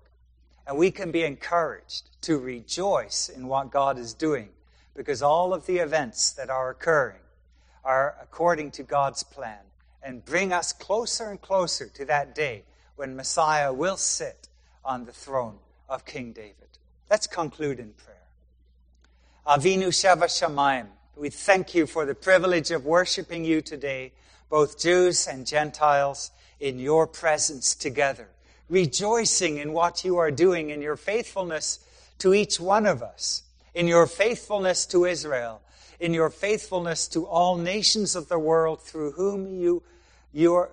And 0.68 0.78
we 0.78 0.92
can 0.92 1.12
be 1.12 1.24
encouraged 1.24 2.10
to 2.22 2.38
rejoice 2.38 3.30
in 3.30 3.48
what 3.48 3.72
God 3.72 3.98
is 3.98 4.14
doing 4.14 4.50
because 4.96 5.22
all 5.22 5.54
of 5.54 5.66
the 5.66 5.78
events 5.78 6.32
that 6.34 6.50
are 6.50 6.70
occurring 6.70 7.20
are 7.84 8.16
according 8.22 8.72
to 8.72 8.84
God's 8.84 9.24
plan 9.24 9.60
and 10.04 10.24
bring 10.24 10.54
us 10.54 10.72
closer 10.72 11.30
and 11.30 11.42
closer 11.42 11.88
to 11.88 12.06
that 12.06 12.36
day 12.36 12.64
when 13.02 13.16
Messiah 13.16 13.74
will 13.74 13.98
sit 13.98 14.48
on 14.86 15.06
the 15.06 15.12
throne 15.12 15.58
of 15.90 16.06
King 16.06 16.34
David. 16.34 16.78
Let's 17.10 17.26
conclude 17.26 17.80
in 17.80 17.94
prayer. 17.94 18.28
Avinu 19.48 19.88
Shebashamayim, 19.88 20.86
we 21.16 21.32
thank 21.32 21.74
you 21.74 21.88
for 21.88 22.06
the 22.06 22.14
privilege 22.14 22.70
of 22.70 22.86
worshiping 22.86 23.44
you 23.44 23.60
today, 23.60 24.12
both 24.52 24.80
Jews 24.80 25.26
and 25.26 25.48
Gentiles, 25.48 26.30
in 26.60 26.78
your 26.78 27.08
presence 27.08 27.74
together, 27.74 28.28
rejoicing 28.70 29.58
in 29.58 29.74
what 29.74 30.06
you 30.06 30.18
are 30.18 30.30
doing 30.30 30.70
in 30.70 30.80
your 30.80 30.96
faithfulness 30.96 31.80
to 32.20 32.36
each 32.36 32.60
one 32.60 32.86
of 32.86 33.02
us 33.02 33.42
in 33.74 33.88
your 33.88 34.06
faithfulness 34.06 34.86
to 34.86 35.06
Israel, 35.06 35.64
in 36.00 36.14
your 36.14 36.30
faithfulness 36.30 37.08
to 37.08 37.26
all 37.26 37.58
nations 37.58 38.16
of 38.16 38.28
the 38.28 38.38
world 38.38 38.80
through 38.80 39.14
whom 39.14 39.48
you, 39.48 39.82
you 40.32 40.54
are, 40.54 40.70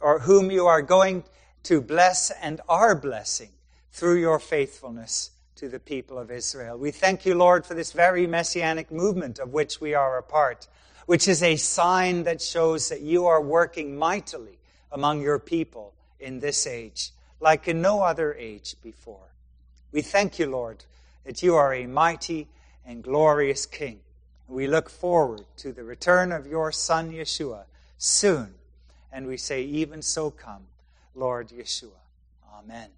or 0.00 0.20
whom 0.20 0.50
you 0.50 0.66
are 0.66 0.82
going 0.82 1.24
to 1.64 1.80
bless 1.80 2.30
and 2.30 2.60
are 2.68 2.94
blessing 2.94 3.50
through 3.92 4.20
your 4.20 4.38
faithfulness 4.38 5.30
to 5.56 5.68
the 5.68 5.80
people 5.80 6.18
of 6.18 6.30
Israel. 6.30 6.78
We 6.78 6.92
thank 6.92 7.26
you, 7.26 7.34
Lord, 7.34 7.66
for 7.66 7.74
this 7.74 7.92
very 7.92 8.26
messianic 8.26 8.92
movement 8.92 9.38
of 9.38 9.52
which 9.52 9.80
we 9.80 9.92
are 9.94 10.16
a 10.16 10.22
part, 10.22 10.68
which 11.06 11.26
is 11.26 11.42
a 11.42 11.56
sign 11.56 12.22
that 12.24 12.40
shows 12.40 12.88
that 12.90 13.00
you 13.00 13.26
are 13.26 13.42
working 13.42 13.98
mightily 13.98 14.58
among 14.92 15.20
your 15.20 15.38
people 15.38 15.94
in 16.20 16.38
this 16.38 16.66
age, 16.66 17.10
like 17.40 17.66
in 17.66 17.82
no 17.82 18.02
other 18.02 18.34
age 18.34 18.76
before. 18.82 19.32
We 19.90 20.02
thank 20.02 20.38
you, 20.38 20.46
Lord, 20.46 20.84
that 21.24 21.42
you 21.42 21.56
are 21.56 21.74
a 21.74 21.86
mighty 21.86 22.48
and 22.86 23.02
glorious 23.02 23.66
King. 23.66 24.00
We 24.46 24.66
look 24.66 24.88
forward 24.88 25.44
to 25.58 25.72
the 25.72 25.84
return 25.84 26.32
of 26.32 26.46
your 26.46 26.72
Son, 26.72 27.12
Yeshua, 27.12 27.64
soon. 27.98 28.54
And 29.12 29.26
we 29.26 29.36
say, 29.36 29.62
even 29.62 30.02
so 30.02 30.30
come, 30.30 30.66
Lord 31.14 31.48
Yeshua. 31.48 31.90
Amen. 32.58 32.90